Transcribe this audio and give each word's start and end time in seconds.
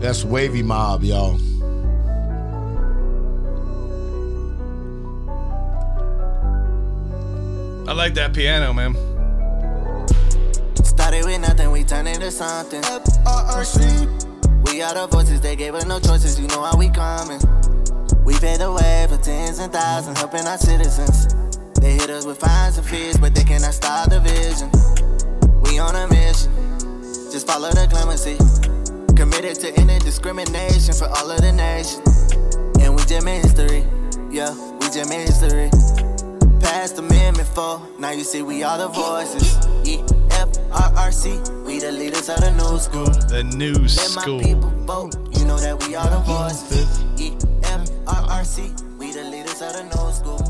That's 0.00 0.24
Wavy 0.24 0.62
Mob, 0.62 1.04
y'all. 1.04 1.38
I 7.86 7.92
like 7.92 8.14
that 8.14 8.32
piano, 8.32 8.72
man. 8.72 8.94
Started 10.82 11.26
with 11.26 11.40
nothing, 11.42 11.70
we 11.70 11.84
turned 11.84 12.08
into 12.08 12.30
something. 12.30 12.80
FRRC. 12.80 14.70
We 14.70 14.80
are 14.80 14.94
the 14.94 15.06
voices, 15.06 15.42
they 15.42 15.54
gave 15.54 15.74
us 15.74 15.84
no 15.84 16.00
choices, 16.00 16.40
you 16.40 16.46
know 16.48 16.62
how 16.62 16.78
we 16.78 16.88
coming. 16.88 17.40
We 18.24 18.32
paid 18.38 18.60
the 18.60 18.72
way 18.72 19.06
for 19.06 19.22
tens 19.22 19.58
and 19.58 19.70
thousands, 19.70 20.18
helping 20.18 20.46
our 20.46 20.56
citizens. 20.56 21.34
They 21.78 21.92
hit 21.92 22.08
us 22.08 22.24
with 22.24 22.38
fines 22.38 22.78
and 22.78 22.86
fears, 22.86 23.18
but 23.18 23.34
they 23.34 23.44
cannot 23.44 23.74
stop 23.74 24.08
the 24.08 24.20
vision. 24.20 24.70
We 25.60 25.78
on 25.78 25.94
a 25.94 26.08
mission, 26.08 26.50
just 27.30 27.46
follow 27.46 27.68
the 27.68 27.86
clemency. 27.90 28.38
Committed 29.20 29.60
to 29.60 29.78
ending 29.78 29.98
discrimination 29.98 30.94
for 30.94 31.04
all 31.18 31.30
of 31.30 31.42
the 31.42 31.52
nation. 31.52 32.00
And 32.80 32.96
we 32.96 33.20
made 33.20 33.44
history, 33.44 33.84
yeah, 34.30 34.50
we 34.80 34.88
made 35.10 35.28
history. 35.28 35.68
Passed 36.58 36.96
Amendment 36.96 37.46
4, 37.48 37.98
now 37.98 38.12
you 38.12 38.24
see 38.24 38.40
we 38.40 38.62
are 38.62 38.78
the 38.78 38.88
voices. 38.88 39.58
E-F-R-R-C, 39.86 41.38
we 41.66 41.80
the 41.80 41.92
leaders 41.92 42.30
of 42.30 42.40
the 42.40 42.50
new 42.52 42.78
school. 42.78 43.04
The 43.28 43.44
new 43.44 43.86
school. 43.88 44.36
Let 44.38 44.42
my 44.42 44.42
people 44.42 44.70
vote, 44.86 45.14
you 45.38 45.44
know 45.44 45.58
that 45.58 45.86
we 45.86 45.94
are 45.94 46.08
the 46.08 46.20
voices. 46.20 47.04
E-F-R-R-C, 47.20 48.72
we 48.98 49.12
the 49.12 49.24
leaders 49.24 49.60
of 49.60 49.74
the 49.74 49.82
new 49.82 50.12
school. 50.14 50.40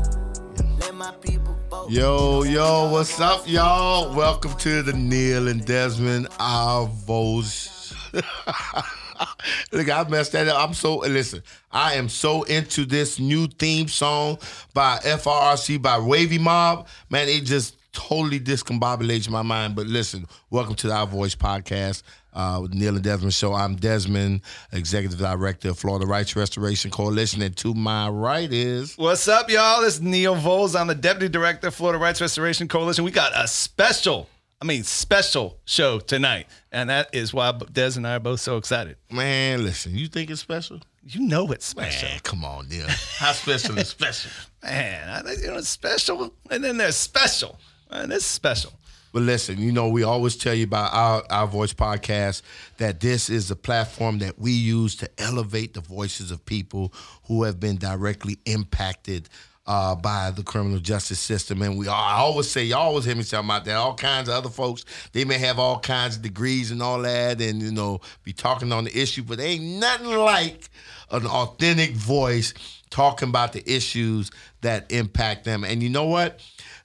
Let 0.79 0.95
my 0.95 1.11
people 1.19 1.57
vote. 1.69 1.91
Yo, 1.91 2.43
yo, 2.43 2.89
what's 2.89 3.19
up, 3.19 3.45
y'all? 3.49 4.15
Welcome 4.15 4.55
to 4.59 4.81
the 4.81 4.93
Neil 4.93 5.49
and 5.49 5.65
Desmond 5.65 6.29
Avos. 6.39 7.80
Look, 9.71 9.89
I 9.89 10.03
messed 10.09 10.33
that 10.33 10.47
up. 10.47 10.67
I'm 10.67 10.73
so 10.73 10.97
listen. 10.97 11.43
I 11.71 11.95
am 11.95 12.09
so 12.09 12.43
into 12.43 12.85
this 12.85 13.19
new 13.19 13.47
theme 13.47 13.87
song 13.87 14.37
by 14.73 14.97
FRRC 14.99 15.81
by 15.81 15.99
Wavy 15.99 16.37
Mob. 16.37 16.87
Man, 17.09 17.29
it 17.29 17.41
just 17.45 17.77
totally 17.93 18.39
discombobulates 18.39 19.29
my 19.29 19.41
mind. 19.41 19.75
But 19.75 19.87
listen, 19.87 20.27
welcome 20.49 20.75
to 20.75 20.87
the 20.87 20.93
Our 20.93 21.07
Voice 21.07 21.35
podcast. 21.35 22.03
Uh, 22.33 22.59
with 22.61 22.73
Neil 22.73 22.95
and 22.95 23.03
Desmond 23.03 23.33
Show. 23.33 23.53
I'm 23.53 23.75
Desmond, 23.75 24.39
Executive 24.71 25.19
Director 25.19 25.71
of 25.71 25.77
Florida 25.77 26.05
Rights 26.05 26.33
Restoration 26.33 26.89
Coalition, 26.89 27.41
and 27.41 27.57
to 27.57 27.73
my 27.73 28.07
right 28.07 28.49
is 28.49 28.95
What's 28.97 29.27
up, 29.27 29.49
y'all? 29.49 29.83
Is 29.83 29.99
Neil 29.99 30.35
Volz. 30.35 30.73
I'm 30.73 30.87
the 30.87 30.95
Deputy 30.95 31.27
Director 31.27 31.67
of 31.67 31.75
Florida 31.75 31.99
Rights 31.99 32.21
Restoration 32.21 32.69
Coalition. 32.69 33.03
We 33.03 33.11
got 33.11 33.33
a 33.35 33.49
special, 33.49 34.29
I 34.61 34.65
mean, 34.65 34.83
special 34.83 35.57
show 35.65 35.99
tonight. 35.99 36.45
And 36.71 36.89
that 36.91 37.13
is 37.13 37.33
why 37.33 37.51
Des 37.71 37.93
and 37.95 38.05
I 38.05 38.15
are 38.15 38.19
both 38.19 38.39
so 38.41 38.57
excited. 38.57 38.95
man. 39.09 39.63
Listen, 39.63 39.95
you 39.95 40.07
think 40.07 40.29
it's 40.29 40.41
special? 40.41 40.79
You 41.03 41.21
know 41.21 41.51
it's 41.51 41.65
special. 41.65 42.09
Man, 42.09 42.19
come 42.21 42.45
on, 42.45 42.69
Neil. 42.69 42.85
How 43.17 43.31
special 43.31 43.75
is 43.79 43.89
special? 43.89 44.29
Man, 44.63 45.09
I 45.09 45.23
think, 45.23 45.41
you 45.41 45.47
know, 45.47 45.57
it's 45.57 45.67
special. 45.67 46.31
And 46.51 46.63
then 46.63 46.77
there's 46.77 46.95
special. 46.95 47.57
And 47.89 48.13
is 48.13 48.23
special. 48.23 48.71
But 49.11 49.23
listen, 49.23 49.57
you 49.57 49.71
know, 49.71 49.89
we 49.89 50.03
always 50.03 50.37
tell 50.37 50.53
you 50.53 50.63
about 50.65 50.93
our, 50.93 51.23
our 51.31 51.47
voice 51.47 51.73
podcast 51.73 52.43
that 52.77 52.99
this 52.99 53.29
is 53.31 53.49
a 53.49 53.55
platform 53.55 54.19
that 54.19 54.37
we 54.37 54.51
use 54.51 54.95
to 54.97 55.09
elevate 55.17 55.73
the 55.73 55.81
voices 55.81 56.29
of 56.29 56.45
people 56.45 56.93
who 57.25 57.43
have 57.43 57.59
been 57.59 57.77
directly 57.77 58.37
impacted 58.45 59.27
uh, 59.67 59.95
by 59.95 60.31
the 60.31 60.43
criminal 60.43 60.79
justice 60.79 61.19
system. 61.19 61.61
And 61.61 61.77
we 61.77 61.87
I 61.87 62.17
always 62.17 62.49
say, 62.49 62.63
you 62.63 62.75
always 62.75 63.05
hear 63.05 63.15
me 63.15 63.23
talking 63.23 63.47
about 63.47 63.65
that. 63.65 63.75
All 63.75 63.95
kinds 63.95 64.29
of 64.29 64.35
other 64.35 64.49
folks, 64.49 64.85
they 65.11 65.25
may 65.25 65.37
have 65.37 65.59
all 65.59 65.79
kinds 65.79 66.15
of 66.15 66.21
degrees 66.21 66.71
and 66.71 66.81
all 66.81 67.01
that, 67.01 67.41
and 67.41 67.61
you 67.61 67.71
know, 67.71 68.01
be 68.23 68.33
talking 68.33 68.71
on 68.71 68.85
the 68.85 68.97
issue, 68.97 69.23
but 69.23 69.39
ain't 69.39 69.63
nothing 69.63 70.07
like 70.07 70.69
an 71.11 71.25
authentic 71.25 71.91
voice 71.91 72.53
talking 72.89 73.29
about 73.29 73.53
the 73.53 73.63
issues 73.71 74.31
that 74.61 74.91
impact 74.91 75.45
them. 75.45 75.63
And 75.63 75.81
you 75.81 75.89
know 75.89 76.05
what? 76.05 76.39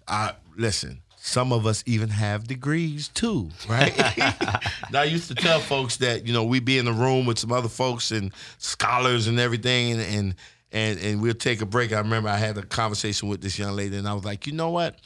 Uh, 0.07 0.33
listen, 0.57 1.01
some 1.17 1.53
of 1.53 1.67
us 1.67 1.83
even 1.87 2.09
have 2.09 2.47
degrees 2.47 3.09
too, 3.09 3.51
right? 3.69 3.97
now, 4.93 5.01
I 5.01 5.05
used 5.05 5.29
to 5.29 5.35
tell 5.35 5.59
folks 5.59 5.97
that 5.99 6.27
you 6.27 6.33
know 6.33 6.45
we 6.45 6.61
be 6.61 6.79
in 6.79 6.85
the 6.85 6.93
room 6.93 7.27
with 7.27 7.39
some 7.39 7.53
other 7.53 7.69
folks 7.69 8.13
and 8.13 8.33
scholars 8.59 9.27
and 9.27 9.41
everything, 9.41 9.93
and 9.93 10.01
and 10.01 10.35
and, 10.73 10.99
and 11.01 11.23
we'll 11.23 11.35
take 11.35 11.61
a 11.61 11.67
break. 11.67 11.93
I 11.93 11.99
remember 11.99 12.29
I 12.29 12.37
had 12.37 12.59
a 12.59 12.63
conversation 12.63 13.29
with 13.29 13.41
this 13.41 13.59
young 13.59 13.77
lady, 13.77 13.97
and 13.97 14.09
I 14.09 14.15
was 14.15 14.25
like, 14.25 14.47
you 14.47 14.53
know 14.53 14.71
what? 14.71 14.99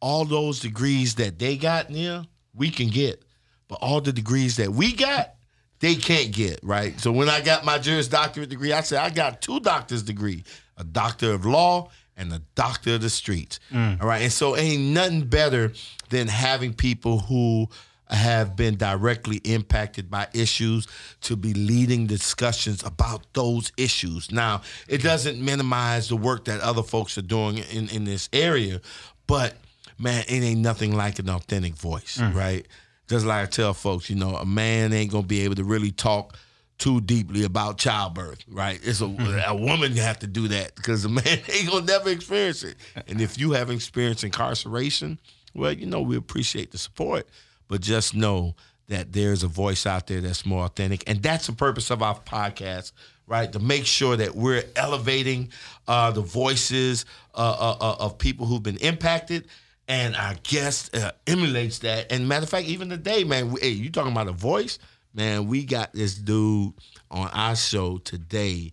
All 0.00 0.24
those 0.24 0.60
degrees 0.60 1.14
that 1.16 1.38
they 1.38 1.56
got, 1.56 1.90
Neil, 1.90 2.26
we 2.54 2.70
can 2.70 2.88
get, 2.88 3.24
but 3.68 3.78
all 3.80 4.00
the 4.00 4.12
degrees 4.12 4.56
that 4.56 4.70
we 4.70 4.92
got, 4.92 5.34
they 5.80 5.94
can't 5.94 6.32
get, 6.32 6.60
right? 6.62 6.98
So 7.00 7.12
when 7.12 7.28
I 7.28 7.40
got 7.40 7.64
my 7.64 7.78
Juris 7.78 8.08
Doctorate 8.08 8.48
degree, 8.48 8.72
I 8.72 8.80
said 8.80 9.00
I 9.00 9.10
got 9.10 9.42
two 9.42 9.60
doctor's 9.60 10.02
degree, 10.02 10.44
a 10.76 10.84
doctor 10.84 11.32
of 11.32 11.44
law 11.44 11.90
and 12.16 12.32
a 12.32 12.40
doctor 12.54 12.94
of 12.94 13.02
the 13.02 13.10
streets. 13.10 13.60
Mm. 13.72 14.00
All 14.00 14.06
right. 14.06 14.22
And 14.22 14.32
so 14.32 14.56
ain't 14.56 14.94
nothing 14.94 15.26
better 15.26 15.72
than 16.10 16.28
having 16.28 16.72
people 16.72 17.20
who 17.20 17.68
have 18.10 18.54
been 18.56 18.76
directly 18.76 19.38
impacted 19.38 20.10
by 20.10 20.28
issues 20.34 20.86
to 21.22 21.36
be 21.36 21.54
leading 21.54 22.06
discussions 22.06 22.82
about 22.84 23.32
those 23.32 23.72
issues. 23.76 24.30
Now, 24.30 24.62
it 24.88 25.02
doesn't 25.02 25.42
minimize 25.42 26.08
the 26.08 26.16
work 26.16 26.44
that 26.44 26.60
other 26.60 26.82
folks 26.82 27.16
are 27.16 27.22
doing 27.22 27.58
in, 27.58 27.88
in 27.88 28.04
this 28.04 28.28
area, 28.32 28.80
but 29.26 29.54
man, 29.98 30.24
it 30.28 30.42
ain't 30.42 30.60
nothing 30.60 30.94
like 30.94 31.18
an 31.18 31.30
authentic 31.30 31.74
voice, 31.74 32.18
mm. 32.18 32.34
right? 32.34 32.66
Just 33.08 33.26
like 33.26 33.42
I 33.42 33.46
tell 33.46 33.74
folks, 33.74 34.08
you 34.08 34.16
know, 34.16 34.36
a 34.36 34.46
man 34.46 34.92
ain't 34.92 35.10
gonna 35.10 35.26
be 35.26 35.40
able 35.40 35.56
to 35.56 35.64
really 35.64 35.90
talk 35.90 36.36
too 36.78 37.00
deeply 37.00 37.44
about 37.44 37.78
childbirth, 37.78 38.44
right? 38.48 38.80
It's 38.82 39.00
a, 39.00 39.04
mm-hmm. 39.04 39.40
a 39.46 39.54
woman 39.54 39.96
have 39.96 40.18
to 40.20 40.26
do 40.26 40.48
that 40.48 40.74
because 40.74 41.04
a 41.04 41.08
man 41.10 41.38
ain't 41.52 41.70
gonna 41.70 41.84
never 41.84 42.10
experience 42.10 42.64
it. 42.64 42.76
And 43.06 43.20
if 43.20 43.38
you 43.38 43.52
have 43.52 43.70
experienced 43.70 44.24
incarceration, 44.24 45.18
well, 45.54 45.72
you 45.72 45.86
know 45.86 46.02
we 46.02 46.16
appreciate 46.16 46.72
the 46.72 46.78
support, 46.78 47.28
but 47.68 47.80
just 47.80 48.14
know 48.14 48.54
that 48.88 49.12
there's 49.12 49.42
a 49.42 49.48
voice 49.48 49.86
out 49.86 50.06
there 50.06 50.20
that's 50.20 50.44
more 50.44 50.64
authentic, 50.64 51.02
and 51.06 51.22
that's 51.22 51.46
the 51.46 51.52
purpose 51.52 51.90
of 51.90 52.02
our 52.02 52.18
podcast, 52.20 52.92
right? 53.26 53.50
To 53.52 53.58
make 53.58 53.86
sure 53.86 54.16
that 54.16 54.34
we're 54.34 54.64
elevating 54.76 55.50
uh, 55.88 56.10
the 56.10 56.20
voices 56.20 57.06
uh, 57.34 57.38
uh, 57.58 57.76
uh, 57.80 57.96
of 58.00 58.18
people 58.18 58.46
who've 58.46 58.62
been 58.62 58.76
impacted. 58.78 59.46
And 59.86 60.16
our 60.16 60.34
guest 60.44 60.96
uh, 60.96 61.12
emulates 61.26 61.80
that. 61.80 62.10
And 62.10 62.26
matter 62.26 62.44
of 62.44 62.48
fact, 62.48 62.68
even 62.68 62.88
today, 62.88 63.22
man, 63.22 63.52
we, 63.52 63.60
hey, 63.60 63.68
you 63.68 63.90
talking 63.90 64.12
about 64.12 64.28
a 64.28 64.32
voice? 64.32 64.78
Man, 65.12 65.46
we 65.46 65.62
got 65.66 65.92
this 65.92 66.14
dude 66.14 66.72
on 67.10 67.28
our 67.28 67.54
show 67.54 67.98
today 67.98 68.72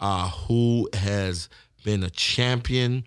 uh, 0.00 0.30
who 0.30 0.88
has 0.94 1.50
been 1.84 2.02
a 2.02 2.08
champion 2.08 3.04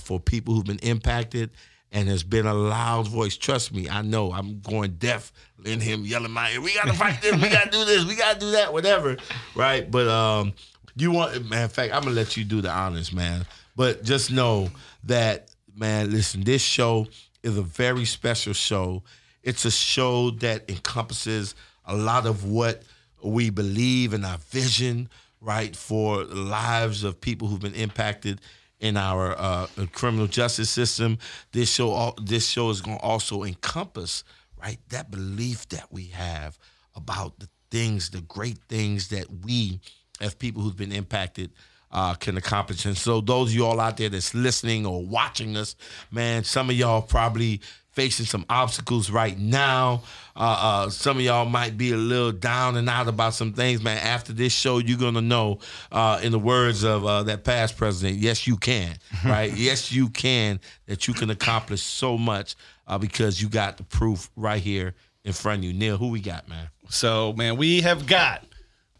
for 0.00 0.20
people 0.20 0.54
who've 0.54 0.64
been 0.64 0.78
impacted 0.78 1.50
and 1.92 2.08
has 2.08 2.22
been 2.22 2.46
a 2.46 2.54
loud 2.54 3.08
voice. 3.08 3.36
Trust 3.36 3.74
me, 3.74 3.88
I 3.88 4.02
know 4.02 4.32
I'm 4.32 4.60
going 4.60 4.92
deaf 4.92 5.32
in 5.64 5.80
him 5.80 6.04
yelling 6.04 6.30
my 6.30 6.52
ear. 6.52 6.60
We 6.60 6.74
gotta 6.74 6.92
fight 6.92 7.20
this. 7.20 7.32
We 7.34 7.48
gotta 7.48 7.70
do 7.70 7.84
this. 7.84 8.04
We 8.04 8.16
gotta 8.16 8.38
do 8.38 8.50
that. 8.52 8.72
Whatever, 8.72 9.16
right? 9.54 9.90
But 9.90 10.08
um, 10.08 10.52
you 10.96 11.10
want, 11.10 11.48
man. 11.48 11.64
In 11.64 11.68
fact, 11.68 11.92
I'm 11.94 12.02
gonna 12.02 12.14
let 12.14 12.36
you 12.36 12.44
do 12.44 12.60
the 12.60 12.70
honors, 12.70 13.12
man. 13.12 13.46
But 13.76 14.04
just 14.04 14.30
know 14.30 14.70
that, 15.04 15.50
man. 15.74 16.10
Listen, 16.10 16.42
this 16.42 16.62
show 16.62 17.06
is 17.42 17.56
a 17.56 17.62
very 17.62 18.04
special 18.04 18.52
show. 18.52 19.02
It's 19.42 19.64
a 19.64 19.70
show 19.70 20.30
that 20.30 20.68
encompasses 20.68 21.54
a 21.86 21.96
lot 21.96 22.26
of 22.26 22.44
what 22.44 22.82
we 23.22 23.50
believe 23.50 24.14
in 24.14 24.24
our 24.24 24.38
vision, 24.38 25.08
right, 25.40 25.74
for 25.74 26.24
lives 26.24 27.04
of 27.04 27.20
people 27.20 27.48
who've 27.48 27.60
been 27.60 27.74
impacted 27.74 28.40
in 28.80 28.96
our 28.96 29.38
uh, 29.38 29.66
criminal 29.92 30.26
justice 30.26 30.70
system. 30.70 31.18
This 31.52 31.70
show, 31.72 31.94
al- 31.94 32.18
this 32.22 32.48
show 32.48 32.70
is 32.70 32.80
going 32.80 32.98
to 32.98 33.04
also 33.04 33.44
encompass, 33.44 34.24
right, 34.60 34.78
that 34.88 35.10
belief 35.10 35.68
that 35.68 35.92
we 35.92 36.06
have 36.06 36.58
about 36.94 37.38
the 37.38 37.48
things, 37.70 38.10
the 38.10 38.22
great 38.22 38.58
things 38.68 39.08
that 39.08 39.26
we, 39.44 39.80
as 40.20 40.34
people 40.34 40.62
who've 40.62 40.76
been 40.76 40.92
impacted, 40.92 41.52
uh, 41.92 42.14
can 42.14 42.36
accomplish. 42.36 42.84
And 42.84 42.96
so, 42.96 43.20
those 43.20 43.48
of 43.50 43.54
you 43.54 43.66
all 43.66 43.80
out 43.80 43.96
there 43.96 44.08
that's 44.08 44.34
listening 44.34 44.86
or 44.86 45.04
watching 45.04 45.56
us, 45.56 45.76
man, 46.10 46.44
some 46.44 46.70
of 46.70 46.76
y'all 46.76 47.02
probably 47.02 47.60
facing 48.00 48.24
some 48.24 48.46
obstacles 48.48 49.10
right 49.10 49.38
now. 49.38 50.02
Uh, 50.34 50.38
uh, 50.86 50.88
some 50.88 51.18
of 51.18 51.22
y'all 51.22 51.44
might 51.44 51.76
be 51.76 51.92
a 51.92 51.96
little 51.98 52.32
down 52.32 52.78
and 52.78 52.88
out 52.88 53.06
about 53.08 53.34
some 53.34 53.52
things, 53.52 53.82
man. 53.82 53.98
After 53.98 54.32
this 54.32 54.54
show, 54.54 54.78
you're 54.78 54.96
gonna 54.96 55.20
know, 55.20 55.58
uh, 55.92 56.18
in 56.22 56.32
the 56.32 56.38
words 56.38 56.82
of 56.82 57.04
uh, 57.04 57.24
that 57.24 57.44
past 57.44 57.76
president, 57.76 58.18
yes, 58.18 58.46
you 58.46 58.56
can, 58.56 58.96
right? 59.26 59.52
yes, 59.54 59.92
you 59.92 60.08
can. 60.08 60.60
That 60.86 61.08
you 61.08 61.12
can 61.12 61.28
accomplish 61.28 61.82
so 61.82 62.16
much 62.16 62.56
uh, 62.86 62.96
because 62.96 63.42
you 63.42 63.50
got 63.50 63.76
the 63.76 63.84
proof 63.84 64.30
right 64.34 64.62
here 64.62 64.94
in 65.24 65.34
front 65.34 65.58
of 65.58 65.64
you. 65.64 65.74
Neil, 65.74 65.98
who 65.98 66.08
we 66.08 66.20
got, 66.20 66.48
man? 66.48 66.70
So, 66.88 67.34
man, 67.34 67.58
we 67.58 67.82
have 67.82 68.06
got 68.06 68.42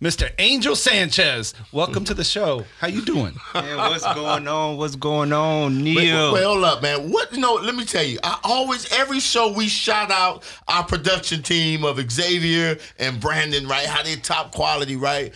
Mr. 0.00 0.32
Angel 0.38 0.74
Sanchez. 0.74 1.52
Welcome 1.72 2.04
to 2.06 2.14
the 2.14 2.24
show. 2.24 2.64
How 2.78 2.86
you 2.86 3.04
doing? 3.04 3.34
Man, 3.52 3.76
what's 3.76 4.02
going 4.14 4.48
on? 4.48 4.78
What's 4.78 4.96
going 4.96 5.30
on, 5.30 5.84
Neil? 5.84 6.32
wait, 6.32 6.42
hold 6.42 6.64
up, 6.64 6.80
man. 6.80 7.10
What 7.10 7.30
you 7.34 7.38
know? 7.38 7.56
Let 7.56 7.74
me 7.74 7.84
tell 7.84 8.02
you. 8.02 8.18
I 8.24 8.38
always 8.42 8.90
every 8.92 9.20
show 9.20 9.52
we 9.52 9.68
shout 9.68 10.10
out 10.10 10.42
our 10.68 10.84
production 10.84 11.42
team 11.42 11.84
of 11.84 12.00
Xavier 12.10 12.78
and 12.98 13.20
Brandon, 13.20 13.68
right? 13.68 13.84
How 13.84 14.02
they 14.02 14.16
top 14.16 14.54
quality, 14.54 14.96
right? 14.96 15.34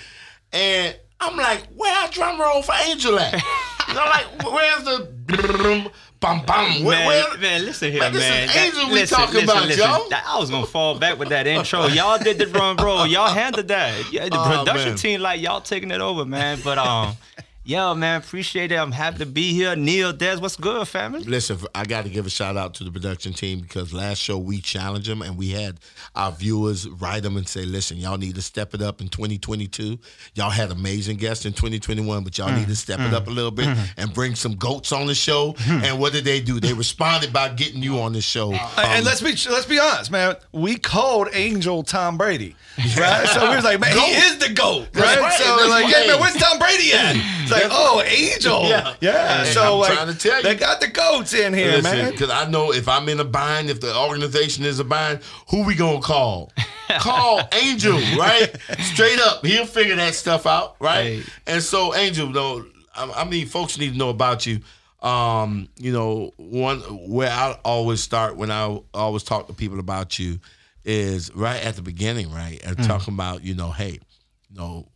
And 0.51 0.99
I'm 1.21 1.37
like, 1.37 1.67
where 1.77 1.95
our 2.03 2.09
drum 2.09 2.41
roll 2.41 2.63
for 2.63 2.75
Angel 2.87 3.19
at? 3.19 3.35
you 3.89 3.95
know, 3.95 4.05
like 4.07 4.51
where's 4.51 4.85
the 4.85 5.91
bum? 6.25 6.85
Where, 6.85 6.99
man, 6.99 7.07
where, 7.07 7.39
man, 7.39 7.65
listen 7.65 7.91
here, 7.93 8.01
Man, 8.01 8.13
man. 8.13 8.21
this 8.21 8.49
is 8.51 8.55
That- 8.55 8.65
Angel 8.67 8.87
we 8.89 8.93
listen, 8.95 9.19
talking 9.19 9.35
listen, 9.35 9.51
about, 9.51 9.67
listen. 9.69 9.85
yo. 9.89 10.09
That- 10.11 10.25
I 10.27 10.39
was 10.39 10.51
gonna 10.51 10.67
fall 10.67 10.99
back 10.99 11.19
with 11.19 11.29
that 11.29 11.47
intro. 11.47 11.87
Y'all 11.87 12.19
did 12.19 12.39
the 12.39 12.47
drum 12.47 12.77
roll. 12.79 13.07
Y'all 13.07 13.29
handled 13.29 13.69
that. 13.69 14.13
Yeah, 14.13 14.29
the 14.29 14.37
Oh, 14.41 14.45
production 14.59 14.91
man. 14.91 14.97
team, 14.99 15.21
like 15.21 15.41
y'all 15.41 15.61
taking 15.61 15.91
it 15.91 16.01
over, 16.01 16.25
man. 16.25 16.59
But 16.65 16.79
um, 16.79 17.17
yeah, 17.67 17.95
man, 17.95 18.21
appreciate 18.21 18.73
it. 18.73 18.77
I'm 18.77 18.93
happy 18.93 19.19
to 19.19 19.27
be 19.27 19.55
here. 19.55 19.75
Neil, 19.75 20.13
Des, 20.13 20.37
what's 20.37 20.57
good, 20.57 20.87
family? 20.87 21.21
Listen, 21.21 21.59
I 21.75 21.85
got 21.85 22.05
to 22.05 22.11
give 22.11 22.27
a 22.27 22.31
shout 22.31 22.59
out 22.59 22.75
to 22.75 22.85
the 22.85 22.91
production 22.91 23.33
team 23.33 23.61
because 23.61 23.95
last 23.95 24.19
show 24.19 24.37
we 24.37 24.61
challenged 24.61 25.09
them 25.09 25.23
and 25.23 25.39
we 25.39 25.51
had 25.51 25.81
our 26.15 26.31
viewers 26.31 26.87
write 26.87 27.23
them 27.23 27.39
and 27.39 27.49
say, 27.49 27.65
"Listen, 27.65 27.97
y'all 27.97 28.19
need 28.19 28.35
to 28.35 28.43
step 28.43 28.75
it 28.75 28.83
up 28.83 29.01
in 29.01 29.09
2022. 29.09 29.99
Y'all 30.35 30.51
had 30.51 30.71
amazing 30.73 31.17
guests 31.17 31.47
in 31.47 31.55
2021, 31.55 32.23
but 32.23 32.37
y'all 32.37 32.51
mm, 32.51 32.59
need 32.59 32.69
to 32.69 32.77
step 32.77 33.01
it 33.01 33.11
mm, 33.11 33.15
up 33.15 33.29
a 33.29 33.31
little 33.31 33.51
bit 33.51 33.67
mm. 33.67 33.89
and 33.97 34.13
bring 34.13 34.35
some 34.35 34.57
goats 34.57 34.93
on 34.93 35.07
the 35.07 35.15
show." 35.15 35.55
Mm-hmm. 35.55 35.85
And 35.85 35.99
what 35.99 36.13
did 36.13 36.25
they 36.27 36.41
do? 36.41 36.61
They 36.61 36.75
responded 36.75 37.33
by 37.33 37.49
getting 37.49 37.83
you 37.83 37.99
on 38.01 38.13
the 38.13 38.21
show. 38.21 38.53
and 38.53 38.99
Um, 38.99 39.05
let's 39.05 39.23
be 39.23 39.31
let's 39.51 39.67
be 39.67 39.79
honest, 39.79 40.11
man. 40.11 40.37
We 40.53 40.77
called 40.77 41.29
Angel 41.33 41.83
Tom 41.83 42.19
Brady, 42.19 42.57
right? 42.99 43.27
so 43.27 43.49
we 43.49 43.57
was 43.57 43.65
like, 43.65 43.81
man, 43.81 43.97
he 43.97 44.13
is 44.13 44.37
the 44.37 44.53
goat, 44.53 44.89
right? 44.95 45.19
right. 45.19 45.33
So 45.33 45.57
we're 45.57 45.69
like, 45.69 45.85
right. 45.85 46.05
yeah, 46.05 46.13
man, 46.13 46.21
where's 46.21 46.37
Tom 46.37 46.59
Brady 46.59 46.93
at? 46.93 47.17
It's 47.57 47.69
like, 47.69 47.73
oh, 47.73 48.03
Angel, 48.07 48.69
Yeah. 48.69 48.95
yeah. 49.01 49.45
Hey, 49.45 49.51
so 49.53 49.75
I'm 49.75 49.79
like, 49.81 49.93
trying 49.93 50.13
to 50.13 50.19
tell 50.19 50.37
you. 50.39 50.43
they 50.43 50.55
got 50.55 50.81
the 50.81 50.89
goats 50.89 51.35
in 51.35 51.53
here, 51.55 51.73
Listen, 51.73 51.99
man. 51.99 52.11
because 52.13 52.31
I 52.31 52.49
know 52.49 52.73
if 52.73 52.89
I'm 52.89 53.09
in 53.09 53.21
a 53.21 53.25
bind, 53.25 53.71
if 53.71 53.81
the 53.81 53.97
organization 53.97 54.65
is 54.65 54.79
a 54.81 54.85
bind, 54.85 55.21
who 55.51 55.65
we 55.65 55.75
gonna 55.75 56.01
call? 56.01 56.53
call 56.99 57.41
Angel, 57.53 57.99
right? 58.19 58.55
Straight 58.81 59.19
up, 59.21 59.45
he'll 59.45 59.67
figure 59.67 59.97
that 59.97 60.15
stuff 60.15 60.47
out, 60.47 60.77
right? 60.81 61.03
Hey. 61.03 61.23
And 61.47 61.63
so, 61.63 61.95
Angel, 61.95 62.31
though, 62.33 62.65
I, 62.95 63.11
I 63.17 63.25
mean, 63.25 63.47
folks 63.47 63.79
need 63.79 63.93
to 63.93 63.99
know 63.99 64.11
about 64.11 64.47
you. 64.47 64.61
Um, 65.03 65.69
you 65.77 65.93
know, 65.93 66.33
one 66.37 66.81
where 67.11 67.31
I 67.31 67.59
always 67.65 68.01
start 68.01 68.37
when 68.37 68.51
I 68.51 68.81
always 68.95 69.23
talk 69.23 69.49
to 69.49 69.53
people 69.53 69.79
about 69.79 70.19
you 70.19 70.39
is 70.85 71.31
right 71.35 71.63
at 71.63 71.77
the 71.77 71.83
beginning, 71.83 72.31
right? 72.33 72.59
And 72.65 72.77
Mm. 72.77 72.87
talking 72.87 73.13
about, 73.15 73.43
you 73.45 73.55
know, 73.55 73.71
hey, 73.71 73.93
you 74.51 74.57
know, 74.57 74.87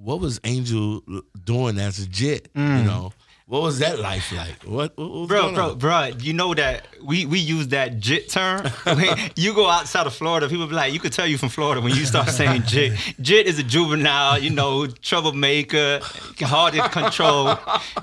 what 0.00 0.20
was 0.20 0.40
Angel 0.44 1.02
doing 1.44 1.78
as 1.78 1.98
a 1.98 2.06
jit? 2.06 2.48
You 2.54 2.62
know, 2.62 3.12
what 3.46 3.62
was 3.62 3.78
that 3.80 3.98
life 3.98 4.30
like? 4.32 4.62
What, 4.64 4.96
what 4.96 5.08
was 5.10 5.24
Mm. 5.24 5.28
Bro, 5.28 5.52
bro, 5.54 5.70
on? 5.70 5.78
bro, 5.78 6.10
you 6.20 6.32
know 6.34 6.54
that 6.54 6.86
we 7.02 7.26
we 7.26 7.38
use 7.38 7.68
that 7.68 7.98
jit 7.98 8.28
term. 8.28 8.66
You 9.36 9.54
go 9.54 9.68
outside 9.68 10.06
of 10.06 10.14
Florida, 10.14 10.48
people 10.48 10.66
be 10.66 10.74
like, 10.74 10.92
you 10.92 11.00
could 11.00 11.12
tell 11.12 11.26
you 11.26 11.38
from 11.38 11.48
Florida 11.48 11.80
when 11.80 11.94
you 11.94 12.04
start 12.04 12.28
saying 12.28 12.62
jit. 12.66 12.92
Jit 13.20 13.46
is 13.46 13.58
a 13.58 13.62
juvenile, 13.62 14.38
you 14.38 14.50
know, 14.50 14.86
troublemaker, 14.86 16.00
hard 16.40 16.74
to 16.74 16.88
control, 16.90 17.56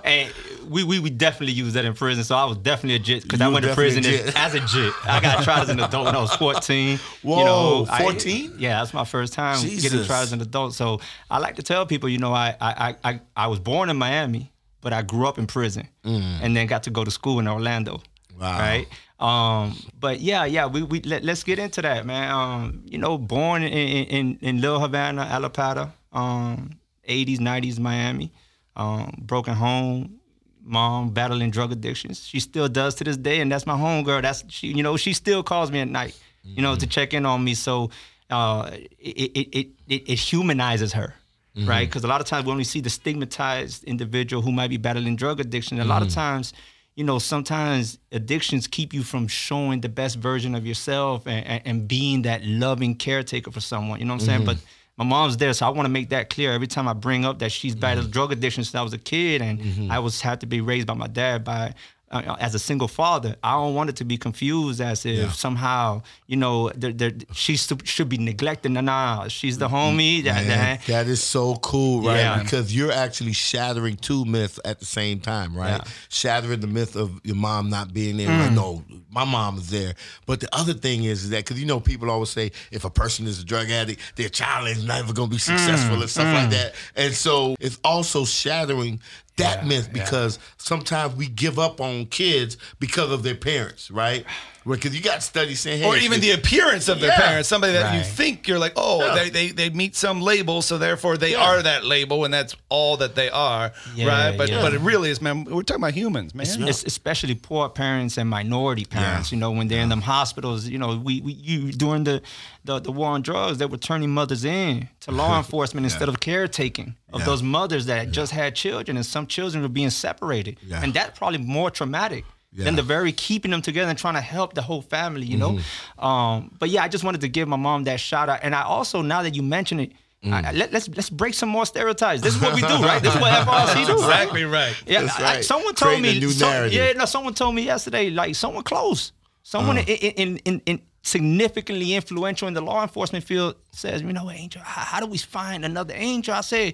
and 0.03 0.31
we, 0.69 0.83
we 0.83 0.99
we 0.99 1.09
definitely 1.09 1.53
use 1.53 1.73
that 1.73 1.85
in 1.85 1.93
prison. 1.93 2.23
So 2.23 2.35
I 2.35 2.45
was 2.45 2.57
definitely 2.57 2.95
a 2.95 2.99
jit 2.99 3.23
because 3.23 3.41
I 3.41 3.47
went 3.47 3.65
to 3.65 3.73
prison 3.73 4.05
as, 4.05 4.33
as 4.35 4.53
a 4.55 4.59
jit. 4.59 4.93
I 5.05 5.19
got 5.19 5.43
tried 5.43 5.63
as 5.63 5.69
an 5.69 5.79
adult 5.79 6.05
when 6.05 6.15
I 6.15 6.21
was 6.21 6.35
fourteen. 6.35 6.99
Whoa, 7.21 7.39
you 7.39 7.45
know, 7.45 7.85
14? 7.85 8.55
yeah, 8.57 8.79
that's 8.79 8.93
my 8.93 9.05
first 9.05 9.33
time 9.33 9.61
getting 9.61 9.79
Jesus. 9.79 10.07
tried 10.07 10.21
as 10.21 10.33
an 10.33 10.41
adult. 10.41 10.73
So 10.73 10.99
I 11.29 11.39
like 11.39 11.55
to 11.55 11.63
tell 11.63 11.85
people, 11.85 12.09
you 12.09 12.17
know, 12.17 12.33
I 12.33 12.55
I 12.59 12.95
I 13.03 13.19
I, 13.35 13.47
was 13.47 13.59
born 13.59 13.89
in 13.89 13.97
Miami, 13.97 14.51
but 14.81 14.93
I 14.93 15.01
grew 15.01 15.27
up 15.27 15.37
in 15.37 15.47
prison, 15.47 15.87
and 16.03 16.55
then 16.55 16.67
got 16.67 16.83
to 16.83 16.89
go 16.89 17.03
to 17.03 17.11
school 17.11 17.39
in 17.39 17.47
Orlando. 17.47 17.97
Mm. 18.33 18.39
Wow. 18.39 18.59
Right. 18.59 18.87
Um, 19.17 19.77
but 19.97 20.19
yeah, 20.19 20.43
yeah, 20.43 20.65
we, 20.65 20.83
we 20.83 21.01
let, 21.01 21.23
let's 21.23 21.43
get 21.43 21.57
into 21.57 21.81
that, 21.81 22.05
man. 22.05 22.31
Um, 22.31 22.81
you 22.85 22.97
know, 22.97 23.17
born 23.17 23.63
in 23.63 23.69
in, 23.69 24.37
in 24.41 24.61
Little 24.61 24.79
Havana, 24.79 25.25
Allapattah, 25.25 25.91
um, 26.11 26.71
80s, 27.07 27.39
90s, 27.39 27.79
Miami. 27.79 28.31
Um, 28.77 29.21
broken 29.21 29.53
home, 29.53 30.19
mom 30.65 31.11
battling 31.11 31.51
drug 31.51 31.71
addictions. 31.71 32.25
She 32.27 32.39
still 32.39 32.67
does 32.67 32.95
to 32.95 33.03
this 33.03 33.17
day, 33.17 33.39
and 33.39 33.51
that's 33.51 33.65
my 33.65 33.77
home 33.77 34.03
girl. 34.03 34.21
That's 34.21 34.43
she, 34.49 34.67
you 34.67 34.83
know, 34.83 34.97
she 34.97 35.13
still 35.13 35.43
calls 35.43 35.71
me 35.71 35.79
at 35.79 35.87
night, 35.87 36.19
you 36.43 36.61
know, 36.61 36.75
to 36.75 36.81
mm-hmm. 36.81 36.89
check 36.89 37.13
in 37.13 37.25
on 37.25 37.43
me. 37.43 37.53
So 37.53 37.91
uh, 38.29 38.71
it, 38.99 39.31
it, 39.35 39.67
it, 39.87 40.09
it, 40.09 40.19
humanizes 40.19 40.93
her. 40.93 41.13
Mm-hmm. 41.55 41.69
Right, 41.69 41.87
because 41.87 42.03
a 42.03 42.07
lot 42.07 42.19
of 42.19 42.27
times 42.27 42.45
when 42.45 42.57
we 42.57 42.65
see 42.65 42.81
the 42.81 42.89
stigmatized 42.89 43.85
individual 43.85 44.41
who 44.41 44.51
might 44.51 44.69
be 44.69 44.75
battling 44.75 45.15
drug 45.15 45.39
addiction. 45.39 45.79
A 45.79 45.85
lot 45.85 46.01
of 46.01 46.09
mm-hmm. 46.09 46.15
times, 46.15 46.51
you 46.95 47.05
know, 47.05 47.17
sometimes 47.17 47.97
addictions 48.11 48.67
keep 48.67 48.93
you 48.93 49.03
from 49.03 49.29
showing 49.29 49.79
the 49.79 49.87
best 49.87 50.17
version 50.17 50.53
of 50.53 50.67
yourself 50.67 51.25
and, 51.25 51.47
and, 51.47 51.61
and 51.65 51.87
being 51.87 52.23
that 52.23 52.43
loving 52.43 52.93
caretaker 52.93 53.51
for 53.51 53.61
someone. 53.61 53.99
You 53.99 54.05
know 54.05 54.15
what 54.15 54.23
I'm 54.23 54.27
saying? 54.27 54.45
But 54.45 54.57
my 54.97 55.05
mom's 55.05 55.37
there, 55.37 55.53
so 55.53 55.65
I 55.65 55.69
want 55.69 55.85
to 55.85 55.91
make 55.91 56.09
that 56.09 56.29
clear 56.29 56.53
every 56.53 56.67
time 56.67 56.87
I 56.87 56.93
bring 56.93 57.25
up 57.25 57.39
that 57.39 57.51
she's 57.51 57.75
battled 57.75 58.05
mm-hmm. 58.05 58.13
drug 58.13 58.31
addiction 58.31 58.63
since 58.63 58.75
I 58.75 58.81
was 58.81 58.93
a 58.93 58.97
kid, 58.97 59.41
and 59.41 59.59
mm-hmm. 59.59 59.91
I 59.91 59.99
was 59.99 60.21
had 60.21 60.41
to 60.41 60.45
be 60.45 60.61
raised 60.61 60.87
by 60.87 60.93
my 60.93 61.07
dad 61.07 61.43
by. 61.43 61.73
Uh, 62.15 62.35
as 62.39 62.55
a 62.55 62.59
single 62.59 62.87
father, 62.87 63.35
I 63.43 63.53
don't 63.53 63.75
want 63.75 63.89
it 63.89 63.95
to 63.97 64.05
be 64.05 64.17
confused 64.17 64.79
as 64.81 65.05
if 65.05 65.35
somehow 65.35 66.01
you 66.27 66.37
know 66.37 66.69
there 66.75 66.91
there 66.93 67.11
she 67.33 67.55
should 67.57 68.09
be 68.09 68.17
neglected. 68.17 68.71
Nah, 68.71 68.81
nah, 68.81 69.27
she's 69.27 69.57
the 69.57 69.67
homie. 69.67 70.23
That, 70.23 70.35
Man, 70.35 70.47
that, 70.47 70.85
that 70.87 71.07
is 71.07 71.21
so 71.23 71.55
cool, 71.57 72.01
right? 72.07 72.17
Yeah. 72.17 72.41
Because 72.41 72.75
you're 72.75 72.91
actually 72.91 73.33
shattering 73.33 73.95
two 73.97 74.25
myths 74.25 74.59
at 74.63 74.79
the 74.79 74.85
same 74.85 75.19
time, 75.19 75.55
right? 75.55 75.71
Yeah. 75.71 75.77
Mm. 75.79 76.05
Shattering 76.09 76.59
the 76.61 76.67
myth 76.67 76.95
of 76.95 77.19
your 77.23 77.35
mom 77.35 77.69
not 77.69 77.93
being 77.93 78.17
there. 78.17 78.27
Like, 78.29 78.51
no, 78.51 78.83
my 79.09 79.23
mom 79.25 79.57
is 79.57 79.69
there. 79.69 79.93
But 80.25 80.39
the 80.39 80.49
other 80.55 80.73
thing 80.73 81.03
is, 81.03 81.23
is 81.25 81.29
that 81.31 81.45
because 81.45 81.59
you 81.59 81.65
know 81.65 81.79
people 81.79 82.09
always 82.09 82.29
say 82.29 82.51
if 82.71 82.85
a 82.85 82.89
person 82.89 83.27
is 83.27 83.39
a 83.39 83.45
drug 83.45 83.69
addict, 83.69 84.01
their 84.15 84.29
child 84.29 84.67
is 84.67 84.83
never 84.83 85.13
going 85.13 85.29
to 85.29 85.33
be 85.35 85.39
successful 85.39 86.01
and 86.01 86.09
stuff 86.09 86.25
Mm. 86.25 86.33
like 86.33 86.49
that. 86.51 86.73
And 86.95 87.13
so 87.13 87.55
it's 87.59 87.79
also 87.83 88.25
shattering 88.25 88.99
that 89.37 89.65
myth 89.65 89.89
because 89.91 90.39
sometimes 90.57 91.15
we 91.15 91.27
give 91.27 91.59
up 91.59 91.81
on 91.81 92.05
kids 92.05 92.57
because 92.79 93.11
of 93.11 93.23
their 93.23 93.35
parents, 93.35 93.91
right? 93.91 94.25
Because 94.67 94.95
you 94.95 95.01
got 95.01 95.21
studies 95.21 95.59
saying, 95.59 95.81
hey, 95.83 95.87
or 95.87 95.95
even 95.95 96.21
the 96.21 96.31
appearance 96.31 96.87
of 96.87 96.99
their 96.99 97.11
Yeah. 97.11 97.21
parents, 97.21 97.47
somebody 97.47 97.73
that 97.73 97.93
you 97.95 98.03
think 98.03 98.47
you're 98.47 98.57
like, 98.57 98.73
oh, 98.75 98.99
Yeah. 99.05 99.15
they, 99.15 99.29
they 99.29 99.47
they 99.51 99.69
meet 99.69 99.95
some 99.95 100.21
label, 100.21 100.61
so 100.63 100.77
therefore 100.79 101.17
they 101.17 101.31
Yeah. 101.33 101.43
are 101.47 101.61
that 101.61 101.85
label, 101.85 102.25
and 102.25 102.33
that's 102.33 102.55
all 102.69 102.97
that 102.97 103.13
they 103.13 103.29
are, 103.29 103.71
Yeah, 103.95 104.07
right? 104.07 104.37
But 104.37 104.49
yeah. 104.49 104.61
but 104.61 104.73
it 104.73 104.79
really 104.81 105.11
is, 105.11 105.21
man. 105.21 105.43
We're 105.43 105.61
talking 105.61 105.83
about 105.83 105.93
humans, 105.93 106.33
man. 106.33 106.47
Es- 106.67 106.83
especially 106.83 107.35
poor 107.35 107.69
parents 107.69 108.17
and 108.17 108.27
minority 108.29 108.85
parents. 108.85 109.31
You 109.31 109.37
know, 109.37 109.51
when 109.51 109.67
they're 109.67 109.81
in 109.83 109.89
them 109.89 110.01
hospitals. 110.01 110.67
You 110.67 110.79
know, 110.79 110.97
we, 110.97 111.21
we 111.21 111.33
you 111.33 111.71
during 111.71 112.03
the, 112.05 112.21
the 112.63 112.79
the 112.79 112.91
war 112.91 113.09
on 113.11 113.21
drugs, 113.21 113.59
they 113.59 113.67
were 113.67 113.77
turning 113.77 114.09
mothers 114.09 114.43
in 114.45 114.89
to 115.01 115.11
law 115.11 115.37
enforcement 115.43 115.85
instead 115.85 116.09
of 116.09 116.19
caretaking 116.19 116.95
of 117.13 117.19
Yeah. 117.19 117.25
those 117.27 117.43
mothers 117.43 117.85
that 117.85 118.11
just 118.11 118.31
had 118.31 118.55
children, 118.55 118.97
and 118.97 119.05
some 119.05 119.27
children 119.27 119.61
were 119.61 119.69
being 119.69 119.91
separated, 119.91 120.57
Yeah. 120.65 120.81
and 120.83 120.91
that's 120.93 121.17
probably 121.19 121.37
more 121.39 121.69
traumatic. 121.69 122.25
Yeah. 122.57 122.63
Than 122.65 122.75
the 122.77 122.83
very 122.83 123.11
keeping 123.11 123.51
them 123.51 123.61
together 123.61 123.89
and 123.89 123.99
trying 123.99 124.13
to 124.13 124.21
help 124.21 124.53
the 124.53 124.61
whole 124.61 124.81
family, 124.81 125.25
you 125.25 125.37
know. 125.37 125.59
Um, 125.99 126.51
but 126.57 126.69
yeah, 126.69 126.83
I 126.83 126.87
just 126.87 127.03
wanted 127.03 127.19
to 127.21 127.27
give 127.27 127.49
my 127.49 127.57
mom 127.57 127.83
that 127.83 127.99
shout 127.99 128.29
out, 128.29 128.39
and 128.43 128.55
I 128.55 128.61
also 128.63 129.01
now 129.01 129.23
that 129.23 129.35
you 129.35 129.43
mention 129.43 129.79
it, 129.81 129.91
I, 130.23 130.41
I- 130.49 130.51
let, 130.53 130.71
let's 130.71 130.87
let's 130.89 131.09
break 131.09 131.33
some 131.33 131.49
more 131.49 131.65
stereotypes. 131.65 132.21
This 132.21 132.33
is 132.35 132.41
what 132.41 132.55
we 132.55 132.61
do, 132.61 132.67
right? 132.67 133.01
This 133.03 133.13
is 133.13 133.19
what 133.21 133.33
FRC 133.47 133.85
do, 133.85 133.93
exactly 133.93 134.43
right. 134.45 134.73
Yeah, 134.87 135.01
That's 135.01 135.19
I- 135.19 135.41
someone 135.41 135.75
told 135.75 135.99
Creating 135.99 136.21
me. 136.27 136.31
some- 136.33 136.69
yeah, 136.71 136.93
no, 136.93 137.03
someone 137.05 137.33
told 137.33 137.53
me 137.55 137.63
yesterday, 137.63 138.09
like 138.09 138.33
someone 138.35 138.63
close, 138.63 139.11
someone 139.43 139.77
Uh-huh. 139.79 139.91
in, 139.91 140.13
in, 140.15 140.37
in, 140.45 140.61
in 140.65 140.81
significantly 141.03 141.93
influential 141.93 142.47
in 142.47 142.53
the 142.53 142.61
law 142.61 142.81
enforcement 142.81 143.23
field 143.25 143.55
says, 143.71 144.01
you 144.01 144.13
know, 144.13 144.29
Angel, 144.31 144.61
how, 144.63 144.81
how 144.81 144.99
do 144.99 145.05
we 145.05 145.17
find 145.17 145.65
another 145.65 145.93
Angel? 145.95 146.33
I 146.33 146.41
say, 146.41 146.73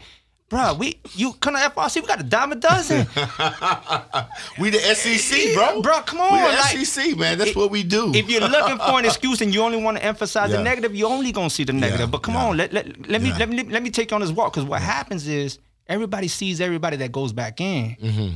bro, 0.51 0.75
we 0.75 0.99
you 1.15 1.33
come 1.33 1.55
to 1.55 1.59
FRC, 1.61 2.01
we 2.01 2.07
got 2.07 2.19
a 2.19 2.23
dime 2.23 2.51
a 2.51 2.55
dozen, 2.55 3.07
we 4.59 4.69
the 4.69 4.77
SEC, 4.79 5.55
bro. 5.55 5.81
bro. 5.81 6.01
Come 6.01 6.19
on, 6.21 6.33
We 6.33 6.39
the 6.39 6.45
like, 6.57 6.85
SEC, 6.85 7.17
man. 7.17 7.37
That's 7.37 7.51
if- 7.51 7.55
what 7.55 7.71
we 7.71 7.81
do. 7.83 8.13
If 8.13 8.29
you're 8.29 8.41
looking 8.41 8.77
for 8.77 8.99
an 8.99 9.05
excuse 9.05 9.41
and 9.41 9.53
you 9.53 9.61
only 9.63 9.81
want 9.81 9.97
to 9.97 10.03
emphasize 10.03 10.51
Yeah. 10.51 10.57
the 10.57 10.63
negative, 10.63 10.95
you're 10.95 11.09
only 11.09 11.31
gonna 11.31 11.49
see 11.49 11.63
the 11.63 11.73
negative. 11.73 12.01
Yeah, 12.01 12.05
But 12.07 12.19
come 12.23 12.35
yeah. 12.35 12.45
on, 12.45 12.57
let, 12.57 12.73
let, 12.73 13.09
let 13.09 13.21
me 13.21 13.33
let 13.39 13.49
me 13.49 13.63
let 13.63 13.81
me 13.81 13.89
take 13.89 14.11
you 14.11 14.15
on 14.15 14.21
this 14.21 14.31
walk 14.31 14.53
because 14.53 14.67
what 14.67 14.81
happens 14.81 15.27
is 15.27 15.57
everybody 15.87 16.27
sees 16.27 16.61
everybody 16.61 16.97
that 16.97 17.11
goes 17.11 17.33
back 17.33 17.59
in. 17.61 17.95
Mm-hmm. 17.95 18.35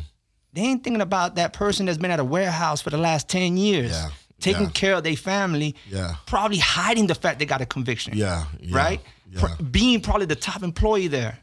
They 0.53 0.61
ain't 0.61 0.83
thinking 0.83 1.01
about 1.01 1.35
that 1.35 1.53
person 1.53 1.85
that's 1.85 1.97
been 1.97 2.11
at 2.11 2.19
a 2.19 2.23
warehouse 2.23 2.81
for 2.81 2.89
the 2.89 2.97
last 2.97 3.27
ten 3.27 3.57
years, 3.57 3.93
taking 4.39 4.69
care 4.69 4.93
of 4.95 5.03
their 5.03 5.17
family, 5.17 5.75
Yeah. 5.89 6.15
probably 6.27 6.59
hiding 6.59 7.07
the 7.07 7.15
fact 7.15 7.39
they 7.39 7.45
got 7.45 7.59
a 7.61 7.65
conviction. 7.65 8.15
Yeah, 8.15 8.45
yeah, 8.61 8.75
right. 8.77 9.01
Yeah. 9.35 9.41
Pr- 9.41 9.63
being 9.63 10.01
probably 10.01 10.25
the 10.25 10.35
top 10.35 10.63
employee 10.63 11.07
there 11.07 11.37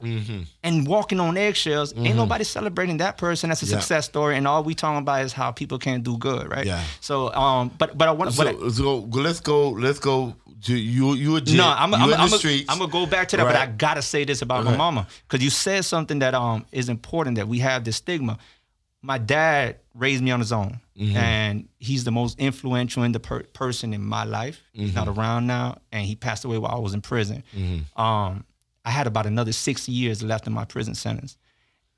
and 0.63 0.87
walking 0.87 1.21
on 1.21 1.37
eggshells, 1.37 1.93
ain't 1.97 2.17
nobody 2.17 2.45
celebrating 2.45 2.97
that 2.99 3.19
person 3.19 3.51
as 3.51 3.63
a 3.63 3.67
Mm-hmm. 3.67 3.75
Yeah. 3.75 3.81
success 3.81 4.05
story. 4.07 4.37
And 4.37 4.49
all 4.49 4.65
we 4.65 4.75
talking 4.75 4.99
about 4.99 5.23
is 5.25 5.33
how 5.33 5.53
people 5.53 5.79
can't 5.79 6.03
do 6.03 6.17
good, 6.19 6.51
right? 6.51 6.67
Yeah. 6.67 6.83
So, 7.01 7.33
um, 7.35 7.71
but 7.79 7.97
but 7.97 8.09
I 8.09 8.13
want 8.13 8.33
So, 8.33 8.45
to. 8.53 8.71
so 8.71 8.99
let's 9.13 9.41
go. 9.41 9.71
Let's 9.71 9.99
go 9.99 10.35
to 10.65 10.75
you 10.77 11.15
you 11.15 11.41
No, 11.57 11.69
I'm, 11.69 11.93
I'm, 11.95 12.15
I'm, 12.15 12.31
I'm. 12.69 12.79
Gonna 12.79 12.87
go 12.91 13.05
back 13.07 13.29
to 13.29 13.37
that, 13.37 13.45
but 13.45 13.57
I 13.57 13.67
gotta 13.67 14.03
say 14.03 14.25
this 14.25 14.43
about 14.43 14.65
my 14.65 14.77
mama 14.77 15.07
because 15.29 15.43
you 15.45 15.51
said 15.51 15.85
something 15.85 16.21
that 16.21 16.35
um 16.35 16.65
is 16.73 16.89
important 16.89 17.37
that 17.37 17.49
we 17.49 17.59
have 17.61 17.85
this 17.85 17.97
stigma. 17.97 18.39
My 19.05 19.19
dad 19.19 19.77
raised 19.95 20.23
me 20.23 20.31
on 20.31 20.41
his 20.41 20.53
own, 20.53 20.81
Mm-hmm. 20.99 21.17
and 21.17 21.69
he's 21.79 22.05
the 22.05 22.11
most 22.13 22.39
influential 22.39 23.03
in 23.03 23.13
the 23.13 23.19
per- 23.21 23.43
person 23.55 23.95
in 23.95 24.03
my 24.05 24.25
life. 24.25 24.61
He's 24.73 24.95
not 24.95 25.09
Mm-hmm. 25.09 25.19
around 25.21 25.47
now, 25.47 25.79
and 25.91 26.05
he 26.07 26.15
passed 26.17 26.45
away 26.45 26.59
while 26.59 26.73
I 26.75 26.79
was 26.79 26.93
in 26.95 27.01
prison. 27.01 27.43
Um, 27.97 28.45
I 28.85 28.91
had 28.91 29.07
about 29.07 29.27
another 29.27 29.53
six 29.53 29.89
years 29.89 30.23
left 30.23 30.47
in 30.47 30.53
my 30.53 30.65
prison 30.67 30.95
sentence, 30.95 31.37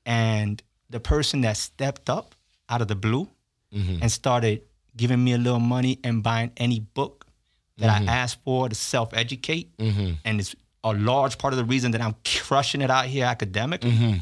and 0.05 0.61
the 0.89 0.99
person 0.99 1.41
that 1.41 1.57
stepped 1.57 2.09
up 2.09 2.35
out 2.69 2.81
of 2.81 2.87
the 2.87 2.95
blue 2.95 3.27
Mm-hmm. 3.73 3.97
and 4.03 4.09
started 4.11 4.61
giving 4.95 5.21
me 5.21 5.33
a 5.33 5.37
little 5.37 5.59
money 5.59 5.99
and 6.05 6.23
buying 6.23 6.51
any 6.57 6.79
book 6.79 7.25
that 7.77 7.89
Mm-hmm. 8.01 8.09
I 8.09 8.13
asked 8.13 8.39
for 8.45 8.69
to 8.69 8.75
self 8.75 9.13
educate. 9.13 9.73
And 9.77 10.39
it's 10.39 10.55
a 10.83 10.93
large 10.93 11.37
part 11.37 11.51
of 11.53 11.57
the 11.57 11.65
reason 11.65 11.91
that 11.91 12.01
I'm 12.01 12.15
crushing 12.23 12.81
it 12.81 12.89
out 12.89 13.05
here 13.07 13.25
academically 13.25 13.91
Mm-hmm. 13.91 14.17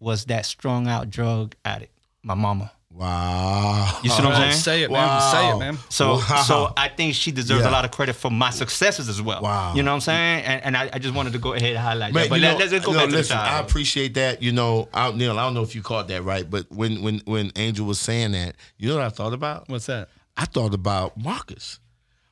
Was 0.00 0.24
that 0.26 0.46
strung 0.46 0.86
out 0.88 1.10
drug 1.10 1.54
addict, 1.64 1.92
my 2.22 2.34
mama. 2.34 2.70
wow. 2.90 3.98
You 4.02 4.10
see 4.10 4.22
what 4.22 4.34
I'm 4.34 4.40
saying? 4.42 4.52
Say 4.54 4.82
it, 4.82 4.90
man. 4.90 5.06
Wow. 5.06 5.32
Say 5.32 5.50
it, 5.50 5.58
man. 5.58 5.78
So, 5.88 6.14
Wow. 6.14 6.42
so 6.46 6.72
I 6.76 6.88
think 6.88 7.14
she 7.14 7.30
deserves 7.32 7.62
Yeah. 7.64 7.70
a 7.70 7.72
lot 7.72 7.84
of 7.84 7.90
credit 7.90 8.14
for 8.14 8.30
my 8.30 8.50
successes 8.50 9.08
as 9.08 9.20
well. 9.22 9.42
Wow. 9.42 9.74
You 9.74 9.82
know 9.82 9.90
what 9.92 9.96
I'm 9.96 10.00
saying? 10.02 10.44
And, 10.44 10.64
and 10.64 10.76
I, 10.76 10.90
I 10.92 10.98
just 10.98 11.14
wanted 11.14 11.32
to 11.34 11.38
go 11.38 11.52
ahead 11.54 11.70
and 11.70 11.78
highlight 11.78 12.12
Man, 12.14 12.24
that. 12.24 12.30
But 12.30 12.40
let, 12.40 12.52
know, 12.52 12.58
let's 12.58 12.70
just 12.72 12.84
go 12.86 12.92
no, 12.92 12.98
back 13.00 13.08
to 13.10 13.16
listen, 13.16 13.36
the 13.36 13.42
I 13.42 13.58
appreciate 13.60 14.14
that. 14.14 14.42
You 14.42 14.52
know, 14.52 14.88
I, 14.92 15.10
Neil, 15.12 15.38
I 15.38 15.44
don't 15.44 15.54
know 15.54 15.62
if 15.62 15.74
you 15.74 15.82
caught 15.82 16.08
that 16.08 16.22
right, 16.24 16.48
but 16.48 16.66
when 16.70 17.02
when 17.02 17.20
when 17.24 17.52
Angel 17.56 17.86
was 17.86 17.98
saying 18.00 18.32
that, 18.32 18.56
you 18.78 18.88
know 18.88 18.96
what 18.96 19.04
I 19.04 19.10
thought 19.10 19.32
about? 19.32 19.68
What's 19.68 19.86
that? 19.86 20.08
I 20.36 20.44
thought 20.44 20.74
about 20.74 21.16
Marcus. 21.16 21.78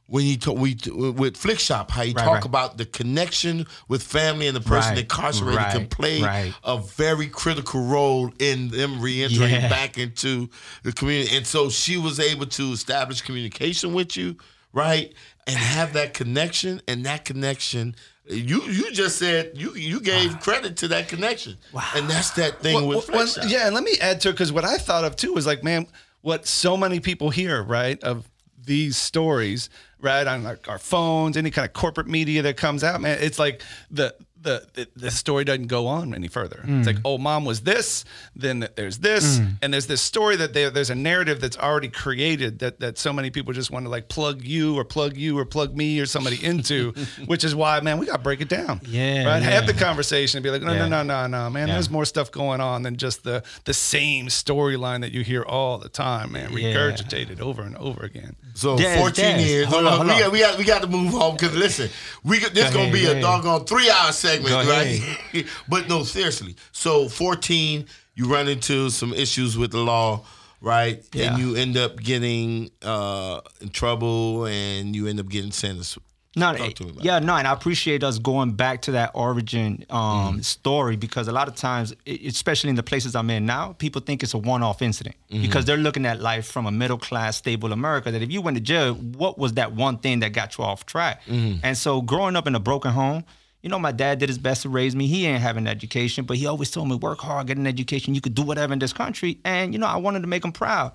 When 0.09 0.23
he 0.23 0.37
talk, 0.37 0.57
we 0.57 0.75
with 0.87 1.37
Flikshop, 1.37 1.91
how 1.91 2.03
he 2.03 2.13
Right, 2.13 2.25
talk 2.25 2.35
right. 2.35 2.45
about 2.45 2.79
the 2.79 2.85
connection 2.87 3.67
with 3.89 4.05
family 4.05 4.47
and 4.47 4.55
the 4.57 4.61
person 4.61 4.93
Right, 4.93 4.99
incarcerated 5.01 5.73
can 5.73 5.87
play 5.89 6.53
a 6.63 6.79
very 6.79 7.27
critical 7.27 7.81
role 7.85 8.31
in 8.39 8.69
them 8.69 9.01
reentering 9.01 9.51
Yeah. 9.51 9.69
back 9.69 9.99
into 9.99 10.49
the 10.85 10.93
community. 10.93 11.37
And 11.37 11.45
so 11.45 11.71
she 11.71 11.97
was 11.97 12.21
able 12.21 12.47
to 12.47 12.71
establish 12.73 13.21
communication 13.21 13.95
with 13.95 14.17
you, 14.17 14.37
right, 14.73 15.13
and 15.49 15.57
have 15.57 15.93
that 15.95 16.15
connection. 16.15 16.81
And 16.87 17.05
that 17.05 17.25
connection, 17.25 17.97
you 18.29 18.63
you 18.63 18.93
just 18.93 19.19
said 19.19 19.53
you 19.57 19.75
you 19.75 19.99
gave 20.01 20.39
credit 20.39 20.77
to 20.79 20.89
that 20.89 21.09
connection, 21.09 21.59
and 21.97 22.09
that's 22.09 22.31
that 22.31 22.61
thing 22.61 22.75
Well, 22.77 22.87
with 22.99 23.07
Flick 23.07 23.17
well, 23.17 23.27
Shop. 23.27 23.45
yeah, 23.49 23.67
and 23.67 23.75
let 23.75 23.83
me 23.83 23.97
add 24.01 24.21
to 24.21 24.29
it 24.29 24.33
because 24.33 24.53
what 24.53 24.65
I 24.65 24.79
thought 24.79 25.03
of 25.05 25.17
too 25.17 25.33
was 25.33 25.47
like, 25.49 25.65
man, 25.65 25.89
what 26.21 26.47
so 26.47 26.77
many 26.77 27.01
people 27.01 27.31
hear, 27.31 27.61
right, 27.65 28.01
of 28.05 28.29
these 28.65 28.97
stories, 28.97 29.69
right, 30.01 30.27
on 30.27 30.43
like 30.45 30.69
our 30.69 30.79
phones, 30.79 31.37
any 31.37 31.51
kind 31.51 31.67
of 31.67 31.73
corporate 31.73 32.07
media 32.07 32.43
that 32.43 32.57
comes 32.57 32.85
out, 32.85 33.01
man, 33.01 33.19
it's 33.21 33.39
like 33.39 33.63
the 33.91 34.15
the 34.47 34.67
the, 34.75 34.89
the 34.97 35.11
story 35.11 35.45
doesn't 35.45 35.67
go 35.67 35.87
on 35.87 36.15
any 36.15 36.29
further. 36.29 36.61
It's 36.61 36.69
hmm. 36.69 36.83
like, 36.83 36.97
oh, 37.05 37.19
mom 37.19 37.45
was 37.45 37.61
this, 37.63 38.05
then 38.35 38.69
there's 38.77 38.99
this, 38.99 39.39
hmm. 39.39 39.47
and 39.63 39.73
there's 39.73 39.87
this 39.87 40.01
story 40.01 40.37
that 40.37 40.53
they, 40.55 40.69
there's 40.71 40.91
a 40.91 40.95
narrative 40.95 41.41
that's 41.41 41.59
already 41.59 41.89
created 41.89 42.59
that 42.61 42.81
that 42.81 42.99
so 42.99 43.13
many 43.13 43.31
people 43.31 43.53
just 43.53 43.71
want 43.71 43.85
to 43.85 43.91
like 43.91 44.09
plug 44.09 44.45
you 44.45 44.79
or 44.79 44.85
plug 44.85 45.17
you 45.17 45.39
or 45.39 45.45
plug 45.45 45.77
me 45.77 46.01
or 46.01 46.07
somebody 46.07 46.43
into, 46.45 46.93
which 47.27 47.45
is 47.45 47.55
why, 47.55 47.81
man, 47.81 47.99
we 47.99 48.07
got 48.07 48.17
to 48.17 48.23
break 48.23 48.41
it 48.41 48.49
down. 48.49 48.81
Yeah, 48.87 49.25
right. 49.27 49.43
Have 49.43 49.67
the 49.67 49.75
conversation 49.75 50.39
and 50.39 50.45
be 50.45 50.51
like, 50.51 50.63
no, 50.63 50.73
Yeah. 50.73 50.89
no, 50.89 51.03
no, 51.03 51.27
no, 51.27 51.45
no, 51.45 51.51
man. 51.51 51.69
Yeah. 51.69 51.75
There's 51.75 51.91
more 51.91 52.05
stuff 52.05 52.31
going 52.31 52.61
on 52.61 52.83
than 52.83 52.97
just 52.97 53.25
the 53.25 53.43
the 53.65 53.75
same 53.75 54.27
storyline 54.27 55.01
that 55.03 55.13
you 55.13 55.23
hear 55.23 55.43
all 55.43 55.79
the 55.79 55.89
time, 55.89 56.33
man, 56.33 56.53
Yeah. 56.53 56.75
regurgitated 56.75 57.41
over 57.41 57.63
and 57.63 57.77
over 57.77 58.05
again. 58.05 58.37
So 58.55 58.77
Des, 58.77 58.99
14 58.99 59.37
Des, 59.37 59.43
years. 59.43 59.67
hold 59.67 59.85
Hold 59.85 59.87
on, 59.87 59.93
on, 59.93 60.07
hold 60.09 60.09
we, 60.09 60.13
on. 60.15 60.21
got, 60.21 60.33
we 60.33 60.39
got 60.39 60.59
we 60.59 60.65
got 60.65 60.83
to 60.83 60.89
move 60.89 61.15
on 61.15 61.35
because 61.35 61.55
listen, 61.55 61.91
we 62.25 62.39
this 62.39 62.51
Go 62.51 62.79
gonna 62.79 62.83
ahead, 62.85 62.93
be 62.93 63.07
a 63.07 63.21
doggone 63.21 63.65
three 63.65 63.91
hour 63.91 64.13
segment, 64.13 64.36
Go 64.43 64.63
right? 64.69 65.47
but 65.69 65.89
no, 65.89 66.03
seriously. 66.05 66.57
So 66.73 67.09
14, 67.09 67.87
you 68.15 68.27
run 68.27 68.49
into 68.49 68.91
some 68.91 69.13
issues 69.13 69.57
with 69.59 69.71
the 69.73 69.79
law, 69.81 70.25
right? 70.61 71.03
Yeah. 71.13 71.35
And 71.35 71.39
you 71.43 71.57
end 71.57 71.77
up 71.77 71.97
getting 71.97 72.71
uh, 72.83 73.41
in 73.61 73.69
trouble, 73.71 74.47
and 74.47 74.95
you 74.97 75.07
end 75.07 75.21
up 75.21 75.29
getting 75.29 75.53
sentenced. 75.53 75.99
No, 76.39 76.55
Talk 76.55 76.75
to 76.75 76.85
me 76.85 76.91
about 76.91 77.03
yeah, 77.03 77.19
no, 77.19 77.35
and 77.35 77.49
I 77.49 77.53
appreciate 77.55 78.05
us 78.05 78.19
going 78.19 78.53
back 78.53 78.83
to 78.83 78.91
that 78.93 79.13
origin 79.15 79.87
um, 79.89 80.01
Mm-hmm. 80.35 80.41
story 80.41 80.97
because 80.97 81.29
a 81.29 81.33
lot 81.33 81.49
of 81.49 81.55
times, 81.57 81.95
especially 82.07 82.69
in 82.69 82.77
the 82.77 82.83
places 82.83 83.17
I'm 83.17 83.31
in 83.31 83.47
now, 83.47 83.73
people 83.73 84.03
think 84.03 84.23
it's 84.23 84.35
a 84.35 84.39
one-off 84.39 84.83
incident 84.83 85.17
Mm-hmm. 85.31 85.41
because 85.41 85.65
they're 85.65 85.79
looking 85.79 86.05
at 86.05 86.21
life 86.21 86.47
from 86.47 86.67
a 86.67 86.71
middle-class, 86.71 87.39
stable 87.39 87.73
America. 87.73 88.11
That 88.11 88.21
if 88.21 88.31
you 88.31 88.43
went 88.43 88.59
to 88.59 88.61
jail, 88.63 88.93
what 88.93 89.39
was 89.39 89.55
that 89.55 89.73
one 89.73 89.97
thing 89.97 90.21
that 90.21 90.35
got 90.35 90.59
you 90.59 90.65
off 90.65 90.85
track? 90.85 91.23
Mm-hmm. 91.25 91.61
And 91.65 91.75
so, 91.77 92.03
growing 92.03 92.37
up 92.37 92.47
in 92.47 92.55
a 92.55 92.61
broken 92.61 92.93
home, 92.93 93.25
you 93.67 93.71
know, 93.71 93.81
my 93.81 93.91
dad 93.91 94.21
did 94.21 94.29
his 94.29 94.39
best 94.39 94.63
to 94.63 94.69
raise 94.69 94.95
me. 94.95 95.09
He 95.09 95.27
ain't 95.27 95.43
have 95.43 95.57
an 95.57 95.67
education, 95.67 96.25
but 96.25 96.37
he 96.37 96.47
always 96.47 96.71
told 96.71 96.89
me, 96.89 96.95
work 96.95 97.19
hard, 97.19 97.49
get 97.49 97.57
an 97.57 97.67
education. 97.67 98.15
You 98.15 98.21
could 98.21 98.37
do 98.37 98.43
whatever 98.43 98.73
in 98.73 98.79
this 98.79 98.93
country. 98.93 99.41
And, 99.45 99.73
you 99.73 99.81
know, 99.81 99.89
I 99.89 99.97
wanted 99.97 100.21
to 100.21 100.29
make 100.29 100.45
him 100.45 100.53
proud. 100.53 100.93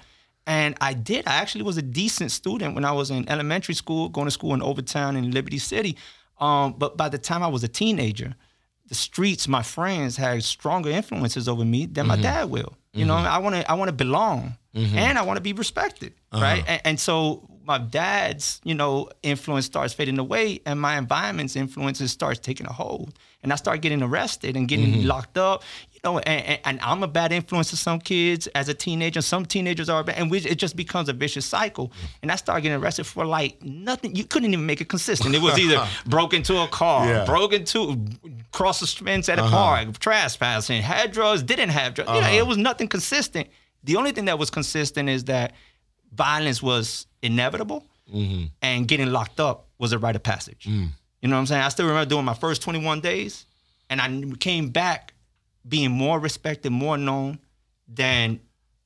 And 0.48 0.78
I 0.80 0.94
did. 0.94 1.28
I 1.28 1.34
actually 1.34 1.66
was 1.66 1.76
a 1.76 1.82
decent 1.82 2.32
student 2.32 2.74
when 2.74 2.86
I 2.86 2.94
was 2.94 3.12
in 3.12 3.28
elementary 3.28 3.76
school, 3.76 4.08
going 4.08 4.28
to 4.28 4.32
school 4.32 4.54
in 4.54 4.62
Overtown 4.64 5.18
in 5.18 5.32
Liberty 5.32 5.58
City. 5.58 5.98
Um, 6.40 6.72
but 6.78 6.96
by 6.96 7.10
the 7.10 7.18
time 7.18 7.44
I 7.44 7.50
was 7.50 7.66
a 7.66 7.68
teenager, 7.68 8.36
the 8.88 8.96
streets, 8.96 9.50
my 9.50 9.64
friends 9.64 10.16
had 10.16 10.42
stronger 10.42 10.92
influences 10.92 11.50
over 11.50 11.66
me 11.66 11.88
than 11.88 12.08
my 12.08 12.14
mm-hmm. 12.14 12.24
dad 12.24 12.50
will. 12.50 12.78
You 12.94 13.04
know, 13.04 13.16
mm-hmm. 13.16 13.28
I 13.28 13.38
want 13.40 13.56
to, 13.56 13.70
I 13.70 13.74
want 13.74 13.90
to 13.90 13.94
belong, 13.94 14.56
mm-hmm. 14.74 14.98
and 14.98 15.18
I 15.18 15.24
want 15.24 15.36
to 15.36 15.42
be 15.42 15.52
respected, 15.52 16.14
uh-huh. 16.32 16.42
right? 16.42 16.64
And, 16.66 16.82
and 16.86 17.00
so 17.02 17.50
my 17.66 17.78
dad's, 17.78 18.62
you 18.64 18.76
know, 18.76 19.10
influence 19.24 19.66
starts 19.66 19.94
fading 19.94 20.20
away, 20.20 20.62
and 20.66 20.80
my 20.80 20.98
environment's 20.98 21.56
influences 21.56 22.12
starts 22.12 22.40
taking 22.40 22.66
a 22.68 22.72
hold, 22.72 23.14
and 23.44 23.52
I 23.52 23.56
start 23.56 23.82
getting 23.82 24.02
arrested 24.02 24.56
and 24.56 24.68
getting 24.68 24.94
mm-hmm. 24.94 25.08
locked 25.08 25.38
up. 25.38 25.64
You 25.92 26.00
know, 26.04 26.20
and, 26.20 26.46
and, 26.46 26.60
and 26.66 26.80
I'm 26.82 27.04
a 27.04 27.08
bad 27.08 27.32
influence 27.32 27.70
to 27.72 27.78
some 27.78 28.00
kids 28.00 28.48
as 28.48 28.70
a 28.70 28.74
teenager. 28.74 29.22
Some 29.22 29.46
teenagers 29.46 29.90
are 29.90 30.04
bad, 30.04 30.18
and 30.18 30.32
we, 30.32 30.40
it 30.40 30.56
just 30.56 30.76
becomes 30.76 31.10
a 31.10 31.14
vicious 31.14 31.46
cycle. 31.46 31.92
And 32.22 32.32
I 32.32 32.36
started 32.36 32.62
getting 32.62 32.82
arrested 32.82 33.06
for 33.06 33.26
like 33.26 33.62
nothing. 33.62 34.16
You 34.16 34.24
couldn't 34.24 34.52
even 34.52 34.66
make 34.66 34.82
it 34.82 34.90
consistent. 34.90 35.36
It 35.36 35.42
was 35.42 35.60
either 35.60 35.88
broke 36.06 36.34
into 36.34 36.58
a 36.62 36.68
car, 36.68 37.08
Yeah. 37.08 37.26
broke 37.26 37.54
into 37.54 38.06
cross 38.52 38.80
the 38.80 38.88
fence 38.88 39.30
at 39.30 39.40
a 39.40 39.44
uh-huh. 39.44 39.56
park, 39.56 40.00
trespassing, 40.00 40.82
had 40.82 41.12
drugs, 41.12 41.44
didn't 41.44 41.70
have 41.70 41.94
drugs. 41.94 42.10
You 42.10 42.22
know, 42.22 42.28
uh-huh. 42.28 42.38
it 42.38 42.48
was 42.48 42.58
nothing 42.58 42.88
consistent. 42.88 43.48
The 43.84 43.96
only 43.96 44.12
thing 44.12 44.26
that 44.26 44.38
was 44.38 44.50
consistent 44.50 45.10
is 45.10 45.26
that 45.26 45.54
violence 46.12 46.62
was 46.62 47.08
inevitable, 47.22 47.86
mm-hmm. 48.14 48.46
and 48.62 48.88
getting 48.88 49.12
locked 49.12 49.40
up 49.40 49.68
was 49.80 49.94
a 49.94 50.00
rite 50.00 50.16
of 50.16 50.24
passage. 50.24 50.66
Mm. 50.70 50.90
You 51.22 51.30
know 51.30 51.36
what 51.36 51.42
I'm 51.42 51.46
saying? 51.48 51.64
I 51.64 51.70
still 51.70 51.88
remember 51.88 52.10
doing 52.10 52.26
my 52.26 52.34
first 52.34 52.62
21 52.62 53.02
days, 53.02 53.46
and 53.90 54.02
I 54.02 54.36
came 54.38 54.70
back 54.70 55.14
being 55.68 55.92
more 55.92 56.20
respected, 56.20 56.72
more 56.72 56.98
known 56.98 57.40
than 57.88 58.40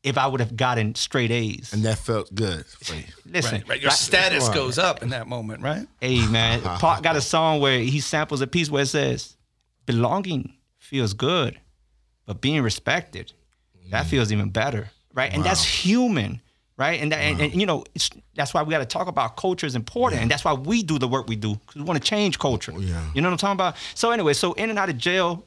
if 0.06 0.20
I 0.20 0.28
would 0.28 0.40
have 0.40 0.56
gotten 0.56 0.94
straight 0.96 1.32
A's. 1.32 1.74
And 1.74 1.84
that 1.84 1.98
felt 1.98 2.34
good 2.34 2.66
for 2.66 2.96
you. 2.96 3.04
Listen, 3.26 3.54
Right, 3.54 3.70
right. 3.70 3.82
Your 3.82 3.90
like- 3.90 3.98
status 3.98 4.48
goes 4.50 4.78
up 4.78 5.02
in 5.02 5.10
that 5.10 5.28
moment, 5.28 5.62
right? 5.62 5.88
Hey 6.00 6.26
man, 6.28 6.62
Park 6.80 7.02
got 7.02 7.16
a 7.16 7.22
song 7.22 7.60
where 7.60 7.80
he 7.80 8.00
samples 8.00 8.42
a 8.42 8.48
piece 8.48 8.70
where 8.70 8.84
it 8.84 8.88
says, 8.88 9.36
"Belonging 9.86 10.54
feels 10.78 11.14
good, 11.14 11.60
but 12.26 12.40
being 12.40 12.62
respected, 12.62 13.34
that 13.90 14.06
mm. 14.06 14.10
feels 14.10 14.32
even 14.32 14.50
better." 14.50 14.92
Right, 15.14 15.34
and 15.34 15.44
that's 15.44 15.64
human, 15.64 16.42
right? 16.78 17.02
And 17.02 17.12
that, 17.12 17.18
and, 17.18 17.40
and, 17.40 17.54
you 17.54 17.66
know, 17.66 17.84
it's, 17.94 18.10
that's 18.36 18.54
why 18.54 18.64
we 18.64 18.72
got 18.72 18.80
to 18.80 18.86
talk 18.86 19.08
about 19.08 19.38
culture 19.38 19.66
is 19.66 19.76
important, 19.76 20.22
and 20.22 20.30
that's 20.30 20.44
why 20.44 20.54
we 20.54 20.84
do 20.84 21.00
the 21.00 21.08
work 21.08 21.28
we 21.28 21.36
do 21.36 21.56
because 21.56 21.76
we 21.76 21.84
want 21.84 22.02
to 22.02 22.08
change 22.08 22.40
culture. 22.40 22.74
Oh, 22.76 22.80
yeah. 22.80 23.04
You 23.14 23.22
know 23.22 23.30
what 23.30 23.34
I'm 23.34 23.38
talking 23.38 23.56
about? 23.56 23.76
So 23.94 24.12
anyway, 24.12 24.34
so 24.34 24.54
in 24.54 24.70
and 24.70 24.80
out 24.80 24.90
of 24.90 24.98
jail. 24.98 25.46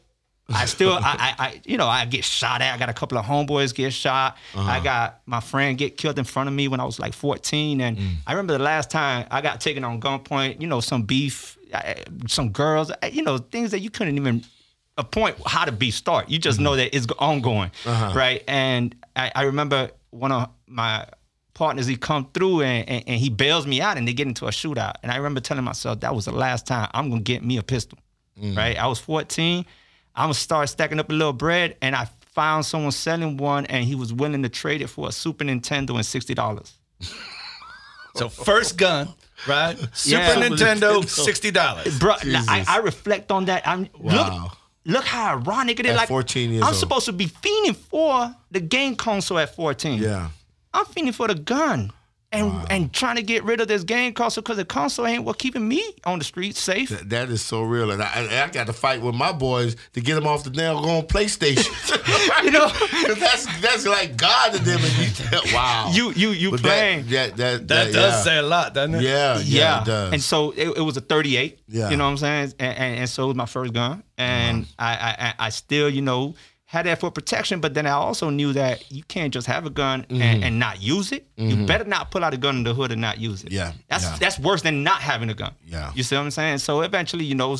I 0.50 0.64
still, 0.64 0.94
I, 0.94 0.98
I, 1.02 1.34
I, 1.38 1.60
you 1.66 1.76
know, 1.76 1.86
I 1.86 2.06
get 2.06 2.24
shot 2.24 2.62
at. 2.62 2.74
I 2.74 2.78
got 2.78 2.88
a 2.88 2.94
couple 2.94 3.18
of 3.18 3.26
homeboys 3.26 3.74
get 3.74 3.92
shot. 3.92 4.38
I 4.54 4.58
uh-huh. 4.58 4.80
got 4.80 5.20
my 5.26 5.40
friend 5.40 5.76
get 5.76 5.98
killed 5.98 6.18
in 6.18 6.24
front 6.24 6.48
of 6.48 6.54
me 6.54 6.68
when 6.68 6.80
I 6.80 6.84
was 6.84 6.98
like 6.98 7.12
14. 7.12 7.82
And 7.82 7.98
mm. 7.98 8.14
I 8.26 8.32
remember 8.32 8.54
the 8.54 8.64
last 8.64 8.90
time 8.90 9.26
I 9.30 9.42
got 9.42 9.60
taken 9.60 9.84
on 9.84 10.00
gunpoint. 10.00 10.62
You 10.62 10.66
know, 10.66 10.80
some 10.80 11.02
beef, 11.02 11.58
some 12.28 12.48
girls. 12.48 12.90
You 13.12 13.24
know, 13.24 13.36
things 13.36 13.72
that 13.72 13.80
you 13.80 13.90
couldn't 13.90 14.16
even 14.16 14.42
appoint 14.96 15.36
how 15.44 15.66
the 15.66 15.72
beef 15.72 15.94
start. 15.94 16.30
You 16.30 16.38
just 16.38 16.56
mm-hmm. 16.56 16.64
know 16.64 16.76
that 16.76 16.96
it's 16.96 17.06
ongoing, 17.18 17.70
uh-huh. 17.84 18.14
right? 18.16 18.42
And 18.48 18.94
I, 19.14 19.30
I 19.34 19.42
remember 19.42 19.90
one 20.10 20.32
of 20.32 20.48
my 20.66 21.06
partners 21.58 21.86
he 21.88 21.96
come 21.96 22.28
through 22.32 22.62
and, 22.62 22.88
and, 22.88 23.04
and 23.08 23.20
he 23.20 23.28
bails 23.30 23.66
me 23.66 23.80
out 23.80 23.96
and 23.98 24.06
they 24.06 24.12
get 24.12 24.28
into 24.28 24.46
a 24.46 24.50
shootout. 24.50 24.94
And 25.02 25.10
I 25.10 25.16
remember 25.16 25.40
telling 25.40 25.64
myself 25.64 25.98
that 26.00 26.14
was 26.14 26.24
the 26.26 26.32
last 26.32 26.66
time 26.68 26.88
I'm 26.94 27.08
gonna 27.10 27.20
get 27.22 27.42
me 27.44 27.56
a 27.58 27.62
pistol. 27.62 27.98
Mm. 28.40 28.56
Right? 28.56 28.76
I 28.78 28.86
was 28.86 29.00
14. 29.00 29.66
I'm 30.14 30.22
gonna 30.24 30.34
start 30.34 30.68
stacking 30.68 31.00
up 31.00 31.10
a 31.10 31.12
little 31.12 31.32
bread, 31.32 31.76
and 31.82 31.96
I 31.96 32.08
found 32.34 32.64
someone 32.64 32.92
selling 32.92 33.36
one, 33.36 33.66
and 33.66 33.84
he 33.84 33.94
was 33.96 34.12
willing 34.12 34.42
to 34.44 34.48
trade 34.48 34.80
it 34.82 34.86
for 34.88 35.08
a 35.08 35.12
Super 35.12 35.44
Nintendo 35.44 35.96
and 35.96 36.06
sixty 36.06 36.34
dollars. 36.34 36.72
So 38.16 38.28
first 38.28 38.76
gun, 38.76 39.08
right? 39.46 39.76
Super 39.92 40.22
Yeah. 40.22 40.34
Nintendo, 40.48 41.06
sixty 41.08 41.50
dollars. 41.52 41.98
Bro, 41.98 42.14
I, 42.24 42.64
I 42.66 42.78
reflect 42.78 43.30
on 43.30 43.44
that. 43.46 43.66
I'm 43.66 43.88
Wow. 43.98 44.14
look, 44.42 44.52
look 44.96 45.04
how 45.04 45.36
ironic 45.36 45.78
it 45.78 45.86
is. 45.86 45.92
At 45.92 45.96
like 45.98 46.08
14 46.08 46.50
years 46.50 46.62
I'm 46.62 46.68
old. 46.68 46.76
supposed 46.76 47.06
to 47.06 47.12
be 47.12 47.26
fiending 47.26 47.76
for 47.76 48.34
the 48.50 48.60
game 48.60 48.96
console 48.96 49.38
at 49.38 49.54
14. 49.54 50.02
Yeah. 50.02 50.30
I'm 50.78 50.86
fiending 50.86 51.14
for 51.14 51.28
the 51.28 51.34
gun. 51.34 51.92
and 52.30 52.52
and 52.70 52.92
trying 52.92 53.16
to 53.16 53.22
get 53.22 53.42
rid 53.44 53.58
of 53.58 53.68
this 53.68 53.84
game 53.84 54.12
console 54.12 54.42
because 54.42 54.58
the 54.58 54.64
console 54.66 55.06
ain't 55.06 55.24
what 55.24 55.38
keeping 55.38 55.66
me 55.66 55.82
on 56.04 56.18
the 56.18 56.24
streets 56.26 56.60
safe. 56.60 56.90
Th- 56.90 57.00
that 57.08 57.30
is 57.30 57.40
so 57.40 57.62
real, 57.62 57.90
and 57.90 58.02
I, 58.02 58.06
and 58.16 58.28
I 58.30 58.48
got 58.52 58.66
to 58.66 58.74
fight 58.74 59.00
with 59.00 59.14
my 59.14 59.32
boys 59.32 59.76
to 59.94 60.00
get 60.02 60.14
them 60.14 60.26
off 60.26 60.44
the 60.44 60.50
nail 60.50 60.76
on 60.76 61.02
PlayStation. 61.06 61.72
You 62.44 62.50
know, 62.52 62.68
that's 63.14 63.46
that's 63.60 63.86
like 63.86 64.16
God 64.16 64.52
to 64.52 64.62
them. 64.62 64.78
And 64.82 64.94
you, 64.98 65.54
wow, 65.54 65.90
You 65.92 66.12
you 66.12 66.30
you 66.30 66.50
But 66.52 66.60
playing. 66.60 67.06
That, 67.08 67.36
that, 67.36 67.36
that, 67.36 67.68
That 67.68 67.84
that- 67.86 67.92
does 67.92 68.12
yeah. 68.14 68.22
say 68.22 68.38
a 68.38 68.42
lot, 68.42 68.74
doesn't 68.74 68.94
it? 68.96 69.02
Yeah, 69.02 69.38
yeah, 69.38 69.42
yeah. 69.42 69.80
it 69.82 69.86
does. 69.86 70.12
And 70.12 70.22
so 70.22 70.50
it, 70.52 70.68
it 70.76 70.80
was 70.80 70.96
a 70.96 71.00
38. 71.00 71.58
Yeah. 71.68 71.90
You 71.90 71.96
know 71.96 72.04
what 72.04 72.10
I'm 72.10 72.16
saying? 72.18 72.52
And, 72.58 72.78
and, 72.78 72.98
and 73.00 73.08
so 73.08 73.24
it 73.24 73.26
was 73.28 73.36
my 73.36 73.46
first 73.46 73.72
gun. 73.72 74.02
And. 74.18 74.66
I, 74.78 74.92
I 74.94 75.10
I 75.28 75.34
I 75.46 75.48
still, 75.50 75.88
you 75.88 76.02
know, 76.02 76.34
had 76.70 76.84
that 76.84 77.00
for 77.00 77.10
protection, 77.10 77.60
but 77.60 77.72
then 77.72 77.86
I 77.86 77.92
also 77.92 78.28
knew 78.28 78.52
that 78.52 78.92
you 78.92 79.02
can't 79.04 79.32
just 79.32 79.46
have 79.46 79.64
a 79.64 79.70
gun 79.70 80.02
Mm-hmm. 80.02 80.20
and, 80.22 80.44
and 80.44 80.58
not 80.58 80.82
use 80.82 81.12
it. 81.12 81.26
You 81.36 81.64
better 81.64 81.84
not 81.84 82.10
pull 82.10 82.22
out 82.22 82.34
a 82.34 82.36
gun 82.36 82.56
in 82.58 82.64
the 82.64 82.74
hood 82.74 82.92
and 82.92 83.00
not 83.00 83.16
use 83.18 83.42
it. 83.42 83.50
Yeah, 83.52 83.72
That's 83.88 84.04
yeah. 84.04 84.16
that's 84.20 84.38
worse 84.38 84.60
than 84.60 84.82
not 84.82 85.00
having 85.00 85.30
a 85.30 85.34
gun. 85.34 85.54
Yeah. 85.64 85.90
You 85.94 86.02
see 86.02 86.14
what 86.16 86.22
I'm 86.24 86.30
saying? 86.30 86.58
So 86.58 86.82
eventually, 86.82 87.24
you 87.24 87.34
know, 87.34 87.56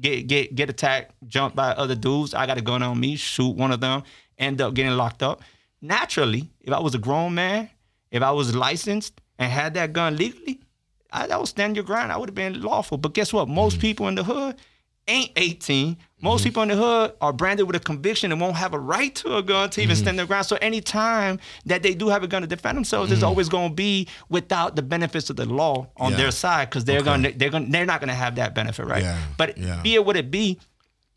get 0.00 0.28
get 0.28 0.54
get 0.54 0.70
attacked, 0.70 1.12
jumped 1.26 1.56
by 1.56 1.70
other 1.72 1.96
dudes. 1.96 2.34
I 2.34 2.46
got 2.46 2.56
a 2.56 2.62
gun 2.62 2.82
on 2.84 3.00
me, 3.00 3.16
shoot 3.16 3.56
one 3.56 3.72
of 3.72 3.80
them, 3.80 4.04
end 4.38 4.60
up 4.60 4.74
getting 4.74 4.92
locked 4.96 5.22
up. 5.24 5.42
Naturally, 5.80 6.48
if 6.60 6.72
I 6.72 6.78
was 6.78 6.94
a 6.94 6.98
grown 6.98 7.34
man, 7.34 7.68
if 8.12 8.22
I 8.22 8.30
was 8.30 8.54
licensed 8.54 9.20
and 9.38 9.50
had 9.50 9.74
that 9.74 9.92
gun 9.92 10.16
legally, 10.16 10.60
I, 11.10 11.26
I 11.26 11.36
would 11.36 11.48
stand 11.48 11.74
your 11.76 11.84
ground. 11.84 12.12
I 12.12 12.16
would 12.16 12.28
have 12.28 12.36
been 12.36 12.62
lawful. 12.62 12.96
But 12.96 13.12
guess 13.14 13.32
what? 13.32 13.48
Most 13.48 13.80
people 13.80 14.06
in 14.06 14.14
the 14.14 14.22
hood 14.24 14.54
ain't 15.08 15.30
18. 15.36 15.96
Most 16.20 16.44
people 16.44 16.62
in 16.62 16.68
the 16.68 16.76
hood 16.76 17.14
are 17.20 17.32
branded 17.32 17.66
with 17.66 17.74
a 17.74 17.80
conviction 17.80 18.30
and 18.30 18.40
won't 18.40 18.54
have 18.54 18.74
a 18.74 18.78
right 18.78 19.12
to 19.16 19.36
a 19.38 19.42
gun 19.42 19.68
to 19.70 19.82
even 19.82 19.96
stand 19.96 20.16
their 20.18 20.26
ground. 20.26 20.46
So 20.46 20.56
anytime 20.62 21.40
that 21.66 21.82
they 21.82 21.94
do 21.94 22.08
have 22.08 22.22
a 22.22 22.28
gun 22.28 22.42
to 22.42 22.48
defend 22.48 22.76
themselves, 22.76 23.10
it's 23.10 23.24
always 23.24 23.48
going 23.48 23.70
to 23.70 23.74
be 23.74 24.06
without 24.28 24.76
the 24.76 24.82
benefits 24.82 25.30
of 25.30 25.36
the 25.36 25.46
law 25.46 25.88
on 25.96 26.12
Yeah. 26.12 26.16
their 26.18 26.30
side 26.30 26.70
because 26.70 26.84
they're 26.84 27.02
gonna 27.02 27.32
they're 27.32 27.50
gonna 27.50 27.66
they're 27.68 27.86
not 27.86 27.98
gonna 28.00 28.14
have 28.14 28.36
that 28.36 28.54
benefit, 28.54 28.86
right? 28.86 29.02
Yeah, 29.02 29.18
But 29.36 29.58
yeah. 29.58 29.80
be 29.82 29.94
it 29.94 30.04
what 30.06 30.16
it 30.16 30.30
be, 30.30 30.60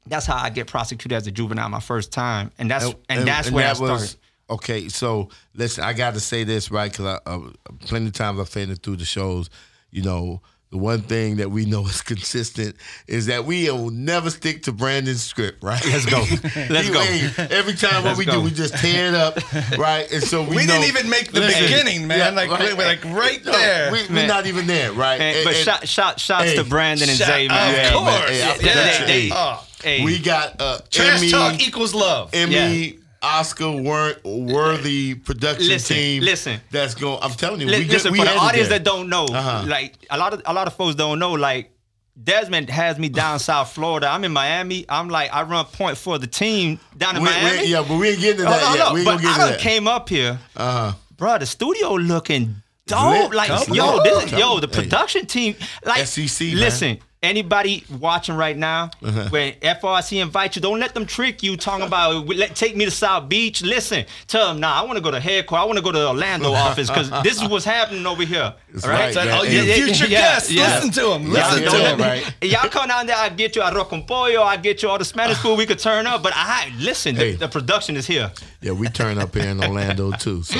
that's 0.07 0.25
how 0.25 0.37
I 0.37 0.49
get 0.49 0.65
prosecuted 0.67 1.15
as 1.15 1.27
a 1.27 1.31
juvenile 1.31 1.69
my 1.69 1.79
first 1.79 2.11
time, 2.11 2.51
and 2.57 2.69
that's 2.71 2.85
and, 3.07 3.27
that's 3.27 3.51
where 3.51 3.63
that 3.65 3.71
I 3.71 3.73
started. 3.73 3.93
was- 3.93 4.17
okay, 4.49 4.89
so 4.89 5.29
listen, 5.53 5.83
I 5.83 5.93
got 5.93 6.15
to 6.15 6.19
say 6.19 6.43
this 6.43 6.71
right 6.71 6.91
because 6.91 7.19
uh, 7.27 7.39
plenty 7.81 8.07
of 8.07 8.13
times 8.13 8.39
I've 8.39 8.49
said 8.49 8.69
it 8.69 8.81
through 8.81 8.95
the 8.97 9.05
shows. 9.05 9.51
You 9.91 10.01
know, 10.01 10.41
the 10.75 10.81
one 10.81 11.01
thing 11.01 11.37
that 11.37 11.49
we 11.51 11.65
know 11.65 11.85
is 11.85 12.01
consistent 12.13 12.75
is 13.07 13.27
that 13.27 13.45
we 13.45 13.69
will 13.71 13.91
never 13.91 14.29
stick 14.29 14.63
to 14.63 14.73
Brandon's 14.73 15.23
script, 15.23 15.63
right? 15.63 15.81
Let's 15.85 16.05
go. 16.05 16.17
Let's 16.69 16.89
go. 16.89 16.99
hey, 17.01 17.47
every 17.49 17.73
time 17.75 18.03
what 18.03 18.17
Let's 18.17 18.17
we 18.19 18.25
go. 18.25 18.33
do, 18.33 18.41
we 18.41 18.51
just 18.51 18.75
tear 18.75 19.07
it 19.07 19.15
up, 19.15 19.37
right? 19.77 20.11
And 20.11 20.21
so 20.21 20.43
we, 20.43 20.57
We 20.57 20.65
know- 20.65 20.73
didn't 20.81 20.89
even 20.97 21.09
make 21.09 21.31
the 21.31 21.39
Listen, 21.39 21.63
beginning, 21.63 22.07
man. 22.07 22.19
yeah, 22.19 22.29
like, 22.31 22.49
right. 22.49 22.77
we're 22.77 22.85
like 22.85 23.05
right 23.05 23.43
No, 23.45 23.53
there. 23.53 23.91
We, 23.91 23.99
we're 24.09 24.27
not 24.27 24.47
even 24.47 24.67
there, 24.67 24.91
right? 24.91 25.19
And- 25.21 25.37
And- 25.37 25.45
but 25.45 25.55
and- 25.55 25.63
shot, 25.63 25.87
shot, 25.87 26.19
shots 26.19 26.43
Hey, 26.49 26.55
to 26.57 26.65
Brandon 26.65 27.07
and 27.07 27.17
Shot- 27.17 27.27
Xavier. 27.27 27.55
of 27.57 27.73
Yeah, 27.73 27.93
course. 27.93 28.05
man. 28.05 28.27
Hey, 28.27 28.41
I 28.41 28.45
Yeah, 28.45 28.51
appreciate 28.53 29.29
they- 29.29 29.29
Oh, 29.33 29.63
Hey, 29.83 30.03
we 30.03 30.19
got 30.19 30.59
uh, 30.59 30.79
trash 30.89 31.19
Emmy, 31.19 31.29
talk 31.31 31.61
equals 31.61 31.93
love. 31.93 32.31
Emmy, 32.33 32.97
Oscar 33.25 33.71
wor- 33.71 34.15
worthy 34.23 35.15
production 35.15 35.67
Listen, 35.67 35.95
team. 35.95 36.23
listen. 36.23 36.61
that's 36.71 36.95
going. 36.95 37.19
I'm 37.21 37.31
telling 37.31 37.59
you, 37.61 37.67
Li- 37.67 37.79
we 37.79 37.83
get- 37.85 37.93
listen 37.93 38.15
for 38.15 38.23
the 38.25 38.35
audience 38.37 38.69
there. 38.69 38.79
that 38.79 38.85
don't 38.85 39.09
know, 39.09 39.25
Uh-huh. 39.25 39.63
like 39.67 39.95
a 40.09 40.17
lot 40.17 40.33
of 40.33 40.41
a 40.45 40.53
lot 40.53 40.67
of 40.67 40.73
folks 40.75 40.95
don't 40.95 41.19
know, 41.19 41.31
like. 41.33 41.71
Desmond 42.17 42.69
has 42.69 42.97
me 42.97 43.09
down 43.09 43.39
South 43.49 43.73
Florida. 43.73 44.07
I'm 44.07 44.23
in 44.23 44.31
Miami. 44.31 44.85
I'm 44.87 45.09
like 45.09 45.33
I 45.35 45.41
run 45.43 45.65
point 45.65 45.97
for 45.97 46.17
the 46.17 46.27
team 46.27 46.79
down 46.97 47.17
in 47.17 47.21
We- 47.21 47.27
we- 47.27 47.35
Miami. 47.35 47.67
yeah, 47.67 47.83
but 47.85 47.97
we 47.97 48.07
ain't 48.11 48.21
getting 48.21 48.37
to 48.37 48.43
that 48.43 48.63
on, 48.63 48.75
yet. 48.77 48.87
on. 48.87 48.93
We 48.93 48.99
ain't 49.01 49.05
but 49.05 49.11
gonna 49.17 49.21
get 49.35 49.41
I 49.41 49.49
done 49.49 49.59
came 49.59 49.85
up 49.89 50.07
here, 50.07 50.39
Uh-huh. 50.55 50.93
bro. 51.17 51.37
The 51.39 51.45
studio 51.45 51.95
looking 51.95 52.55
dope. 52.87 53.11
lit. 53.31 53.33
Like 53.35 53.49
Come 53.49 53.73
yo, 53.73 53.85
on. 53.97 54.03
this, 54.03 54.29
Come 54.29 54.39
yo, 54.39 54.59
the 54.61 54.67
Hey. 54.67 54.73
production 54.83 55.25
team. 55.25 55.55
Like 55.83 56.05
SEC, 56.07 56.53
man. 56.53 56.99
Anybody 57.25 57.83
watching 57.99 58.35
right 58.35 58.55
now, 58.55 58.91
Uh-huh. 59.03 59.27
when 59.29 59.53
FRC 59.61 60.21
invite 60.21 60.55
you, 60.55 60.61
don't 60.61 60.79
let 60.79 60.93
them 60.93 61.05
trick 61.05 61.43
you. 61.43 61.57
Talking 61.57 61.85
about 61.87 62.27
let 62.27 62.55
take 62.55 62.75
me 62.75 62.85
to 62.85 62.91
South 62.91 63.27
Beach. 63.29 63.61
Listen, 63.61 64.05
tell 64.27 64.47
them, 64.49 64.59
nah, 64.59 64.79
I 64.81 64.83
want 64.85 64.97
to 64.97 65.01
go 65.01 65.11
to 65.11 65.19
headquarters. 65.19 65.63
I 65.63 65.65
want 65.65 65.77
to 65.77 65.83
go 65.83 65.91
to 65.91 65.99
the 65.99 66.07
Orlando 66.07 66.51
office 66.67 66.87
because 66.89 67.09
this 67.23 67.41
is 67.41 67.47
what's 67.49 67.65
happening 67.65 68.05
over 68.05 68.23
here. 68.23 68.53
All 68.83 68.89
right. 68.89 69.05
right, 69.05 69.13
So, 69.13 69.21
oh, 69.21 69.43
yeah, 69.43 69.73
future 69.75 70.05
yeah, 70.05 70.19
guests, 70.21 70.51
yeah. 70.51 70.75
listen 70.75 70.91
to 70.91 71.01
them. 71.09 71.31
Listen 71.31 71.63
to 71.63 71.69
them. 71.69 71.99
right. 71.99 72.33
Y'all 72.43 72.69
come 72.69 72.87
down 72.89 73.05
there, 73.07 73.15
I 73.17 73.29
get 73.29 73.55
you 73.55 73.61
a 73.61 73.71
pollo, 74.01 74.43
I 74.43 74.57
get 74.57 74.83
you 74.83 74.89
all 74.89 74.97
the 74.97 75.05
Spanish 75.05 75.37
food 75.43 75.57
we 75.57 75.65
could 75.65 75.79
turn 75.79 76.05
up. 76.07 76.21
But 76.23 76.33
I 76.35 76.71
listen, 76.79 77.15
Hey. 77.15 77.31
the, 77.33 77.37
the 77.39 77.47
production 77.47 77.95
is 77.97 78.05
here. 78.07 78.31
Yeah, 78.61 78.71
we 78.73 78.87
turn 78.89 79.17
up 79.17 79.33
here 79.35 79.49
in 79.49 79.63
Orlando 79.63 80.11
too. 80.11 80.43
So 80.43 80.59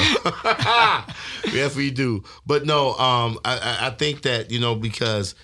yes, 1.53 1.75
we 1.75 1.91
do. 1.91 2.23
But 2.45 2.65
no, 2.65 2.93
um, 2.95 3.39
I, 3.45 3.57
I- 3.57 3.87
I 3.87 3.89
think 3.91 4.21
that 4.23 4.51
you 4.51 4.59
know 4.59 4.75
because 4.75 5.35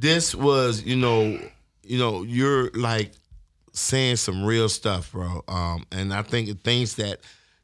this 0.00 0.34
was 0.34 0.82
you 0.82 0.96
know 0.96 1.38
you 1.82 1.98
know 1.98 2.22
you're 2.22 2.70
like 2.70 3.12
saying 3.72 4.16
some 4.16 4.44
real 4.44 4.68
stuff, 4.68 5.12
bro. 5.12 5.42
Um, 5.46 5.84
and 5.92 6.12
I 6.12 6.22
think 6.22 6.48
the 6.48 6.54
things 6.54 6.96
that 6.96 7.20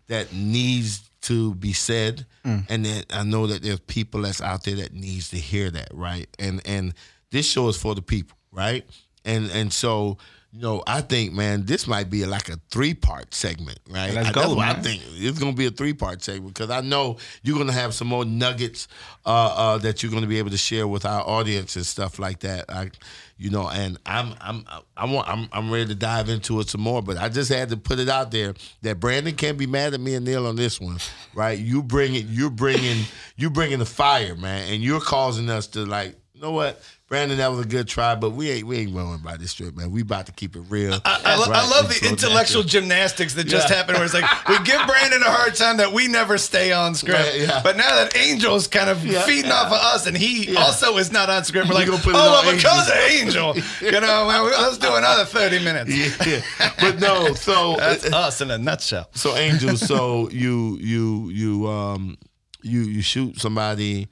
that 0.09 0.33
needs 0.33 1.11
to 1.22 1.55
be 1.57 1.72
said, 1.72 2.25
and 2.68 2.85
then 2.85 3.03
I 3.12 3.25
know 3.25 3.46
that 3.49 3.62
there's 3.62 3.81
people 3.81 4.22
that's 4.22 4.40
out 4.40 4.62
there 4.64 4.77
that 4.77 4.92
needs 4.92 5.31
to 5.31 5.37
hear 5.37 5.70
that, 5.70 5.88
right? 5.92 6.29
And 6.38 6.61
and 6.64 6.94
this 7.33 7.49
show 7.49 7.68
is 7.68 7.77
for 7.77 7.94
the 7.94 8.03
people, 8.03 8.37
right? 8.53 8.85
And 9.26 9.50
and 9.50 9.70
so. 9.72 10.16
You 10.52 10.62
know, 10.62 10.82
I 10.86 11.02
think, 11.02 11.34
man, 11.34 11.66
this 11.66 11.86
might 11.86 12.08
be 12.08 12.24
like 12.24 12.48
a 12.48 12.58
three-part 12.70 13.34
segment, 13.34 13.78
right? 13.90 14.14
Let's 14.14 14.28
I- 14.28 14.32
go, 14.32 14.40
That's 14.40 14.54
what 14.54 14.66
I 14.68 14.80
think 14.80 15.02
it's 15.16 15.38
gonna 15.38 15.52
be 15.52 15.66
a 15.66 15.70
three-part 15.70 16.22
segment 16.22 16.54
because 16.54 16.70
I 16.70 16.80
know 16.80 17.18
you're 17.42 17.58
gonna 17.58 17.72
have 17.74 17.92
some 17.92 18.08
more 18.08 18.24
nuggets 18.24 18.88
uh, 19.26 19.28
uh, 19.54 19.78
that 19.78 20.02
you're 20.02 20.10
gonna 20.12 20.28
be 20.28 20.38
able 20.38 20.48
to 20.50 20.56
share 20.56 20.88
with 20.88 21.04
our 21.04 21.20
audience 21.28 21.76
and 21.76 21.84
stuff 21.84 22.18
like 22.18 22.40
that. 22.40 22.64
I, 22.70 22.90
you 23.36 23.50
know, 23.50 23.68
and 23.68 23.98
I'm 24.06 24.34
I'm 24.40 24.64
I 24.96 25.04
want 25.04 25.28
I'm 25.28 25.46
I'm 25.52 25.70
ready 25.70 25.88
to 25.88 25.94
dive 25.94 26.30
into 26.30 26.58
it 26.60 26.70
some 26.70 26.80
more. 26.80 27.02
But 27.02 27.18
I 27.18 27.28
just 27.28 27.52
had 27.52 27.68
to 27.70 27.76
put 27.76 27.98
it 27.98 28.08
out 28.08 28.30
there 28.30 28.54
that 28.80 28.98
Brandon 28.98 29.34
can't 29.34 29.58
be 29.58 29.66
mad 29.66 29.92
at 29.92 30.00
me 30.00 30.14
and 30.14 30.24
Neil 30.24 30.46
on 30.46 30.56
this 30.56 30.80
one, 30.80 30.96
right? 31.34 31.58
You 31.58 31.82
bring 31.82 32.14
it, 32.14 32.26
you're 32.28 32.48
bringing 32.48 33.04
you 33.36 33.50
bringing 33.50 33.80
the 33.80 33.84
fire, 33.84 34.34
man, 34.36 34.72
and 34.72 34.82
you're 34.82 35.00
causing 35.02 35.50
us 35.50 35.66
to 35.68 35.84
like, 35.84 36.16
you 36.32 36.40
know 36.40 36.52
what? 36.52 36.80
Brandon, 37.09 37.38
that 37.38 37.53
was 37.53 37.61
a 37.61 37.69
good 37.69 37.87
try, 37.87 38.16
but 38.16 38.31
we 38.31 38.51
ain't 38.51 38.66
we 38.66 38.79
ain't 38.79 38.92
rolling 38.92 39.21
by 39.21 39.37
this 39.37 39.53
strip, 39.53 39.77
man. 39.77 39.92
We 39.92 40.01
about 40.03 40.27
to 40.27 40.33
keep 40.33 40.57
it 40.57 40.62
real. 40.69 40.95
I, 41.05 41.21
I, 41.25 41.37
Right? 41.37 41.51
I 41.62 41.69
love 41.69 41.88
the 41.88 42.09
intellectual 42.09 42.64
gymnastics 42.64 43.35
that 43.35 43.47
just 43.47 43.71
Yeah. 43.71 43.77
happened 43.77 43.99
where 43.99 44.05
it's 44.07 44.12
like 44.14 44.49
we 44.49 44.59
give 44.64 44.85
Brandon 44.88 45.23
a 45.23 45.31
hard 45.31 45.55
time 45.55 45.77
that 45.77 45.92
we 45.92 46.09
never 46.09 46.37
stay 46.37 46.73
on 46.73 46.97
script. 46.97 47.21
Right, 47.21 47.40
yeah. 47.42 47.61
But 47.62 47.77
now 47.77 47.95
that 47.95 48.16
Angel's 48.16 48.66
kind 48.66 48.90
of 48.90 49.07
Yeah, 49.07 49.23
feeding 49.23 49.53
off 49.53 49.66
of 49.69 49.73
us 49.75 50.09
and 50.09 50.16
he 50.16 50.57
also 50.57 50.97
is 50.97 51.12
not 51.12 51.31
on 51.31 51.45
script, 51.45 51.69
we're 51.69 51.75
like, 51.77 51.87
gonna 51.87 52.03
oh, 52.05 52.11
it 52.11 52.12
well, 52.12 52.57
because 52.57 52.88
of 52.88 52.97
Angel. 52.97 53.57
you 53.81 54.01
know, 54.01 54.27
well, 54.27 54.45
let's 54.47 54.79
do 54.79 54.92
another 54.92 55.25
30 55.27 55.61
minutes. 55.64 56.27
Yeah, 56.27 56.40
but 56.81 56.99
no. 56.99 57.35
So 57.35 57.77
That's 57.79 58.12
us 58.12 58.40
in 58.40 58.51
a 58.51 58.59
nutshell. 58.59 59.09
So 59.14 59.37
Angel, 59.37 59.77
so 59.77 60.29
you 60.33 60.77
you 60.81 61.29
you 61.31 61.69
um 61.69 62.19
you 62.62 62.81
you 62.81 63.01
shoot 63.03 63.38
somebody, 63.38 64.09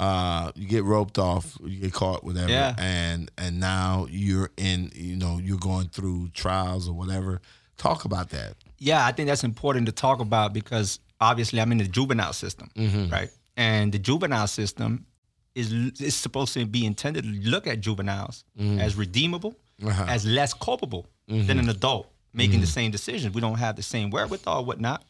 uh, 0.00 0.50
you 0.56 0.66
get 0.66 0.82
roped 0.84 1.18
off, 1.18 1.46
you 1.62 1.78
get 1.84 1.92
caught, 1.92 2.20
whatever, 2.24 2.50
Yeah. 2.50 2.74
and 2.78 3.30
and 3.42 3.60
now 3.60 4.06
you're 4.10 4.50
in, 4.56 4.90
you 4.94 5.16
know, 5.22 5.38
you're 5.46 5.58
going 5.70 5.88
through 5.96 6.30
trials 6.42 6.88
or 6.88 6.94
whatever. 6.94 7.40
Talk 7.76 8.04
about 8.04 8.30
that. 8.30 8.54
Yeah, 8.78 9.04
I 9.08 9.12
think 9.12 9.28
that's 9.28 9.44
important 9.44 9.86
to 9.86 9.92
talk 9.92 10.20
about 10.20 10.52
because 10.52 11.00
obviously 11.20 11.60
I'm 11.60 11.70
in 11.72 11.78
the 11.78 11.88
juvenile 11.98 12.32
system, 12.32 12.68
Mm-hmm. 12.76 13.10
right? 13.16 13.30
And 13.56 13.92
the 13.92 13.98
juvenile 13.98 14.46
system 14.48 15.04
is 15.54 15.72
is 16.00 16.16
supposed 16.16 16.52
to 16.54 16.64
be 16.66 16.82
intended 16.86 17.24
to 17.24 17.50
look 17.50 17.66
at 17.66 17.80
juveniles 17.86 18.44
Mm-hmm. 18.58 18.80
as 18.80 18.96
redeemable, 18.96 19.54
Uh-huh. 19.84 20.06
as 20.08 20.24
less 20.24 20.52
culpable 20.54 21.04
than 21.28 21.58
an 21.58 21.68
adult 21.68 22.06
making 22.32 22.60
the 22.60 22.66
same 22.78 22.90
decisions. 22.90 23.34
We 23.34 23.40
don't 23.40 23.58
have 23.58 23.74
the 23.76 23.82
same 23.82 24.10
wherewithal, 24.10 24.64
whatnot. 24.64 25.00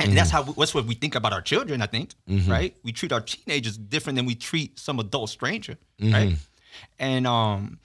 And 0.00 0.16
that's 0.16 0.30
mm-hmm. 0.30 0.46
how 0.46 0.52
that's 0.52 0.74
what 0.74 0.86
we 0.86 0.94
think 0.94 1.14
about 1.14 1.32
our 1.32 1.42
children. 1.42 1.82
I 1.82 1.86
think, 1.86 2.14
mm-hmm. 2.28 2.50
right? 2.50 2.76
We 2.84 2.92
treat 2.92 3.12
our 3.12 3.20
teenagers 3.20 3.76
different 3.76 4.16
than 4.16 4.26
we 4.26 4.34
treat 4.34 4.78
some 4.78 5.00
adult 5.00 5.30
stranger, 5.30 5.76
right? 6.00 6.28
Mm-hmm. 6.28 6.34
And 6.98 7.26
um, 7.26 7.78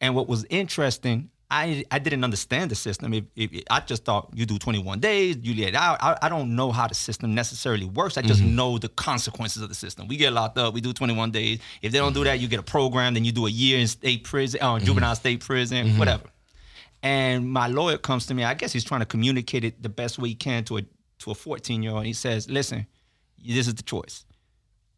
and 0.00 0.14
what 0.14 0.26
was 0.26 0.46
interesting, 0.48 1.28
I 1.50 1.84
I 1.90 1.98
didn't 1.98 2.24
understand 2.24 2.70
the 2.70 2.74
system. 2.74 3.12
If, 3.12 3.24
if, 3.36 3.62
I 3.68 3.80
just 3.80 4.06
thought 4.06 4.30
you 4.34 4.46
do 4.46 4.58
21 4.58 5.00
days, 5.00 5.36
you 5.42 5.54
get 5.54 5.74
out. 5.74 5.98
I, 6.00 6.16
I 6.22 6.28
don't 6.30 6.56
know 6.56 6.72
how 6.72 6.86
the 6.86 6.94
system 6.94 7.34
necessarily 7.34 7.84
works. 7.84 8.16
I 8.16 8.22
just 8.22 8.42
know 8.42 8.78
the 8.78 8.88
consequences 8.88 9.62
of 9.62 9.68
the 9.68 9.74
system. 9.74 10.08
We 10.08 10.16
get 10.16 10.32
locked 10.32 10.56
up. 10.56 10.72
We 10.72 10.80
do 10.80 10.94
21 10.94 11.30
days. 11.30 11.58
If 11.82 11.92
they 11.92 11.98
don't 11.98 12.14
do 12.14 12.24
that, 12.24 12.40
you 12.40 12.48
get 12.48 12.60
a 12.60 12.64
program. 12.64 13.12
Then 13.12 13.24
you 13.24 13.32
do 13.32 13.46
a 13.46 13.50
year 13.50 13.78
in 13.78 13.86
state 13.86 14.24
prison, 14.24 14.62
uh, 14.62 14.78
juvenile 14.78 15.14
state 15.14 15.40
prison, 15.40 15.98
whatever. 15.98 16.24
And 17.02 17.50
my 17.50 17.66
lawyer 17.66 17.98
comes 17.98 18.26
to 18.26 18.34
me. 18.34 18.44
I 18.44 18.54
guess 18.54 18.72
he's 18.72 18.84
trying 18.84 19.00
to 19.00 19.06
communicate 19.06 19.64
it 19.64 19.82
the 19.82 19.88
best 19.88 20.18
way 20.18 20.30
he 20.30 20.34
can 20.34 20.64
to 20.64 20.78
a 20.78 20.82
to 21.20 21.30
a 21.30 21.34
14 21.34 21.82
year 21.82 21.92
old. 21.92 22.04
He 22.04 22.12
says, 22.12 22.48
"Listen, 22.48 22.86
this 23.38 23.66
is 23.66 23.74
the 23.74 23.82
choice: 23.82 24.24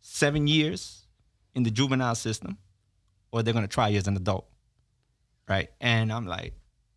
seven 0.01 0.47
years 0.47 1.07
in 1.55 1.63
the 1.63 1.71
juvenile 1.71 2.15
system, 2.15 2.59
or 3.31 3.43
they're 3.43 3.55
gonna 3.55 3.69
try 3.69 3.89
you 3.89 3.99
as 3.99 4.07
an 4.07 4.17
adult." 4.17 4.49
Right? 5.49 5.71
And 5.81 6.13
I'm 6.13 6.27
like, 6.27 6.55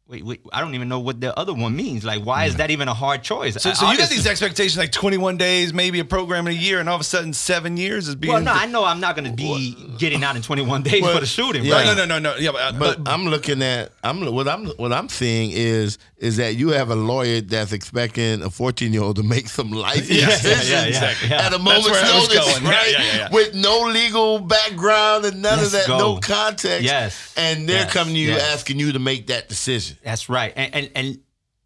wait, 0.08 0.24
wait, 0.24 0.42
I 0.54 0.62
don't 0.62 0.76
even 0.76 0.88
know 0.88 1.00
what 1.00 1.20
the 1.20 1.38
other 1.38 1.54
one 1.54 1.76
means. 1.76 2.04
Like, 2.06 2.24
why 2.24 2.46
is 2.46 2.58
that 2.58 2.70
even 2.72 2.88
a 2.88 2.94
hard 2.94 3.24
choice? 3.24 3.56
So, 3.56 3.74
so 3.74 3.90
you 3.92 3.98
got 3.98 4.10
these 4.10 4.28
expectations 4.28 4.78
like 4.78 4.92
21 4.92 5.38
days, 5.38 5.74
maybe 5.74 6.00
a 6.00 6.06
program 6.06 6.48
in 6.48 6.54
a 6.54 6.58
year, 6.58 6.80
and 6.80 6.88
all 6.88 6.96
of 6.96 7.02
a 7.02 7.06
sudden 7.06 7.34
seven 7.34 7.76
years 7.78 8.08
is 8.08 8.16
being. 8.16 8.34
Well, 8.34 8.44
no, 8.44 8.52
I 8.54 8.66
know 8.68 8.84
I'm 8.86 9.00
not 9.00 9.16
going 9.16 9.30
to 9.30 9.36
be 9.36 9.76
getting 9.98 10.24
out 10.24 10.36
in 10.36 10.42
21 10.42 10.84
days 10.84 11.06
for 11.06 11.20
the 11.20 11.26
shooting, 11.26 11.64
yeah. 11.66 11.74
right? 11.76 11.86
no, 11.86 11.94
no, 11.96 12.06
no, 12.06 12.20
no, 12.20 12.32
no. 12.34 12.38
Yeah, 12.38 12.52
uh, 12.52 12.72
but, 12.74 13.04
But 13.04 13.12
I'm 13.12 13.26
looking 13.26 13.62
at 13.64 13.92
I'm 14.04 14.24
what 14.34 14.48
I'm 14.48 14.68
what 14.78 14.94
I'm 14.94 15.10
seeing 15.10 15.52
is 15.52 15.98
is 16.18 16.38
that 16.38 16.56
you 16.56 16.70
have 16.70 16.90
a 16.92 16.96
lawyer 16.96 17.42
that's 17.42 17.74
expecting 17.74 18.42
a 18.42 18.50
14 18.50 18.94
year 18.94 19.02
old 19.04 19.18
to 19.18 19.24
make 19.24 19.48
some 19.50 19.72
life 19.72 20.10
Yeah, 20.10 20.16
yeah, 20.22 20.28
yeah, 20.30 20.32
decisions 20.32 20.88
exactly. 20.88 21.30
at 21.32 21.54
a 21.54 21.60
moment's 21.60 21.90
where 21.90 22.04
I 22.04 22.16
was 22.18 22.34
notice, 22.34 22.62
right? 22.62 22.92
yeah, 22.92 23.04
yeah, 23.04 23.18
yeah. 23.18 23.30
With 23.32 23.54
no 23.56 23.82
legal 23.82 24.40
background 24.40 25.26
and 25.26 25.42
none 25.42 25.58
Let's 25.58 25.68
of 25.68 25.72
that, 25.74 25.88
go. 25.88 25.98
no 25.98 26.18
context. 26.20 26.84
Yes. 26.84 27.34
and 27.38 27.68
they're 27.68 27.82
Yes. 27.84 27.94
coming 27.94 28.14
to 28.14 28.20
you 28.20 28.30
Yes. 28.30 28.54
asking 28.56 28.80
you 28.80 28.92
to 28.94 29.00
make 29.00 29.28
that 29.28 29.50
decision. 29.50 29.98
That's 30.06 30.30
right. 30.30 30.54
And 30.56 30.74
and 30.74 30.90
and, 30.96 31.20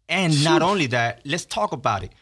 and 0.08 0.44
not 0.44 0.62
only 0.62 0.86
that, 0.88 1.20
let's 1.24 1.44
talk 1.44 1.70
about 1.72 2.02
it. 2.02 2.12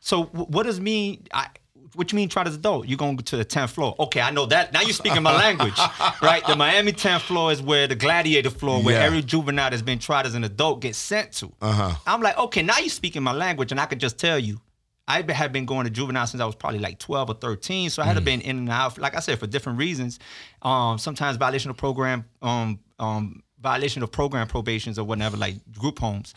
So 0.00 0.24
wh- 0.24 0.50
what 0.50 0.64
does 0.64 0.78
mean? 0.80 1.26
I, 1.32 1.46
what 1.94 2.12
you 2.12 2.16
mean 2.16 2.28
try 2.28 2.42
as 2.42 2.54
adult? 2.54 2.86
You're 2.86 2.98
going 2.98 3.16
to 3.16 3.36
the 3.38 3.44
10th 3.44 3.70
floor. 3.70 3.96
Okay, 3.98 4.20
I 4.20 4.30
know 4.30 4.44
that. 4.46 4.72
Now 4.74 4.82
you're 4.82 4.92
speaking 4.92 5.22
my 5.22 5.34
language, 5.34 5.78
right? 6.22 6.46
The 6.46 6.54
Miami 6.54 6.92
10th 6.92 7.22
floor 7.22 7.50
is 7.50 7.62
where 7.62 7.86
the 7.86 7.96
gladiator 7.96 8.50
floor, 8.50 8.82
where 8.82 8.94
Yeah. 8.96 9.06
every 9.06 9.22
juvenile 9.22 9.70
that's 9.70 9.82
been 9.82 9.98
tried 9.98 10.26
as 10.26 10.34
an 10.34 10.44
adult 10.44 10.82
gets 10.82 10.98
sent 10.98 11.32
to. 11.38 11.50
Uh-huh. 11.62 11.94
I'm 12.06 12.20
like, 12.20 12.36
okay, 12.38 12.62
now 12.62 12.78
you're 12.78 12.90
speaking 12.90 13.22
my 13.22 13.32
language, 13.32 13.72
and 13.72 13.80
I 13.80 13.86
could 13.86 13.98
just 14.00 14.18
tell 14.18 14.38
you, 14.38 14.60
I 15.08 15.24
had 15.32 15.52
been 15.52 15.64
going 15.64 15.84
to 15.84 15.90
juvenile 15.90 16.26
since 16.26 16.42
I 16.42 16.44
was 16.44 16.54
probably 16.54 16.80
like 16.80 16.98
12 16.98 17.30
or 17.30 17.34
13. 17.34 17.88
So 17.88 18.02
I 18.02 18.04
had 18.04 18.16
to 18.16 18.20
been 18.20 18.42
in 18.42 18.58
and 18.58 18.68
out, 18.68 18.98
like 18.98 19.16
I 19.16 19.20
said, 19.20 19.38
for 19.40 19.46
different 19.46 19.78
reasons. 19.78 20.18
Um, 20.60 20.98
sometimes 20.98 21.38
violation 21.38 21.70
of 21.70 21.78
program, 21.78 22.26
um, 22.42 22.78
um, 22.98 23.42
violation 23.60 24.02
of 24.02 24.12
program 24.12 24.46
probations 24.46 24.98
or 24.98 25.04
whatever, 25.04 25.36
like 25.36 25.56
group 25.78 25.98
homes. 25.98 26.34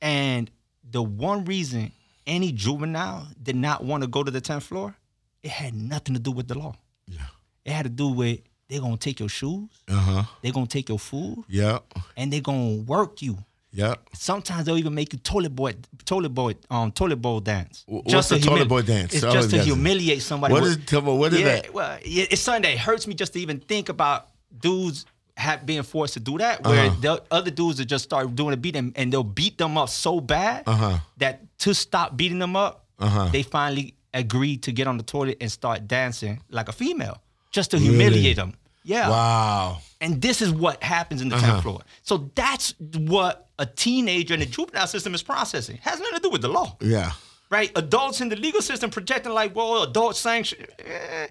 And 0.00 0.50
the 0.90 1.02
one 1.02 1.44
reason 1.44 1.92
any 2.26 2.52
juvenile 2.52 3.26
did 3.42 3.56
not 3.56 3.84
want 3.84 4.02
to 4.02 4.06
go 4.06 4.22
to 4.22 4.30
the 4.30 4.40
10th 4.40 4.62
floor, 4.62 4.94
it 5.42 5.50
had 5.50 5.74
nothing 5.74 6.14
to 6.14 6.20
do 6.20 6.30
with 6.30 6.48
the 6.48 6.58
law. 6.58 6.74
Yeah. 7.08 7.20
It 7.64 7.72
had 7.72 7.82
to 7.84 7.88
do 7.90 8.08
with 8.08 8.40
they're 8.68 8.80
gonna 8.80 8.96
take 8.96 9.18
your 9.18 9.28
shoes, 9.28 9.68
Uh 9.88 9.94
huh. 9.94 10.22
they're 10.42 10.52
gonna 10.52 10.66
take 10.66 10.88
your 10.88 10.98
food, 10.98 11.44
Yep. 11.48 11.92
and 12.16 12.32
they're 12.32 12.40
gonna 12.40 12.76
work 12.82 13.20
you. 13.20 13.38
Yeah. 13.72 13.94
Sometimes 14.14 14.66
they'll 14.66 14.78
even 14.78 14.94
make 14.94 15.12
you 15.12 15.18
toilet 15.18 15.54
boy, 15.56 15.74
toilet 16.04 16.30
boy, 16.30 16.54
um, 16.70 16.92
toilet 16.92 17.16
bowl 17.16 17.40
dance. 17.40 17.84
Wh- 17.86 18.04
what's 18.06 18.28
the 18.28 18.38
to 18.38 18.44
toilet 18.44 18.66
humili- 18.66 18.68
boy 18.68 18.82
dance? 18.82 19.12
It's 19.14 19.22
just 19.22 19.50
to 19.50 19.62
humiliate 19.62 20.22
somebody. 20.22 20.54
What 20.54 20.62
is 20.64 20.76
what 21.02 21.32
is 21.32 21.40
yeah, 21.40 21.44
that? 21.62 21.74
well, 21.74 21.98
it's 22.02 22.40
something 22.40 22.62
that 22.62 22.78
hurts 22.78 23.06
me 23.08 23.14
just 23.14 23.32
to 23.34 23.40
even 23.40 23.58
think 23.60 23.88
about 23.88 24.28
dudes 24.60 25.04
have 25.40 25.64
being 25.66 25.82
forced 25.82 26.14
to 26.14 26.20
do 26.20 26.38
that. 26.38 26.62
Where 26.64 26.86
Uh-huh. 26.86 27.00
the 27.00 27.22
other 27.30 27.50
dudes 27.50 27.78
will 27.78 27.86
just 27.86 28.04
start 28.04 28.34
doing 28.36 28.52
a 28.54 28.56
beat 28.56 28.74
them, 28.74 28.92
and 28.96 29.12
they'll 29.12 29.32
beat 29.42 29.56
them 29.58 29.76
up 29.78 29.88
so 29.88 30.20
bad 30.20 30.62
Uh-huh. 30.66 30.98
that 31.18 31.34
to 31.64 31.74
stop 31.74 32.16
beating 32.16 32.38
them 32.38 32.54
up, 32.56 32.84
Uh-huh. 32.98 33.28
they 33.32 33.42
finally 33.42 33.94
agree 34.14 34.56
to 34.58 34.70
get 34.72 34.86
on 34.86 34.96
the 34.98 35.04
toilet 35.04 35.36
and 35.40 35.50
start 35.50 35.86
dancing 35.88 36.40
like 36.50 36.68
a 36.68 36.72
female, 36.72 37.16
just 37.50 37.70
to 37.72 37.78
humiliate 37.78 38.36
them. 38.36 38.52
Yeah. 38.84 39.08
Wow. 39.10 39.78
And 40.00 40.20
this 40.22 40.40
is 40.42 40.50
what 40.50 40.82
happens 40.82 41.20
in 41.22 41.28
the 41.28 41.36
10th 41.36 41.62
floor. 41.62 41.80
So 42.02 42.30
that's 42.34 42.74
what 43.14 43.48
a 43.58 43.66
teenager 43.66 44.34
in 44.34 44.40
the 44.40 44.46
juvenile 44.46 44.86
system 44.86 45.14
is 45.14 45.22
processing. 45.22 45.78
Has 45.82 46.00
nothing 46.00 46.16
to 46.16 46.22
do 46.22 46.30
with 46.30 46.42
the 46.42 46.48
law, 46.48 46.76
Yeah. 46.80 47.12
right? 47.50 47.70
Adults 47.76 48.20
in 48.22 48.28
the 48.30 48.36
legal 48.36 48.62
system 48.62 48.88
projecting 48.90 49.32
like, 49.32 49.54
well, 49.54 49.82
adult 49.82 50.16
sanction. 50.16 50.58
eh. 50.78 51.26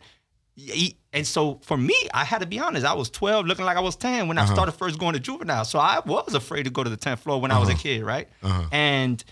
And 1.12 1.26
so 1.26 1.60
for 1.64 1.78
me, 1.78 1.96
I 2.14 2.24
had 2.24 2.42
to 2.42 2.48
be 2.48 2.60
honest. 2.60 2.86
I 2.86 2.94
was 2.94 3.10
12, 3.10 3.46
looking 3.46 3.66
like 3.66 3.78
I 3.78 3.82
was 3.82 3.96
10 3.96 4.28
when 4.28 4.38
I 4.38 4.44
uh-huh. 4.44 4.54
started 4.54 4.72
first 4.74 5.00
going 5.00 5.14
to 5.14 5.20
juvenile. 5.20 5.66
So 5.66 5.80
I 5.80 6.00
was 6.06 6.34
afraid 6.34 6.64
to 6.64 6.70
go 6.70 6.84
to 6.84 6.90
the 6.90 6.98
10th 6.98 7.20
floor 7.20 7.42
when 7.42 7.52
I 7.52 7.60
was 7.60 7.70
a 7.70 7.74
uh-huh. 7.74 7.82
kid, 7.82 8.04
right? 8.04 8.28
Uh-huh. 8.44 8.64
And 8.72 9.24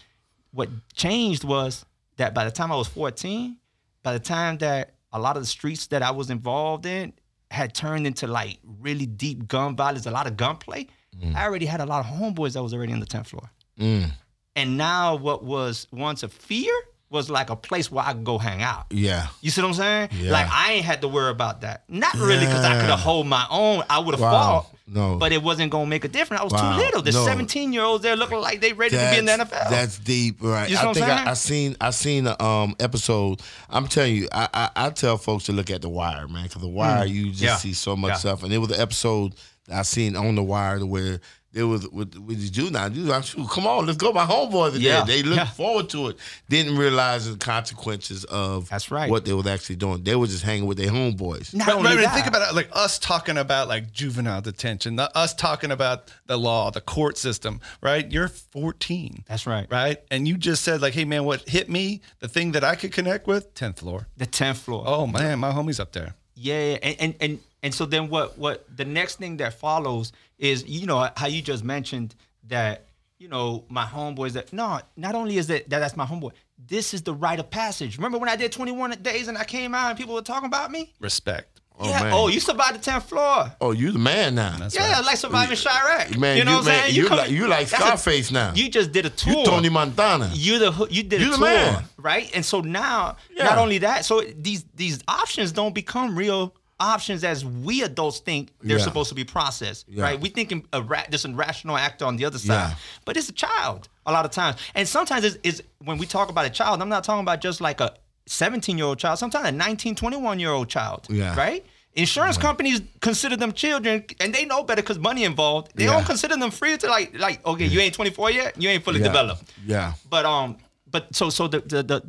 what 0.51 0.69
changed 0.93 1.43
was 1.43 1.85
that 2.17 2.33
by 2.33 2.45
the 2.45 2.51
time 2.51 2.71
I 2.71 2.75
was 2.75 2.87
14, 2.87 3.57
by 4.03 4.13
the 4.13 4.19
time 4.19 4.57
that 4.59 4.95
a 5.11 5.19
lot 5.19 5.37
of 5.37 5.43
the 5.43 5.47
streets 5.47 5.87
that 5.87 6.01
I 6.01 6.11
was 6.11 6.29
involved 6.29 6.85
in 6.85 7.13
had 7.51 7.73
turned 7.73 8.07
into 8.07 8.27
like 8.27 8.59
really 8.79 9.05
deep 9.05 9.47
gun 9.47 9.75
violence, 9.75 10.05
a 10.05 10.11
lot 10.11 10.27
of 10.27 10.35
gunplay, 10.35 10.87
mm. 11.15 11.35
I 11.35 11.45
already 11.45 11.65
had 11.65 11.81
a 11.81 11.85
lot 11.85 12.05
of 12.05 12.11
homeboys 12.11 12.53
that 12.53 12.63
was 12.63 12.73
already 12.73 12.93
on 12.93 12.99
the 12.99 13.05
10th 13.05 13.27
floor. 13.27 13.49
Mm. 13.79 14.11
And 14.55 14.77
now 14.77 15.15
what 15.15 15.43
was 15.43 15.87
once 15.91 16.23
a 16.23 16.29
fear 16.29 16.73
was 17.09 17.29
like 17.29 17.49
a 17.49 17.55
place 17.55 17.89
where 17.89 18.03
I 18.05 18.11
could 18.13 18.25
go 18.25 18.37
hang 18.37 18.61
out. 18.61 18.87
Yeah. 18.91 19.27
You 19.41 19.49
see 19.49 19.61
what 19.61 19.69
I'm 19.69 19.73
saying? 19.75 20.09
Yeah. 20.13 20.31
Like 20.31 20.47
I 20.51 20.73
ain't 20.73 20.85
had 20.85 21.01
to 21.01 21.07
worry 21.07 21.29
about 21.31 21.61
that. 21.61 21.83
Not 21.87 22.13
really 22.15 22.45
because 22.45 22.65
I 22.65 22.79
could 22.81 22.89
have 22.89 22.99
hold 22.99 23.27
my 23.27 23.45
own. 23.49 23.83
I 23.89 23.99
would 23.99 24.13
have 24.13 24.19
Wow. 24.21 24.31
fought. 24.31 24.73
No. 24.89 25.17
But 25.17 25.31
it 25.31 25.41
wasn't 25.43 25.71
gonna 25.71 25.85
make 25.85 26.03
a 26.05 26.07
difference. 26.09 26.41
I 26.41 26.43
was 26.43 26.53
Wow. 26.53 26.73
too 26.77 26.83
little. 26.83 27.01
There's 27.01 27.15
No. 27.15 27.25
17 27.25 27.71
year 27.73 27.83
olds 27.83 28.03
there 28.03 28.15
looking 28.17 28.39
like 28.39 28.59
they 28.61 28.73
ready 28.73 28.97
to 28.97 29.09
be 29.11 29.17
in 29.19 29.25
the 29.25 29.31
NFL. 29.33 29.69
That's 29.69 29.97
deep, 29.99 30.37
right? 30.41 30.69
You 30.69 30.75
see 30.75 30.81
I 30.81 30.85
what 30.85 30.89
I'm 30.89 30.93
think 30.95 31.05
saying? 31.07 31.27
I, 31.27 31.31
I 31.31 31.33
seen 31.33 31.77
I 31.81 31.89
seen 31.91 32.27
a 32.27 32.43
um 32.43 32.75
episode. 32.79 33.41
I'm 33.69 33.87
telling 33.87 34.15
you, 34.15 34.27
I 34.33 34.47
I, 34.53 34.69
I 34.75 34.89
tell 34.89 35.17
folks 35.17 35.45
to 35.45 35.53
look 35.53 35.69
at 35.71 35.81
the 35.81 35.89
Wire, 35.89 36.27
man, 36.27 36.43
because 36.43 36.61
the 36.61 36.67
Wire 36.67 37.05
you 37.05 37.31
just 37.31 37.39
Mm. 37.41 37.45
Yeah. 37.45 37.55
see 37.57 37.73
so 37.73 37.95
much 37.95 38.11
Yeah. 38.11 38.15
stuff, 38.17 38.43
and 38.43 38.51
it 38.53 38.57
was 38.57 38.71
an 38.71 38.81
episode 38.81 39.33
I 39.73 39.81
seen 39.83 40.15
on 40.17 40.35
the 40.35 40.43
Wire 40.43 40.85
where. 40.85 41.21
There 41.57 41.65
was 41.65 41.87
with 41.89 42.15
with 42.19 42.39
the 42.39 42.49
juvenile. 42.49 42.91
You 42.91 43.05
like, 43.05 43.23
shoot, 43.23 43.49
come 43.49 43.65
on, 43.65 43.87
let's 43.87 43.97
go. 43.97 44.11
My 44.13 44.25
homeboys 44.27 44.75
are 44.75 44.77
Yeah. 44.77 45.03
there. 45.03 45.05
They 45.17 45.23
look 45.23 45.37
Yeah. 45.37 45.45
forward 45.47 45.89
to 45.89 46.09
it. 46.09 46.17
Didn't 46.49 46.77
realize 46.77 47.27
the 47.27 47.35
consequences 47.35 48.25
of 48.25 48.69
That's 48.69 48.91
right. 48.91 49.09
what 49.09 49.25
they 49.25 49.33
was 49.33 49.47
actually 49.47 49.77
doing. 49.77 50.03
They 50.03 50.15
were 50.15 50.27
just 50.27 50.43
hanging 50.43 50.67
with 50.67 50.77
their 50.77 50.91
homeboys. 50.91 51.55
Not 51.55 51.67
Right, 51.67 51.75
only 51.75 51.95
right, 51.95 52.01
that, 52.03 52.13
think 52.13 52.27
about 52.27 52.47
it, 52.47 52.53
like 52.55 52.69
us 52.73 52.99
talking 52.99 53.39
about 53.39 53.67
like 53.67 53.91
juvenile 53.91 54.39
detention, 54.41 54.97
the- 54.97 55.17
us 55.17 55.33
talking 55.33 55.71
about 55.71 56.11
the 56.27 56.37
law, 56.37 56.69
the 56.69 56.79
court 56.81 57.17
system, 57.17 57.59
right? 57.81 58.05
You're 58.11 58.27
14. 58.27 59.23
That's 59.27 59.47
right. 59.47 59.65
Right? 59.71 59.97
And 60.11 60.27
you 60.27 60.37
just 60.37 60.63
said 60.63 60.79
like, 60.79 60.93
hey 60.93 61.05
man, 61.05 61.23
what 61.25 61.49
hit 61.49 61.69
me, 61.69 62.01
the 62.19 62.27
thing 62.27 62.51
that 62.51 62.63
I 62.63 62.75
could 62.75 62.91
connect 62.93 63.25
with, 63.25 63.53
10th 63.55 63.79
floor. 63.79 64.07
the 64.15 64.27
10th 64.27 64.57
floor. 64.57 64.83
Oh 64.85 65.07
man, 65.07 65.39
my 65.39 65.51
homie's 65.51 65.79
up 65.79 65.93
there. 65.93 66.13
Yeah, 66.39 66.77
and, 66.83 66.95
and 66.99 67.15
and 67.19 67.39
and 67.63 67.73
so 67.73 67.85
then 67.85 68.09
what 68.09 68.37
what 68.37 68.65
the 68.75 68.85
next 68.85 69.17
thing 69.17 69.37
that 69.37 69.53
follows 69.53 70.11
is 70.37 70.65
you 70.65 70.85
know 70.85 71.09
how 71.17 71.27
you 71.27 71.41
just 71.41 71.63
mentioned 71.63 72.15
that 72.47 72.85
you 73.19 73.27
know 73.27 73.63
my 73.69 73.83
homeboys 73.85 74.33
that 74.33 74.53
no 74.53 74.79
not 74.95 75.15
only 75.15 75.37
is 75.37 75.49
it 75.49 75.69
that 75.69 75.79
that's 75.79 75.95
my 75.97 76.05
homeboy 76.05 76.31
this 76.67 76.93
is 76.93 77.01
the 77.03 77.13
rite 77.13 77.39
of 77.39 77.49
passage 77.49 77.97
remember 77.97 78.17
when 78.17 78.29
I 78.29 78.35
did 78.35 78.51
21 78.51 78.91
days 79.01 79.27
and 79.27 79.37
I 79.37 79.43
came 79.43 79.73
out 79.75 79.89
and 79.89 79.97
people 79.97 80.13
were 80.15 80.21
talking 80.21 80.47
about 80.47 80.71
me 80.71 80.93
Respect. 80.99 81.61
Oh, 81.79 81.87
yeah 81.87 82.03
man. 82.03 82.13
oh 82.13 82.27
you 82.27 82.39
survived 82.39 82.81
the 82.83 82.91
10th 82.91 83.03
floor 83.03 83.51
Oh, 83.61 83.69
you 83.71 83.91
the 83.91 83.99
man 83.99 84.33
now. 84.35 84.55
That's 84.57 84.73
yeah 84.75 84.93
right. 84.93 85.05
like 85.05 85.17
surviving 85.17 85.55
Chiraq 85.55 86.17
man, 86.17 86.37
you 86.37 86.43
know 86.43 86.53
what 86.53 86.59
I'm 86.61 86.65
man, 86.65 86.83
saying 86.83 86.95
You, 86.95 87.07
come- 87.07 87.17
like 87.19 87.29
you 87.31 87.47
like 87.47 87.67
that's 87.69 87.73
a- 87.83 87.85
Scarface 87.85 88.31
now. 88.31 88.53
you 88.55 88.69
just 88.69 88.91
did 88.91 89.05
a 89.05 89.11
tour 89.11 89.33
You 89.35 89.45
Tony 89.45 89.69
Montana. 89.69 90.31
you 90.33 90.57
the 90.57 90.87
you 90.89 91.03
did 91.03 91.21
You 91.21 91.27
a 91.27 91.31
the 91.31 91.37
tour, 91.37 91.45
man. 91.45 91.83
right? 91.97 92.31
And 92.35 92.43
so 92.45 92.61
now, 92.61 93.17
Yeah. 93.31 93.43
not 93.45 93.57
only 93.59 93.77
that, 93.79 94.05
so 94.05 94.21
these 94.21 94.63
these 94.75 94.99
options 95.07 95.51
don't 95.51 95.75
become 95.75 96.15
real 96.17 96.53
options 96.79 97.23
as 97.23 97.43
we 97.43 97.81
adults 97.83 98.19
think 98.19 98.49
they're 98.61 98.77
Yeah. 98.77 98.83
supposed 98.83 99.09
to 99.09 99.15
be 99.15 99.23
processed, 99.23 99.85
Yeah. 99.89 100.03
right? 100.03 100.19
We 100.19 100.29
thinking 100.29 100.65
a 100.73 100.81
ra- 100.81 101.05
there's 101.09 101.25
a 101.25 101.29
rational 101.33 101.75
actor 101.77 102.05
on 102.05 102.17
the 102.17 102.25
other 102.25 102.37
side, 102.37 102.69
Yeah. 102.71 102.75
but 103.05 103.17
it's 103.17 103.29
a 103.29 103.33
child 103.33 103.89
a 104.05 104.11
lot 104.11 104.25
of 104.25 104.31
times, 104.31 104.57
and 104.75 104.87
sometimes 104.87 105.23
it's, 105.25 105.37
it's 105.43 105.61
when 105.83 105.97
we 105.97 106.05
talk 106.05 106.29
about 106.29 106.45
a 106.45 106.49
child, 106.51 106.81
I'm 106.81 106.89
not 106.89 107.03
talking 107.03 107.21
about 107.21 107.41
just 107.41 107.61
like 107.61 107.81
a 107.81 107.93
17 108.27 108.77
year 108.77 108.85
old 108.87 108.99
child, 108.99 109.17
sometimes 109.19 109.47
a 109.47 109.51
19, 109.51 109.95
21 109.95 110.39
year 110.39 110.51
old 110.51 110.69
child, 110.69 111.07
Yeah. 111.09 111.35
right? 111.35 111.65
Insurance 111.93 112.37
companies 112.37 112.81
consider 113.01 113.35
them 113.35 113.53
children, 113.53 114.03
and 114.19 114.35
they 114.35 114.45
know 114.45 114.63
better 114.63 114.83
because 114.83 114.99
money 114.99 115.23
involved. 115.23 115.71
They 115.73 115.85
don't 115.85 116.05
consider 116.05 116.35
them 116.37 116.51
free 116.51 116.77
to 116.77 116.87
like, 116.87 117.17
like, 117.17 117.43
okay, 117.43 117.65
you 117.65 117.79
ain't 117.79 117.95
24 117.95 118.29
yet, 118.29 118.61
you 118.61 118.69
ain't 118.69 118.83
fully 118.83 118.99
developed. 119.01 119.43
Yeah. 119.65 119.93
But 120.07 120.25
um, 120.25 120.57
but 120.91 121.15
so 121.15 121.31
so 121.31 121.47
the 121.47 121.61
the, 121.61 121.81
the 121.81 122.01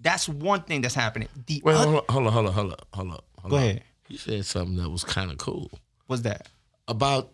that's 0.00 0.26
one 0.26 0.62
thing 0.62 0.80
that's 0.80 0.94
happening. 0.94 1.28
The 1.46 1.60
Wait, 1.64 1.74
other, 1.74 1.84
hold 1.90 1.96
on, 1.98 2.04
hold 2.08 2.26
on, 2.26 2.32
hold 2.32 2.46
on, 2.46 2.52
hold 2.54 2.70
on, 2.72 2.78
hold 2.94 3.12
on. 3.12 3.50
Go 3.50 3.56
ahead. 3.56 3.82
You 4.08 4.18
said 4.18 4.44
something 4.44 4.76
that 4.76 4.88
was 4.90 5.04
kind 5.04 5.30
of 5.30 5.38
cool 5.38 5.70
what's 6.06 6.22
that? 6.22 6.48
about 6.88 7.32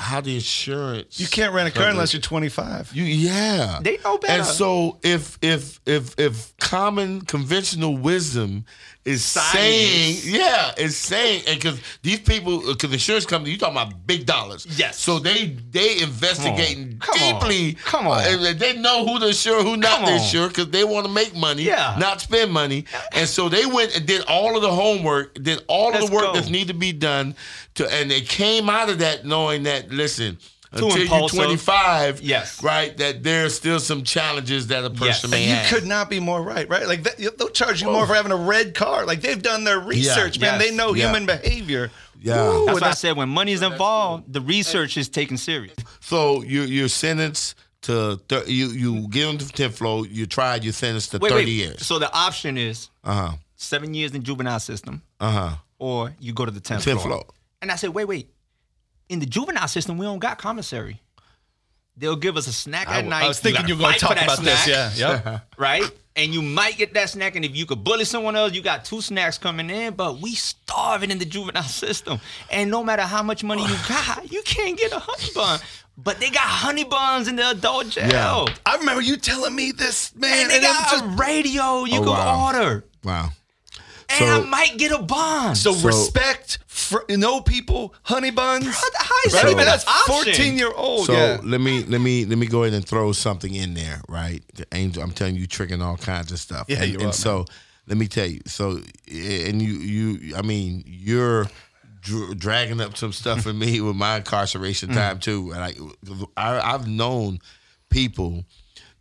how 0.00 0.20
the 0.20 0.34
insurance. 0.34 1.20
You 1.20 1.26
can't 1.26 1.52
rent 1.52 1.68
a 1.68 1.72
car 1.72 1.90
unless 1.90 2.12
you're 2.14 2.22
25. 2.22 2.92
You 2.94 3.04
yeah. 3.04 3.80
They 3.82 3.98
know 3.98 4.18
better. 4.18 4.32
And 4.32 4.46
so 4.46 4.98
if 5.02 5.38
if 5.42 5.78
if 5.86 6.18
if 6.18 6.56
common 6.56 7.20
conventional 7.22 7.96
wisdom 7.96 8.64
is 9.04 9.24
saying 9.24 10.18
yeah, 10.24 10.72
is 10.76 10.94
saying 10.96 11.42
and 11.48 11.58
because 11.58 11.80
these 12.02 12.20
people 12.20 12.60
because 12.66 12.92
insurance 12.92 13.24
company 13.24 13.50
you 13.52 13.58
talking 13.58 13.74
about 13.76 14.06
big 14.06 14.26
dollars. 14.26 14.66
Yes. 14.78 14.98
So 14.98 15.18
they 15.18 15.56
they 15.70 16.00
investigating 16.02 16.98
Come 16.98 17.20
on. 17.22 17.40
deeply. 17.40 17.74
Come 17.82 18.06
on. 18.06 18.18
Uh, 18.20 18.52
they 18.56 18.76
know 18.76 19.06
who 19.06 19.18
to 19.18 19.28
insure, 19.28 19.62
who 19.62 19.76
not 19.78 19.98
Come 20.00 20.04
to 20.06 20.12
on. 20.12 20.18
insure 20.20 20.48
because 20.48 20.68
they 20.70 20.84
want 20.84 21.06
to 21.06 21.12
make 21.12 21.34
money, 21.34 21.62
Yeah. 21.62 21.96
not 21.98 22.20
spend 22.20 22.52
money. 22.52 22.84
And 23.12 23.26
so 23.26 23.48
they 23.48 23.64
went 23.64 23.96
and 23.96 24.04
did 24.06 24.22
all 24.26 24.54
of 24.54 24.62
the 24.62 24.70
homework, 24.72 25.34
did 25.34 25.64
all 25.66 25.88
of 25.88 25.94
Let's 25.94 26.08
the 26.10 26.14
work 26.14 26.24
go. 26.34 26.40
that 26.40 26.50
need 26.50 26.68
to 26.68 26.74
be 26.74 26.92
done 26.92 27.34
to 27.76 27.90
and 27.90 28.10
they 28.10 28.20
came 28.20 28.68
out 28.68 28.90
of 28.90 28.98
that 28.98 29.24
knowing 29.24 29.62
that 29.62 29.90
listen 29.90 30.36
until 30.72 30.96
you're 30.98 31.28
25, 31.28 32.20
Yes. 32.22 32.62
right, 32.62 32.96
that 32.98 33.22
there's 33.22 33.54
still 33.54 33.80
some 33.80 34.02
challenges 34.04 34.68
that 34.68 34.84
a 34.84 34.90
person 34.90 35.06
Yes. 35.06 35.30
may 35.30 35.48
You 35.48 35.54
have. 35.54 35.68
could 35.68 35.86
not 35.86 36.08
be 36.08 36.20
more 36.20 36.42
right, 36.42 36.68
right? 36.68 36.86
Like 36.86 37.02
that, 37.04 37.18
they'll 37.38 37.48
charge 37.48 37.82
you 37.82 37.90
more 37.90 38.06
for 38.06 38.14
having 38.14 38.32
a 38.32 38.36
red 38.36 38.74
car. 38.74 39.04
Like 39.06 39.20
they've 39.20 39.40
done 39.42 39.64
their 39.64 39.80
research, 39.80 40.38
man. 40.38 40.60
Yes. 40.60 40.68
They 40.70 40.76
know 40.76 40.94
Yeah. 40.94 41.06
human 41.06 41.26
behavior. 41.26 41.90
Yeah. 42.22 42.48
Woo, 42.48 42.66
That's 42.66 42.78
and 42.78 42.82
why 42.82 42.88
I 42.88 42.94
said 42.94 43.16
when 43.16 43.28
money's 43.28 43.62
involved, 43.62 44.32
the 44.32 44.40
research 44.40 44.96
is 44.96 45.08
taken 45.08 45.36
serious. 45.36 45.74
So 46.00 46.42
you're, 46.42 46.66
you're 46.66 46.88
sentenced 46.88 47.54
to 47.82 48.20
thir- 48.28 48.44
you 48.46 48.66
you 48.68 49.08
get 49.08 49.26
on 49.26 49.38
the 49.38 49.44
tenth 49.46 49.78
floor. 49.78 50.06
You 50.06 50.26
tried. 50.26 50.62
You 50.64 50.70
sentenced 50.72 51.12
to 51.12 51.18
Wait, 51.18 51.30
thirty 51.30 51.44
wait. 51.46 51.52
years. 51.52 51.86
So 51.86 51.98
the 51.98 52.12
option 52.14 52.58
is 52.58 52.90
Uh 53.02 53.14
huh. 53.14 53.32
seven 53.56 53.94
years 53.94 54.12
in 54.14 54.22
juvenile 54.22 54.60
system, 54.60 55.00
Uh 55.18 55.30
huh. 55.30 55.50
or 55.78 56.14
you 56.20 56.34
go 56.34 56.44
to 56.44 56.50
the 56.50 56.60
tenth 56.60 56.84
10th 56.84 57.00
floor. 57.00 57.06
floor. 57.06 57.24
And 57.62 57.72
I 57.72 57.76
said, 57.76 57.90
wait, 57.90 58.04
wait. 58.04 58.28
In 59.10 59.18
the 59.18 59.26
juvenile 59.26 59.68
system, 59.68 59.98
we 59.98 60.06
don't 60.06 60.20
got 60.20 60.38
commissary. 60.38 61.00
They'll 61.96 62.16
give 62.16 62.36
us 62.38 62.46
a 62.46 62.52
snack 62.52 62.88
at 62.88 63.04
night. 63.04 63.24
I 63.24 63.28
was 63.28 63.40
thinking 63.40 63.66
you 63.68 63.74
you 63.74 63.76
were 63.76 63.82
going 63.82 63.94
to 63.94 64.00
talk 64.00 64.14
that 64.14 64.24
about 64.24 64.38
this. 64.38 64.64
snack, 64.64 64.92
Yeah. 64.96 65.40
Right? 65.58 65.82
And 66.16 66.32
you 66.32 66.40
might 66.42 66.76
get 66.78 66.94
that 66.94 67.10
snack, 67.10 67.36
and 67.36 67.44
if 67.44 67.54
you 67.56 67.66
could 67.66 67.84
bully 67.84 68.04
someone 68.04 68.36
else, 68.36 68.52
you 68.54 68.62
got 68.62 68.84
two 68.84 69.00
snacks 69.00 69.36
coming 69.38 69.68
in. 69.70 69.94
But 69.94 70.18
we 70.20 70.34
starving 70.34 71.10
in 71.10 71.18
the 71.18 71.24
juvenile 71.24 71.62
system, 71.64 72.20
and 72.50 72.70
no 72.70 72.82
matter 72.84 73.02
how 73.02 73.22
much 73.22 73.42
money 73.44 73.62
you 73.62 73.76
got, 73.88 74.30
you 74.32 74.42
can't 74.42 74.78
get 74.78 74.92
a 74.92 74.98
honey 74.98 75.28
bun. 75.34 75.60
But 75.98 76.18
they 76.20 76.30
got 76.30 76.42
honey 76.42 76.84
buns 76.84 77.28
in 77.28 77.36
the 77.36 77.50
adult 77.50 77.90
jail, 77.90 78.08
Yeah. 78.08 78.54
I 78.64 78.76
remember 78.76 79.02
you 79.02 79.16
telling 79.18 79.54
me 79.54 79.72
this, 79.72 80.14
man. 80.16 80.32
and 80.42 80.50
they 80.50 80.56
and 80.56 80.64
was 80.64 80.72
got 80.76 80.90
just- 80.92 81.04
a 81.04 81.08
radio 81.08 81.84
you 81.84 81.98
Oh, 82.00 82.04
can 82.04 82.06
wow. 82.06 82.46
order, 82.46 82.84
Wow. 83.04 83.30
and 84.08 84.18
So- 84.18 84.40
I 84.42 84.44
might 84.46 84.78
get 84.78 84.92
a 84.92 84.98
bond. 85.02 85.58
so, 85.58 85.72
So- 85.74 85.86
respect, 85.86 86.58
for, 86.90 87.04
you 87.08 87.16
know, 87.16 87.40
people, 87.40 87.94
honey 88.02 88.30
buns. 88.30 88.66
How- 88.66 88.88
how 88.98 89.14
is 89.26 89.32
right? 89.32 89.42
that 89.42 89.48
I 89.48 89.50
even 89.52 89.64
that's 89.64 89.84
14 90.06 90.58
year 90.58 90.72
old. 90.74 91.06
So 91.06 91.12
yeah. 91.12 91.40
let 91.42 91.60
me 91.60 91.84
let 91.84 92.00
me 92.00 92.24
let 92.24 92.36
me 92.38 92.46
go 92.46 92.64
ahead 92.64 92.74
and 92.74 92.84
throw 92.86 93.12
something 93.12 93.54
in 93.54 93.74
there, 93.74 94.00
right? 94.08 94.42
The 94.54 94.66
angel, 94.72 95.02
I'm 95.02 95.12
telling 95.12 95.36
you, 95.36 95.46
tricking 95.46 95.80
all 95.80 95.96
kinds 95.96 96.32
of 96.32 96.38
stuff. 96.38 96.66
Yeah, 96.68 96.82
and, 96.82 96.92
you 96.92 96.98
and 96.98 97.08
are, 97.10 97.12
so 97.12 97.44
let 97.86 97.96
me 97.96 98.08
tell 98.08 98.26
you. 98.26 98.40
So 98.46 98.80
and 99.08 99.62
you 99.62 99.72
you, 99.74 100.36
I 100.36 100.42
mean, 100.42 100.82
you're 100.86 101.46
dr- 102.00 102.38
dragging 102.38 102.80
up 102.80 102.96
some 102.96 103.12
stuff 103.12 103.42
for 103.42 103.52
me 103.52 103.80
with 103.86 103.96
my 103.96 104.16
incarceration 104.18 104.90
Mm. 104.90 104.94
time 104.94 105.18
too. 105.20 105.50
Like 105.50 105.78
I, 106.36 106.74
I've 106.74 106.86
known 106.88 107.38
people 107.88 108.44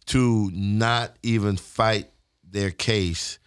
to 0.07 0.51
not 0.53 1.15
even 1.23 1.57
fight 1.57 2.09
their 2.43 2.71
case 2.71 3.37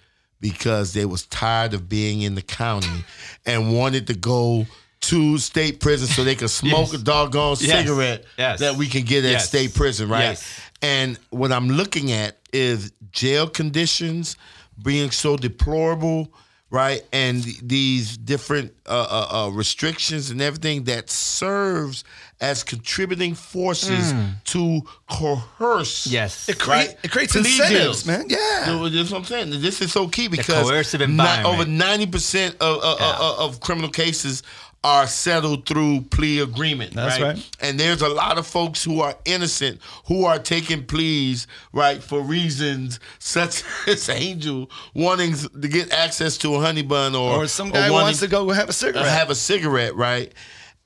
because 0.42 0.92
they 0.92 1.06
was 1.06 1.24
tired 1.26 1.72
of 1.72 1.88
being 1.88 2.20
in 2.20 2.34
the 2.34 2.42
county 2.42 3.04
and 3.46 3.72
wanted 3.74 4.06
to 4.08 4.14
go 4.14 4.66
to 5.00 5.38
state 5.38 5.80
prison 5.80 6.06
so 6.06 6.22
they 6.24 6.34
could 6.34 6.50
smoke 6.62 6.92
Yes. 6.92 7.00
a 7.00 7.04
doggone 7.04 7.56
cigarette 7.56 8.24
Yes. 8.36 8.60
that 8.60 8.76
we 8.76 8.86
can 8.88 9.02
get 9.04 9.24
at 9.24 9.40
state 9.40 9.72
prison, 9.74 10.08
right? 10.10 10.36
And 10.82 11.18
what 11.30 11.50
I'm 11.52 11.68
looking 11.70 12.12
at 12.12 12.36
is 12.52 12.92
jail 13.12 13.48
conditions 13.48 14.36
being 14.82 15.10
so 15.12 15.36
deplorable, 15.36 16.32
right? 16.70 17.02
And 17.12 17.42
these 17.62 18.16
different 18.16 18.72
uh, 18.86 18.90
uh, 19.08 19.46
uh, 19.46 19.50
restrictions 19.50 20.30
and 20.30 20.40
everything 20.42 20.84
that 20.84 21.08
serves 21.08 22.04
as 22.42 22.64
contributing 22.64 23.34
forces 23.34 24.12
mm. 24.12 24.34
to 24.44 24.82
coerce. 25.08 26.06
Yes. 26.08 26.48
It, 26.48 26.58
crea- 26.58 26.72
Right. 26.74 26.96
it 27.02 27.10
creates 27.10 27.32
Plea 27.32 27.40
incentives, 27.40 28.02
deals. 28.02 28.06
man. 28.06 28.26
Yeah. 28.28 28.64
So 28.66 28.88
That's 28.88 29.10
what 29.12 29.18
I'm 29.18 29.24
saying. 29.24 29.50
This 29.62 29.80
is 29.80 29.92
so 29.92 30.08
key 30.08 30.28
because 30.28 30.68
not- 31.08 31.44
over 31.46 31.64
ninety 31.64 32.06
percent 32.06 32.56
of, 32.60 32.82
of, 32.82 33.00
of, 33.00 33.38
of 33.38 33.60
criminal 33.60 33.88
cases 33.90 34.42
are 34.84 35.06
settled 35.06 35.64
through 35.64 36.00
plea 36.10 36.40
agreement. 36.40 36.92
That's 36.94 37.20
right? 37.20 37.36
right. 37.36 37.56
And 37.60 37.78
there's 37.78 38.02
a 38.02 38.08
lot 38.08 38.36
of 38.36 38.44
folks 38.48 38.82
who 38.82 39.00
are 39.00 39.14
innocent 39.24 39.80
who 40.06 40.24
are 40.24 40.40
taking 40.40 40.84
pleas 40.84 41.46
right 41.72 42.02
for 42.02 42.20
reasons 42.20 42.98
such 43.20 43.62
as 43.86 44.08
Angel 44.08 44.68
wanting 44.94 45.34
to 45.34 45.68
get 45.68 45.92
access 45.92 46.36
to 46.38 46.56
a 46.56 46.60
honey 46.60 46.82
bun 46.82 47.14
or 47.14 47.44
Or 47.44 47.46
some 47.46 47.70
guy 47.70 47.90
wanting 47.90 48.06
wants 48.06 48.20
to 48.20 48.26
go 48.26 48.50
have 48.50 48.68
a 48.68 48.72
cigarette. 48.72 49.06
have 49.06 49.30
a 49.30 49.36
cigarette, 49.36 49.94
right? 49.94 50.32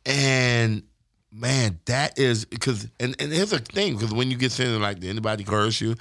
And 0.05 0.83
man, 1.39 1.79
that 1.85 2.19
is 2.19 2.45
because 2.45 2.89
and, 2.99 3.15
and 3.21 3.33
here's 3.33 3.51
the 3.51 3.59
thing, 3.59 3.95
because 3.95 4.13
when 4.13 4.31
you 4.31 4.37
get 4.37 4.53
sitting 4.53 4.81
like 4.81 5.01
did 5.01 5.11
anybody 5.11 5.45
coerce 5.45 5.81
you? 5.81 5.95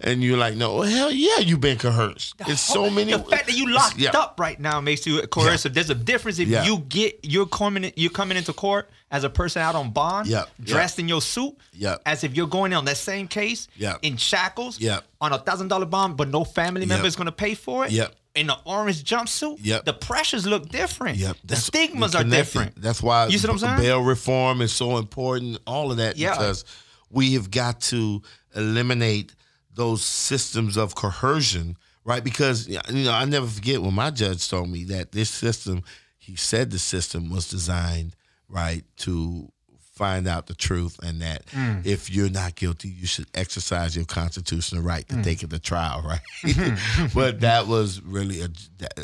And 0.00 0.22
you're 0.22 0.38
like, 0.38 0.56
no, 0.56 0.74
well, 0.76 0.82
hell 0.88 1.10
yeah, 1.12 1.38
you've 1.38 1.60
been 1.60 1.78
coerced. 1.78 2.34
It's 2.40 2.60
so 2.60 2.90
many 2.90 3.12
The 3.12 3.18
fact 3.20 3.46
that 3.46 3.56
you 3.56 3.68
locked 3.70 3.98
Yeah. 3.98 4.10
up 4.10 4.40
right 4.40 4.58
now 4.58 4.80
makes 4.80 5.06
you 5.06 5.20
coercive. 5.28 5.74
There's 5.74 5.90
a 5.90 5.94
difference 5.94 6.38
if 6.38 6.48
Yeah. 6.48 6.64
you 6.64 6.78
get 6.88 7.20
you're 7.22 7.46
coming 7.46 7.92
you're 7.96 8.10
coming 8.10 8.36
into 8.36 8.52
court 8.52 8.90
as 9.12 9.24
a 9.24 9.30
person 9.30 9.60
out 9.60 9.74
on 9.74 9.90
bond, 9.90 10.28
Yep. 10.28 10.48
dressed 10.62 10.98
in 10.98 11.08
your 11.08 11.20
suit, 11.20 11.56
Yep. 11.74 12.02
as 12.06 12.22
if 12.24 12.34
you're 12.36 12.46
going 12.46 12.72
on 12.72 12.84
that 12.86 12.96
same 12.96 13.26
case 13.28 13.68
Yep. 13.76 13.98
in 14.02 14.16
shackles, 14.16 14.78
Yep. 14.80 15.04
on 15.20 15.32
a 15.32 15.38
thousand 15.38 15.68
dollar 15.68 15.86
bond, 15.86 16.16
but 16.16 16.28
no 16.28 16.44
family 16.44 16.86
member 16.86 17.06
is 17.06 17.16
going 17.16 17.26
to 17.26 17.32
pay 17.32 17.54
for 17.54 17.84
it. 17.86 17.90
Yep. 17.92 18.14
In 18.40 18.46
the 18.46 18.56
orange 18.64 19.04
jumpsuit, 19.04 19.58
Yep. 19.60 19.84
the 19.84 19.92
pressures 19.92 20.46
look 20.46 20.68
different. 20.70 21.18
Yep, 21.18 21.36
the 21.44 21.56
stigmas 21.56 22.12
they're 22.12 22.24
different. 22.24 22.80
That's 22.80 23.02
why 23.02 23.26
You 23.26 23.38
see 23.38 23.46
what 23.46 23.52
I'm 23.54 23.58
saying? 23.58 23.78
bail 23.78 24.00
reform 24.02 24.60
is 24.62 24.72
so 24.72 24.96
important. 24.96 25.58
All 25.66 25.90
of 25.90 25.98
that 25.98 26.16
Yeah. 26.16 26.30
because 26.32 26.64
we 27.10 27.34
have 27.34 27.50
got 27.50 27.80
to 27.92 28.22
eliminate 28.54 29.34
those 29.74 30.02
systems 30.02 30.76
of 30.76 30.94
coercion, 30.94 31.76
right? 32.04 32.22
Because 32.24 32.66
you 32.68 32.80
know, 32.90 33.12
I 33.12 33.24
never 33.24 33.46
forget 33.46 33.82
when 33.82 33.94
my 33.94 34.10
judge 34.10 34.48
told 34.48 34.68
me 34.70 34.84
that 34.84 35.12
this 35.12 35.30
system. 35.30 35.82
He 36.22 36.36
said 36.36 36.70
the 36.70 36.78
system 36.78 37.30
was 37.30 37.48
designed 37.48 38.14
right 38.48 38.84
to 38.98 39.50
find 40.00 40.26
out 40.26 40.46
the 40.46 40.54
truth, 40.54 40.98
and 41.02 41.20
that 41.20 41.44
Mm. 41.52 41.84
if 41.84 42.08
you're 42.10 42.30
not 42.30 42.54
guilty, 42.54 42.88
you 42.88 43.06
should 43.06 43.26
exercise 43.34 43.94
your 43.94 44.06
constitutional 44.06 44.82
right 44.82 45.06
Mm. 45.06 45.16
to 45.18 45.22
take 45.22 45.42
it 45.42 45.50
to 45.50 45.58
trial, 45.58 46.00
right? 46.12 46.20
Mm-hmm. 46.42 47.06
but 47.14 47.40
that 47.40 47.66
was 47.66 48.00
really 48.00 48.40
a. 48.40 48.48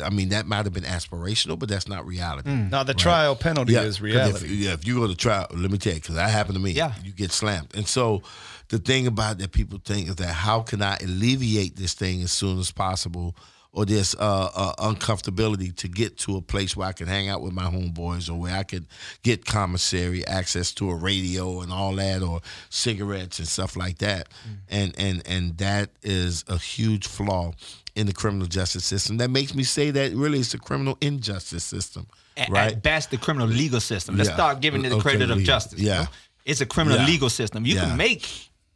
I 0.03 0.09
mean, 0.09 0.29
that 0.29 0.47
might 0.47 0.65
have 0.65 0.73
been 0.73 0.83
aspirational, 0.97 1.57
but 1.59 1.69
that's 1.69 1.87
not 1.87 2.05
reality. 2.07 2.49
now, 2.49 2.81
the 2.83 2.93
trial 2.95 3.35
penalty 3.35 3.75
is 3.75 4.01
reality. 4.01 4.45
If, 4.45 4.51
yeah, 4.51 4.73
if 4.73 4.87
you 4.87 4.95
go 4.95 5.07
to 5.07 5.15
trial, 5.15 5.45
let 5.53 5.69
me 5.71 5.77
tell 5.77 5.93
you, 5.93 5.99
because 6.01 6.15
that 6.15 6.29
happened 6.31 6.55
to 6.55 6.61
me. 6.61 6.71
Yeah. 6.71 6.93
you 7.03 7.11
get 7.11 7.31
slammed, 7.31 7.69
and 7.75 7.87
so 7.87 8.23
the 8.69 8.79
thing 8.79 9.05
about 9.07 9.37
that 9.37 9.51
people 9.51 9.79
think 9.85 10.09
is 10.09 10.15
that 10.15 10.33
how 10.33 10.61
can 10.61 10.81
I 10.81 10.97
alleviate 11.01 11.75
this 11.77 11.93
thing 11.93 12.21
as 12.23 12.31
soon 12.31 12.59
as 12.59 12.71
possible, 12.71 13.35
or 13.77 13.85
this 13.85 14.15
uh, 14.15 14.49
uh, 14.55 14.73
uncomfortability 14.91 15.73
to 15.75 15.87
get 15.87 16.17
to 16.17 16.35
a 16.35 16.41
place 16.41 16.75
where 16.75 16.87
I 16.87 16.93
can 16.93 17.05
hang 17.05 17.29
out 17.29 17.43
with 17.43 17.53
my 17.53 17.65
homeboys, 17.65 18.27
or 18.27 18.33
where 18.33 18.55
I 18.55 18.63
could 18.63 18.87
get 19.21 19.45
commissary 19.45 20.25
access 20.25 20.73
to 20.73 20.89
a 20.89 20.95
radio 20.95 21.61
and 21.61 21.71
all 21.71 21.93
that, 21.97 22.23
or 22.23 22.41
cigarettes 22.71 23.37
and 23.37 23.47
stuff 23.47 23.75
like 23.77 23.99
that, 23.99 24.29
and 24.67 24.95
and 24.97 25.21
and 25.27 25.55
that 25.59 25.91
is 26.01 26.43
a 26.47 26.57
huge 26.57 27.05
flaw 27.05 27.51
in 27.95 28.07
the 28.07 28.13
criminal 28.13 28.47
justice 28.47 28.83
system. 28.83 29.17
That 29.17 29.29
makes 29.29 29.53
me 29.53 29.61
say 29.61 29.91
that 29.91 30.11
really 30.13 30.39
it's 30.39 30.53
the 30.53 30.57
criminal 30.57 30.97
injustice 30.99 31.63
system. 31.63 32.07
At, 32.35 32.49
right? 32.49 32.71
at 32.71 32.81
best, 32.81 33.11
the 33.11 33.17
criminal 33.17 33.47
legal 33.47 33.79
system. 33.79 34.17
Let's 34.17 34.29
Yeah. 34.29 34.35
start 34.35 34.59
giving 34.59 34.85
it 34.85 34.89
the 34.89 34.95
Okay, 34.95 35.03
credit 35.03 35.29
of 35.29 35.37
legal. 35.37 35.45
justice. 35.53 35.79
you 35.79 35.87
Yeah. 35.89 36.01
know? 36.01 36.07
It's 36.45 36.61
a 36.61 36.65
criminal 36.65 36.97
Yeah. 36.99 37.05
legal 37.05 37.29
system. 37.29 37.63
You 37.65 37.75
Yeah. 37.75 37.81
can 37.85 37.97
make 37.97 38.27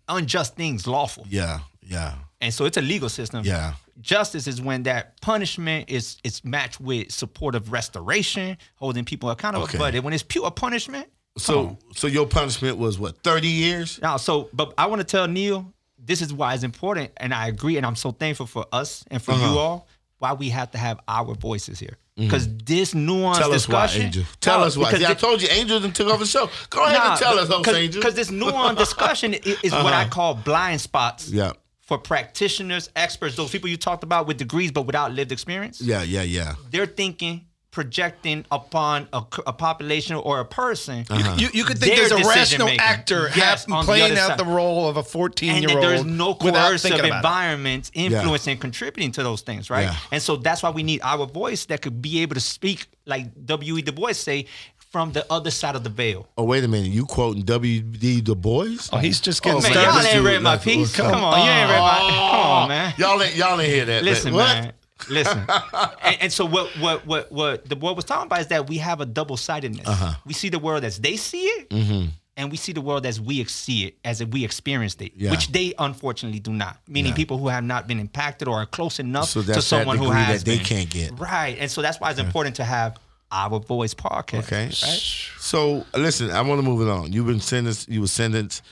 unjust 0.08 0.56
things 0.56 0.86
lawful. 0.86 1.26
Yeah, 1.30 1.60
yeah, 1.82 2.16
And 2.42 2.54
so 2.54 2.66
it's 2.66 2.78
a 2.78 2.82
legal 2.82 3.10
system. 3.10 3.44
yeah. 3.46 3.74
Justice 4.02 4.48
is 4.48 4.60
when 4.62 4.84
that 4.84 5.22
punishment 5.22 5.90
is 5.90 6.18
is 6.24 6.44
matched 6.44 6.80
with 6.82 7.12
supportive 7.12 7.72
restoration, 7.72 8.58
holding 8.76 9.06
people 9.06 9.30
accountable. 9.30 9.66
Okay. 9.66 9.78
But 9.78 9.96
when 10.04 10.14
it's 10.14 10.24
pure 10.24 10.50
punishment, 10.52 11.08
So, 11.38 11.78
so 11.96 12.08
your 12.08 12.26
punishment 12.28 12.78
was 12.80 12.98
what? 13.00 13.18
Thirty 13.24 13.48
years? 13.48 14.00
now 14.02 14.18
so 14.18 14.50
but 14.54 14.74
I 14.78 14.88
want 14.88 15.02
to 15.02 15.06
tell 15.08 15.28
Neil, 15.28 15.72
this 16.04 16.22
is 16.22 16.34
why 16.34 16.56
it's 16.56 16.64
important, 16.64 17.12
and 17.18 17.32
I 17.34 17.48
agree, 17.48 17.78
and 17.78 17.86
I'm 17.86 17.96
so 17.96 18.12
thankful 18.12 18.48
for 18.48 18.66
us 18.72 19.06
and 19.12 19.22
for 19.22 19.34
you 19.34 19.38
Uh-huh. 19.44 19.58
all, 19.60 19.88
why 20.18 20.34
we 20.34 20.50
have 20.50 20.72
to 20.72 20.78
have 20.80 21.00
our 21.08 21.36
voices 21.36 21.80
here. 21.80 21.98
Because 22.18 22.48
this 22.66 22.94
nuanced 22.94 23.36
Mm-hmm. 23.36 23.42
Tell 23.42 23.54
us 23.54 23.68
why. 23.70 23.86
Angel. 23.88 24.24
Tell 24.42 24.60
No, 24.60 24.66
us 24.66 24.78
why. 24.78 24.94
See, 24.94 25.06
I 25.06 25.14
told 25.14 25.42
you, 25.42 25.48
Angel 25.50 25.80
took 25.92 26.08
over 26.08 26.24
the 26.24 26.30
show. 26.30 26.50
Go 26.70 26.84
ahead 26.86 27.00
and 27.02 27.20
tell 27.20 27.40
us, 27.40 27.48
Jose 27.50 27.80
Angel. 27.84 28.00
Because 28.02 28.16
this 28.16 28.30
nuanced 28.30 28.78
discussion 28.78 29.34
i- 29.36 29.58
is 29.64 29.72
what 29.72 29.94
I 29.94 30.08
call 30.08 30.36
blind 30.36 30.82
spots 30.82 31.30
Yeah. 31.30 31.54
For 31.92 31.98
practitioners, 31.98 32.90
experts, 32.96 33.36
those 33.36 33.52
people 33.52 33.68
you 33.70 33.76
talked 33.76 34.02
about 34.06 34.26
with 34.26 34.38
degrees 34.38 34.72
but 34.72 34.84
without 34.84 35.12
lived 35.12 35.34
experience. 35.34 35.82
Yeah, 35.82 36.04
yeah, 36.04 36.22
yeah. 36.22 36.56
They're 36.70 36.86
thinking, 36.86 37.48
projecting 37.72 38.46
upon 38.50 39.08
a 39.14 39.22
population 39.54 40.16
or 40.16 40.40
a 40.40 40.46
person. 40.46 41.06
Uh-huh. 41.10 41.36
You, 41.38 41.50
you 41.54 41.64
could 41.66 41.78
think 41.80 41.96
there's 41.98 42.12
a 42.12 42.16
rational 42.16 42.68
decision-making. 42.68 42.80
actor 42.80 43.30
Yes, 43.36 43.66
hap- 43.66 43.72
on 43.74 43.86
the 43.86 43.90
playing 43.92 44.18
out 44.18 44.28
side. 44.30 44.40
the 44.40 44.46
role 44.46 44.88
of 44.90 44.96
a 44.98 45.04
14 45.04 45.50
and 45.50 45.60
year 45.60 45.68
that 45.70 45.76
old 45.76 45.84
there's 45.84 46.06
no 46.06 46.30
without 46.42 46.68
coercive 46.70 46.92
thinking 46.92 47.00
about 47.08 47.16
it. 47.16 47.18
environments 47.18 47.92
influencing 47.94 48.58
contributing 48.58 49.12
to 49.14 49.24
those 49.24 49.42
things 49.42 49.70
right 49.70 49.84
Yeah. 49.84 49.96
and 50.12 50.22
so 50.22 50.36
that's 50.36 50.62
why 50.64 50.70
we 50.70 50.84
need 50.84 51.00
our 51.04 51.26
voice 51.26 51.66
that 51.68 51.82
could 51.82 52.02
be 52.02 52.22
able 52.22 52.36
to 52.36 52.42
speak 52.42 52.88
like 53.06 53.28
w.e 53.46 53.82
du 53.82 53.92
bois 53.94 54.12
say 54.14 54.46
from 54.92 55.12
the 55.14 55.26
other 55.32 55.50
side 55.52 55.76
of 55.76 55.84
the 55.84 55.90
veil 55.90 56.28
Oh, 56.38 56.44
wait 56.44 56.64
a 56.64 56.68
minute. 56.68 56.92
You 56.92 57.06
quoting 57.06 57.44
W.D. 57.44 58.22
Du 58.22 58.36
Bois? 58.36 58.90
Oh, 58.92 58.98
he's 58.98 59.20
just 59.22 59.42
Oh, 59.46 59.60
getting 59.60 59.64
man 59.64 59.74
man, 59.74 59.94
y'all 59.96 60.06
ain't 60.06 60.26
read 60.26 60.42
my 60.42 60.52
like- 60.52 60.62
piece 60.64 60.96
come 60.96 61.12
come, 61.12 61.24
on 61.24 61.40
you 61.40 61.50
ain't 61.52 61.70
read 61.70 61.80
my 61.80 61.98
come 62.00 62.52
on 62.52 62.68
man 62.70 62.94
Y'all 62.98 63.22
ain't, 63.24 63.36
y'all 63.36 63.60
ain't 63.62 63.72
hear 63.74 63.86
that. 63.86 64.04
listen 64.04 64.34
what? 64.34 64.44
man 64.46 64.74
listen 65.10 65.44
and, 66.04 66.18
and 66.22 66.32
so 66.34 66.46
what 66.46 66.70
what 66.78 67.08
what 67.08 67.32
what 67.32 67.68
Du 67.68 67.76
Bois 67.76 67.94
was 67.94 68.06
talking 68.06 68.28
about 68.28 68.42
is 68.42 68.48
that 68.48 68.68
we 68.70 68.78
have 68.78 69.02
a 69.02 69.06
double-sidedness 69.06 69.88
Uh-huh. 69.88 70.14
we 70.26 70.34
see 70.34 70.50
the 70.50 70.60
world 70.60 70.84
as 70.84 71.00
they 71.00 71.16
see 71.16 71.46
it 71.46 71.70
Mm-hmm. 71.70 72.08
and 72.38 72.52
we 72.52 72.58
see 72.58 72.72
the 72.74 72.82
world 72.82 73.06
as 73.06 73.20
we 73.20 73.42
ex- 73.42 73.56
see 73.56 73.86
it, 73.86 73.98
as 74.06 74.22
if 74.22 74.30
we 74.30 74.44
experienced 74.46 75.02
it, 75.02 75.14
Yeah. 75.16 75.32
which 75.32 75.52
they 75.52 75.74
unfortunately 75.80 76.40
do 76.40 76.52
not. 76.52 76.78
Meaning 76.88 77.12
Yeah. 77.14 77.16
people 77.16 77.38
who 77.40 77.48
have 77.48 77.64
not 77.64 77.88
been 77.88 78.00
impacted 78.00 78.48
or 78.48 78.58
are 78.62 78.66
close 78.66 79.00
enough 79.00 79.30
So 79.30 79.42
to 79.42 79.48
that's 79.48 79.58
that 79.58 79.62
someone 79.64 79.98
who 79.98 80.10
has 80.12 80.44
that 80.44 80.46
they 80.50 80.58
been. 80.58 80.66
can't 80.66 80.90
get. 80.90 81.20
Right, 81.20 81.58
and 81.60 81.70
so 81.72 81.82
that's 81.82 82.00
why 82.00 82.12
it's 82.12 82.20
important 82.20 82.56
to 82.58 82.64
have 82.64 82.98
our 83.32 83.60
voice 83.60 83.94
podcast. 83.94 84.44
Okay. 84.44 84.66
right? 84.66 85.32
So 85.40 85.86
listen, 85.96 86.32
I 86.32 86.42
want 86.42 86.60
to 86.60 86.64
move 86.68 86.82
it 86.88 86.92
on. 86.92 87.12
You've 87.14 87.28
been 87.28 87.40
sentenced. 87.40 87.90
You 87.90 88.02
were 88.02 88.08
sentenced 88.08 88.64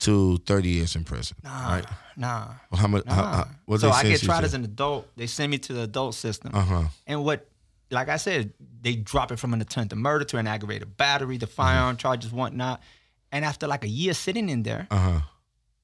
to 0.00 0.38
30 0.46 0.68
years 0.68 0.94
in 0.96 1.04
prison. 1.04 1.36
Nah, 1.42 1.68
Right? 1.68 1.84
nah. 2.16 2.48
Well, 2.70 2.80
how 2.80 2.86
much? 2.88 3.04
How, 3.06 3.16
nah. 3.22 3.32
how, 3.36 3.48
what 3.66 3.80
so 3.80 3.90
I 3.90 4.02
get 4.04 4.20
tried 4.20 4.44
as 4.44 4.54
an 4.54 4.64
adult. 4.64 5.08
They 5.16 5.26
send 5.26 5.50
me 5.50 5.58
to 5.58 5.72
the 5.72 5.82
adult 5.82 6.14
system. 6.14 6.52
Uh-huh. 6.54 6.84
And 7.06 7.24
what, 7.24 7.48
like 7.90 8.08
I 8.08 8.16
said, 8.16 8.52
they 8.80 8.94
drop 8.94 9.32
it 9.32 9.38
from 9.38 9.54
an 9.54 9.60
attempt 9.60 9.90
to 9.90 9.96
murder 9.96 10.24
to 10.26 10.36
an 10.36 10.46
aggravated 10.46 10.96
battery, 10.96 11.36
the 11.38 11.46
firearm 11.48 11.96
charges, 11.96 12.30
whatnot. 12.32 12.80
And 13.32 13.44
after 13.44 13.66
like 13.66 13.84
a 13.84 13.88
year 13.88 14.14
sitting 14.14 14.48
in 14.48 14.62
there, 14.62 14.86
Uh-huh. 14.90 15.20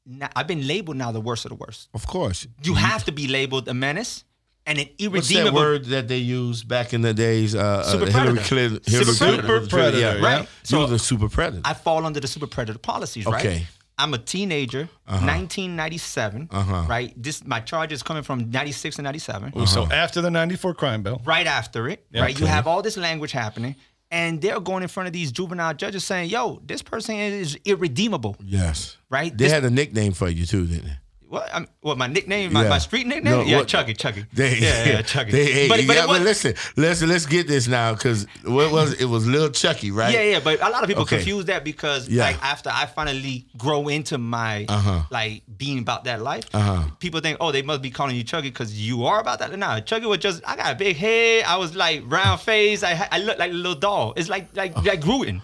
now, 0.06 0.28
I've 0.36 0.46
been 0.46 0.66
labeled 0.66 0.96
now 0.96 1.10
the 1.12 1.20
worst 1.20 1.44
of 1.44 1.48
the 1.50 1.56
worst. 1.56 1.88
Of 1.92 2.06
course. 2.06 2.46
You 2.62 2.74
have 2.74 3.04
to 3.04 3.12
be 3.12 3.26
labeled 3.26 3.68
a 3.68 3.74
menace 3.74 4.24
and 4.66 4.78
an 4.78 4.86
What's 5.10 5.28
that 5.28 5.52
word 5.52 5.84
that 5.86 6.08
they 6.08 6.18
used 6.18 6.66
back 6.68 6.92
in 6.94 7.02
the 7.02 7.12
days? 7.14 7.54
Uh, 7.54 7.58
uh, 7.60 7.82
Super 7.84 8.06
Hillary 8.10 8.34
predator. 8.34 8.48
Clinton. 8.48 8.82
Super 8.84 9.12
Clinton 9.12 9.18
predator. 9.46 9.60
was 9.60 9.68
predator, 9.68 9.98
Yeah, 9.98 10.12
right. 10.14 10.20
yeah. 10.22 10.40
You 10.40 10.46
So- 10.64 10.80
was 10.82 10.92
a 10.92 10.98
super 10.98 11.28
predator. 11.28 11.62
I 11.64 11.74
fall 11.74 12.04
under 12.06 12.20
the 12.20 12.28
super 12.28 12.46
predator 12.46 12.78
policies, 12.78 13.26
right? 13.26 13.44
Okay. 13.44 13.66
I'm 13.96 14.12
a 14.12 14.18
teenager, 14.18 14.88
1997, 15.06 16.48
Uh-huh. 16.50 16.84
right? 16.88 17.12
This 17.22 17.44
my 17.46 17.60
charge 17.60 17.92
is 17.92 18.02
coming 18.02 18.22
from 18.22 18.50
96 18.50 18.96
and 18.98 19.04
97. 19.04 19.52
Uh-huh. 19.54 19.66
So 19.66 19.86
after 19.92 20.20
the 20.20 20.30
'94 20.30 20.74
crime 20.74 21.02
bill, 21.02 21.20
right 21.24 21.46
after 21.46 21.88
it, 21.88 22.04
right? 22.14 22.38
You 22.38 22.46
have 22.46 22.66
all 22.66 22.82
this 22.82 22.96
language 22.96 23.32
happening, 23.32 23.76
and 24.10 24.40
they're 24.40 24.60
going 24.60 24.82
in 24.82 24.88
front 24.88 25.06
of 25.06 25.12
these 25.12 25.30
juvenile 25.32 25.74
judges 25.74 26.04
saying, 26.04 26.30
"Yo, 26.30 26.60
this 26.66 26.82
person 26.82 27.14
is 27.16 27.56
irredeemable." 27.64 28.36
yes. 28.44 28.96
Right? 29.10 29.30
They 29.36 29.44
This- 29.44 29.52
had 29.52 29.64
a 29.64 29.70
nickname 29.70 30.12
for 30.12 30.28
you 30.28 30.44
too, 30.46 30.66
didn't 30.66 30.86
they? 30.86 30.96
What? 31.28 31.48
I'm, 31.52 31.66
what 31.80 31.98
my 31.98 32.06
nickname? 32.06 32.52
My, 32.52 32.62
Yeah. 32.64 32.68
my 32.68 32.78
street 32.78 33.06
nickname? 33.06 33.32
No, 33.32 33.42
yeah, 33.42 33.58
what- 33.58 33.68
Chucky, 33.68 33.94
Chucky. 33.94 34.24
They, 34.32 34.56
yeah, 34.58 34.84
yeah, 34.84 35.02
Chucky. 35.12 35.32
They, 35.32 35.52
hey, 35.52 35.68
but, 35.68 35.80
but 35.86 35.96
it 35.96 36.06
was, 36.06 36.18
but 36.18 36.22
listen, 36.22 36.54
listen, 36.76 37.08
let's 37.08 37.26
get 37.26 37.48
this 37.48 37.66
now 37.66 37.94
because 37.94 38.26
what 38.44 38.70
was 38.70 38.92
it? 39.00 39.06
Was 39.06 39.26
Lil 39.26 39.50
Chucky, 39.50 39.90
right? 39.90 40.12
yeah, 40.12 40.22
yeah. 40.22 40.40
But 40.40 40.60
a 40.60 40.68
lot 40.70 40.82
of 40.82 40.88
people 40.88 41.02
Okay. 41.02 41.16
confuse 41.16 41.46
that 41.46 41.64
because 41.64 42.08
Yeah. 42.08 42.24
like 42.24 42.42
after 42.44 42.70
I 42.72 42.86
finally 42.86 43.46
grow 43.56 43.88
into 43.88 44.18
my 44.18 44.66
Uh-huh. 44.68 45.02
like 45.10 45.42
being 45.56 45.78
about 45.80 46.04
that 46.04 46.20
life, 46.22 46.44
Uh-huh. 46.54 46.84
people 47.00 47.20
think, 47.20 47.38
oh, 47.40 47.50
they 47.52 47.62
must 47.62 47.82
be 47.82 47.90
calling 47.90 48.16
you 48.16 48.22
Chucky 48.22 48.50
because 48.50 48.72
you 48.78 49.04
are 49.06 49.18
about 49.20 49.38
that. 49.40 49.56
Nah, 49.58 49.80
Chucky 49.80 50.06
was 50.06 50.18
just 50.18 50.42
I 50.46 50.56
got 50.56 50.72
a 50.72 50.74
big 50.76 50.96
head. 50.96 51.44
I 51.46 51.56
was 51.56 51.74
like 51.74 52.02
round 52.06 52.40
face. 52.40 52.82
I 52.82 53.08
I 53.10 53.18
look 53.18 53.38
like 53.38 53.50
a 53.50 53.54
little 53.54 53.74
doll. 53.74 54.12
It's 54.16 54.28
like 54.28 54.48
like 54.54 54.76
like 54.84 55.00
Gruden. 55.00 55.40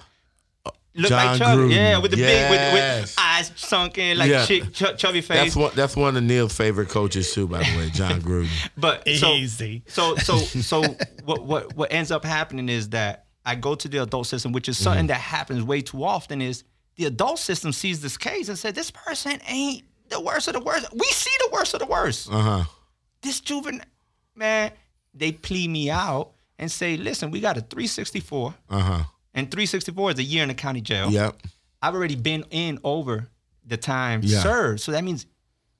Look 0.94 1.06
Oh. 1.12 1.16
Jon 1.16 1.26
like 1.26 1.38
Chucky, 1.38 1.56
Gruden. 1.60 1.74
yeah, 1.74 1.98
with 1.98 2.10
the 2.10 2.16
big 2.16 2.50
with, 2.50 2.72
with 2.74 3.14
eyes 3.18 3.52
sunken, 3.54 4.18
like 4.18 4.28
Yeah. 4.30 4.44
chick, 4.44 4.72
ch- 4.72 4.96
chubby 4.98 5.20
face. 5.20 5.38
That's 5.38 5.56
one. 5.56 5.70
That's 5.76 5.94
one 5.96 6.16
of 6.16 6.22
Neil's 6.24 6.52
favorite 6.54 6.88
coaches 6.88 7.32
too, 7.32 7.46
by 7.46 7.58
the 7.62 7.76
way, 7.78 7.90
Jon 7.90 8.20
Gruden. 8.22 8.48
But 8.76 9.08
so, 9.08 9.32
Easy. 9.34 9.82
So 9.86 10.16
so 10.16 10.36
so 10.70 10.82
what 11.24 11.44
what 11.44 11.76
what 11.76 11.92
ends 11.92 12.10
up 12.10 12.24
happening 12.24 12.68
is 12.68 12.88
that 12.90 13.26
I 13.46 13.54
go 13.54 13.74
to 13.76 13.88
the 13.88 14.02
adult 14.02 14.26
system, 14.26 14.50
which 14.52 14.68
is 14.68 14.76
something 14.78 15.02
Mm-hmm. 15.02 15.06
that 15.08 15.20
happens 15.20 15.62
way 15.62 15.80
too 15.80 16.02
often. 16.04 16.42
Is 16.42 16.64
the 16.96 17.04
adult 17.06 17.38
system 17.38 17.70
sees 17.72 18.00
this 18.00 18.16
case 18.18 18.48
and 18.48 18.58
said 18.58 18.74
this 18.74 18.90
person 18.90 19.40
ain't 19.46 19.84
the 20.08 20.20
worst 20.20 20.48
of 20.48 20.54
the 20.54 20.60
worst. 20.60 20.86
We 20.92 21.06
see 21.06 21.30
the 21.46 21.50
worst 21.52 21.72
of 21.72 21.78
the 21.80 21.86
worst. 21.86 22.28
Uh 22.30 22.40
huh. 22.40 22.64
This 23.22 23.38
juvenile 23.40 23.84
man, 24.34 24.72
they 25.14 25.30
plea 25.32 25.68
me 25.68 25.88
out 25.88 26.32
and 26.58 26.70
say, 26.70 26.96
listen, 26.96 27.30
we 27.30 27.40
got 27.40 27.56
a 27.56 27.60
364, 27.60 28.54
Uh 28.68 28.78
huh. 28.80 29.02
And 29.34 29.50
364 29.50 30.12
is 30.12 30.18
a 30.18 30.22
year 30.22 30.42
in 30.42 30.48
the 30.48 30.54
county 30.54 30.80
jail. 30.80 31.10
Yep. 31.10 31.42
I've 31.82 31.94
already 31.94 32.16
been 32.16 32.44
in 32.50 32.78
over 32.84 33.28
the 33.66 33.76
time 33.76 34.20
Yeah. 34.24 34.40
served. 34.42 34.80
So 34.80 34.92
that 34.92 35.04
means, 35.04 35.26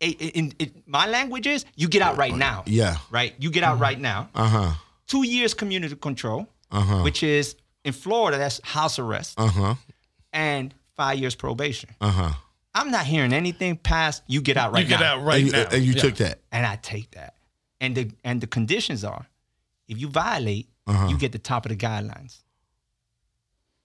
in, 0.01 0.13
in, 0.13 0.55
in- 0.59 0.83
my 0.87 1.07
language 1.07 1.47
is 1.47 1.65
you 1.77 1.89
get 1.89 2.03
out 2.03 2.17
right 2.17 2.35
now. 2.35 2.63
Yeah. 2.67 2.97
Right? 3.11 3.35
You 3.39 3.51
get 3.51 3.65
out 3.65 3.79
right 3.81 3.99
now. 4.01 4.29
Uh 4.35 4.49
huh. 4.49 4.71
Two 5.07 5.25
years 5.25 5.53
community 5.55 5.95
control, 5.97 6.47
Uh-huh. 6.71 7.03
which 7.03 7.23
is 7.23 7.57
in 7.85 7.93
Florida, 7.93 8.39
that's 8.39 8.61
house 8.65 8.99
arrest, 8.99 9.35
Uh 9.39 9.49
huh. 9.49 9.75
and 10.33 10.73
five 10.97 11.19
years 11.19 11.35
probation. 11.35 11.91
Uh 12.01 12.11
huh. 12.11 12.33
I'm 12.75 12.91
not 12.93 13.05
hearing 13.05 13.33
anything 13.33 13.77
past 13.77 14.23
you 14.29 14.41
get 14.41 14.57
out 14.57 14.73
right 14.73 14.79
now. 14.79 14.83
you 14.83 14.89
get 14.89 15.01
now. 15.01 15.17
out 15.19 15.25
right 15.25 15.39
and 15.39 15.47
you, 15.47 15.53
now, 15.53 15.67
and 15.73 15.85
you 15.85 15.93
Yeah. 15.95 16.01
took 16.03 16.15
that. 16.17 16.39
And 16.53 16.65
I 16.65 16.77
take 16.77 17.11
that. 17.13 17.35
And 17.81 17.97
the 17.97 18.11
and 18.25 18.41
the 18.41 18.47
conditions 18.47 19.05
are 19.05 19.27
if 19.89 19.99
you 19.99 20.09
violate, 20.09 20.69
Uh-huh. 20.87 21.09
you 21.09 21.19
get 21.19 21.33
the 21.33 21.39
top 21.39 21.67
of 21.67 21.71
the 21.71 21.77
guidelines. 21.77 22.39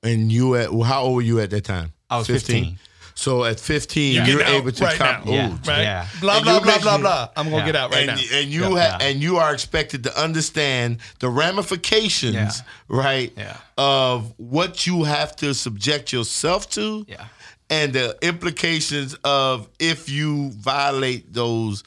And 0.05 0.31
you 0.31 0.55
at 0.55 0.71
well, 0.73 0.83
how 0.83 1.03
old 1.03 1.15
were 1.15 1.21
you 1.21 1.39
at 1.39 1.49
that 1.49 1.63
time? 1.65 1.91
I 2.09 2.17
was 2.19 2.27
15. 2.27 2.77
So 3.17 3.45
at 3.45 3.61
15, 3.61 4.13
You 4.13 4.23
you're 4.23 4.39
get 4.39 4.47
out 4.47 4.53
able 4.55 4.71
to 4.73 4.83
right 4.83 4.97
cop. 4.97 5.25
now. 5.25 5.31
Yeah. 5.31 5.47
Right? 5.65 5.81
Yeah. 5.83 6.07
Blah 6.19 6.41
blah 6.43 6.59
blah 6.59 6.79
blah 6.79 6.97
blah. 6.97 7.29
I'm 7.37 7.45
gonna 7.49 7.57
Yeah. 7.59 7.65
get 7.65 7.75
out 7.77 7.91
right 7.93 8.09
and, 8.09 8.19
now. 8.19 8.37
and 8.37 8.49
you 8.51 8.75
Yeah. 8.77 8.91
ha- 8.91 8.97
and 9.01 9.21
you 9.23 9.37
are 9.37 9.53
expected 9.53 10.03
to 10.03 10.21
understand 10.21 10.97
the 11.19 11.29
ramifications, 11.29 12.35
Yeah. 12.35 12.51
right? 12.89 13.31
Yeah. 13.37 13.57
Of 13.77 14.33
what 14.37 14.85
you 14.85 15.03
have 15.05 15.35
to 15.37 15.53
subject 15.53 16.11
yourself 16.11 16.69
to, 16.71 17.05
Yeah. 17.07 17.25
and 17.69 17.93
the 17.93 18.17
implications 18.21 19.15
of 19.23 19.69
if 19.79 20.09
you 20.09 20.51
violate 20.51 21.33
those 21.33 21.83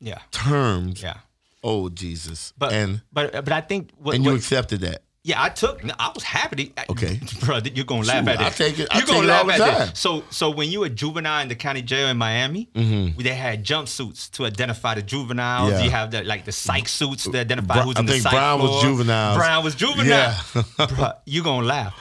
Yeah. 0.00 0.18
terms. 0.32 1.02
Yeah. 1.02 1.18
Oh 1.62 1.88
Jesus! 1.88 2.52
But 2.58 2.72
and 2.72 3.00
but 3.12 3.30
but 3.32 3.52
I 3.52 3.60
think 3.60 3.90
what, 3.96 4.16
and 4.16 4.24
you 4.24 4.30
what- 4.32 4.38
accepted 4.38 4.80
that. 4.80 5.02
Yeah, 5.24 5.40
I 5.40 5.50
took. 5.50 5.80
I 6.00 6.10
was 6.12 6.24
happy. 6.24 6.66
To, 6.66 6.90
Okay. 6.90 7.20
bro, 7.40 7.58
you're 7.58 7.84
gonna 7.84 8.02
laugh 8.04 8.24
Shoot, 8.24 8.28
at 8.30 8.40
I'll 8.40 8.50
take 8.50 8.78
it- 8.80 8.88
You're 8.92 9.06
gonna 9.06 9.20
it 9.20 9.26
laugh 9.26 9.48
at 9.50 9.58
time. 9.58 9.88
this. 9.90 10.00
So, 10.00 10.24
so 10.30 10.50
when 10.50 10.68
you 10.68 10.80
were 10.80 10.88
juvenile 10.88 11.42
in 11.42 11.48
the 11.48 11.54
county 11.54 11.80
jail 11.82 12.08
in 12.08 12.16
Miami, 12.16 12.68
Mm-hmm. 12.74 13.22
they 13.22 13.34
had 13.34 13.64
jumpsuits 13.64 14.32
to 14.32 14.46
identify 14.46 14.94
the 14.96 15.02
juveniles. 15.02 15.70
Yeah. 15.72 15.82
You 15.84 15.90
have 15.90 16.10
the 16.10 16.24
like 16.24 16.44
the 16.44 16.50
psych 16.50 16.88
suits 16.88 17.24
to 17.28 17.38
identify 17.38 17.74
Bra- 17.74 17.82
who's 17.84 17.96
I 17.96 18.00
in 18.00 18.06
the 18.06 18.12
think 18.12 18.22
psych 18.24 18.32
Brown 18.32 18.60
was 18.62 18.82
juvenile. 18.82 19.36
Brown 19.36 19.62
was 19.64 19.74
juvenile. 19.76 20.06
Yeah. 20.08 20.86
bro, 20.88 21.12
you're 21.24 21.44
gonna 21.44 21.66
laugh. 21.66 21.94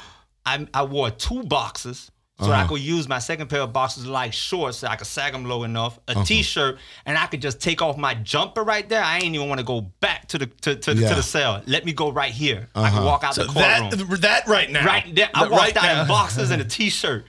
I 0.43 0.67
I 0.73 0.81
wore 0.83 1.11
two 1.11 1.43
boxes. 1.43 2.09
So 2.41 2.51
Uh-huh. 2.51 2.63
I 2.63 2.67
could 2.67 2.81
use 2.81 3.07
my 3.07 3.19
second 3.19 3.47
pair 3.49 3.61
of 3.61 3.71
boxes 3.71 4.05
like 4.07 4.33
shorts 4.33 4.77
so 4.79 4.87
I 4.87 4.95
could 4.95 5.05
sag 5.07 5.31
them 5.31 5.45
low 5.45 5.63
enough, 5.63 5.99
a 6.07 6.11
Uh-huh. 6.17 6.41
shirt 6.41 6.79
and 7.05 7.17
I 7.17 7.27
could 7.27 7.41
just 7.41 7.59
take 7.61 7.81
off 7.81 7.97
my 7.97 8.15
jumper 8.15 8.63
right 8.63 8.87
there. 8.89 9.03
I 9.03 9.17
ain't 9.19 9.35
even 9.35 9.47
want 9.47 9.59
to 9.59 9.63
go 9.65 9.81
back 9.99 10.27
to 10.29 10.37
the 10.39 10.47
to, 10.47 10.75
to, 10.75 10.93
the, 10.95 11.01
Yeah. 11.01 11.09
to 11.09 11.15
the 11.15 11.23
cell. 11.23 11.61
Let 11.67 11.85
me 11.85 11.93
go 11.93 12.11
right 12.11 12.31
here. 12.33 12.67
I 12.73 12.79
Uh-huh. 12.87 12.95
can 12.97 13.05
walk 13.05 13.23
out 13.23 13.35
So 13.35 13.43
the 13.45 13.53
courtroom. 13.53 13.89
that 14.09 14.21
that 14.21 14.47
right 14.47 14.69
now, 14.71 14.85
Right 14.85 15.13
there, 15.15 15.29
I 15.33 15.41
That 15.43 15.51
walked 15.51 15.63
right 15.63 15.77
out 15.77 15.83
now. 15.83 16.01
in 16.01 16.07
boxes 16.07 16.49
and 16.51 16.61
a 16.61 16.65
t-shirt. 16.77 17.25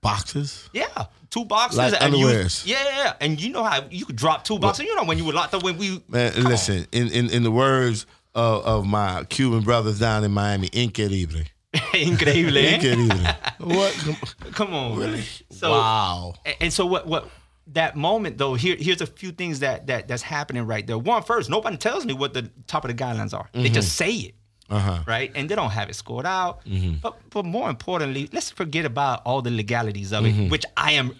Boxes. 0.00 0.68
Yeah, 0.72 0.86
two 1.30 1.44
boxes. 1.44 1.78
Like 1.78 1.94
and 2.00 2.16
you, 2.16 2.26
underwears. 2.26 2.64
yeah, 2.66 2.82
yeah, 2.84 2.96
yeah. 3.04 3.12
and 3.20 3.40
you 3.40 3.50
know 3.52 3.64
how 3.64 3.84
you 3.90 4.06
could 4.06 4.14
drop 4.16 4.44
two 4.44 4.58
boxes. 4.58 4.84
You 4.86 4.94
know 4.94 5.04
when 5.04 5.18
you 5.18 5.24
were 5.24 5.32
locked 5.32 5.54
up 5.54 5.62
when 5.64 5.76
we 5.76 6.00
Man, 6.08 6.32
come 6.32 6.46
on. 6.46 6.52
listen. 6.52 6.86
In, 6.92 7.08
in 7.10 7.30
in 7.30 7.42
the 7.42 7.50
words 7.50 8.06
of, 8.34 8.64
of 8.64 8.86
my 8.86 9.24
Cuban 9.24 9.62
brothers 9.62 9.98
down 9.98 10.22
in 10.22 10.30
Miami, 10.30 10.68
increíble. 10.70 11.46
increíble. 11.92 12.56
eh? 12.56 12.78
Increíble. 12.78 13.36
what? 13.76 14.54
Come 14.54 14.74
on, 14.74 14.96
really? 14.98 15.22
So, 15.50 15.70
wow. 15.70 16.34
And, 16.60 16.72
so 16.72 16.86
what? 16.86 17.06
What? 17.06 17.28
That 17.72 17.96
moment 17.96 18.38
though, 18.38 18.54
here 18.54 18.76
here's 18.78 19.02
a 19.02 19.06
few 19.06 19.30
things 19.30 19.60
that 19.60 19.88
that 19.88 20.08
that's 20.08 20.22
happening 20.22 20.64
right 20.66 20.86
there. 20.86 20.96
One, 20.96 21.22
first, 21.22 21.50
nobody 21.50 21.76
tells 21.76 22.06
me 22.06 22.14
what 22.14 22.32
the 22.32 22.50
top 22.66 22.84
of 22.86 22.88
the 22.88 22.94
guidelines 23.04 23.34
are. 23.34 23.48
They 23.52 23.68
just 23.68 23.94
say 23.96 24.10
it. 24.12 24.34
Uh-huh. 24.70 25.02
right? 25.06 25.30
And 25.34 25.48
they 25.48 25.54
don't 25.54 25.70
have 25.70 25.88
it 25.88 25.94
scored 25.94 26.26
out. 26.26 26.64
Mm-hmm. 26.66 26.96
But 27.02 27.18
but 27.30 27.44
more 27.44 27.68
importantly, 27.70 28.28
let's 28.32 28.50
forget 28.50 28.84
about 28.86 29.22
all 29.26 29.42
the 29.42 29.50
legalities 29.50 30.12
of 30.12 30.24
it, 30.26 30.34
Mm-hmm. 30.34 30.48
which 30.50 30.64
I 30.76 30.92
am 30.92 31.14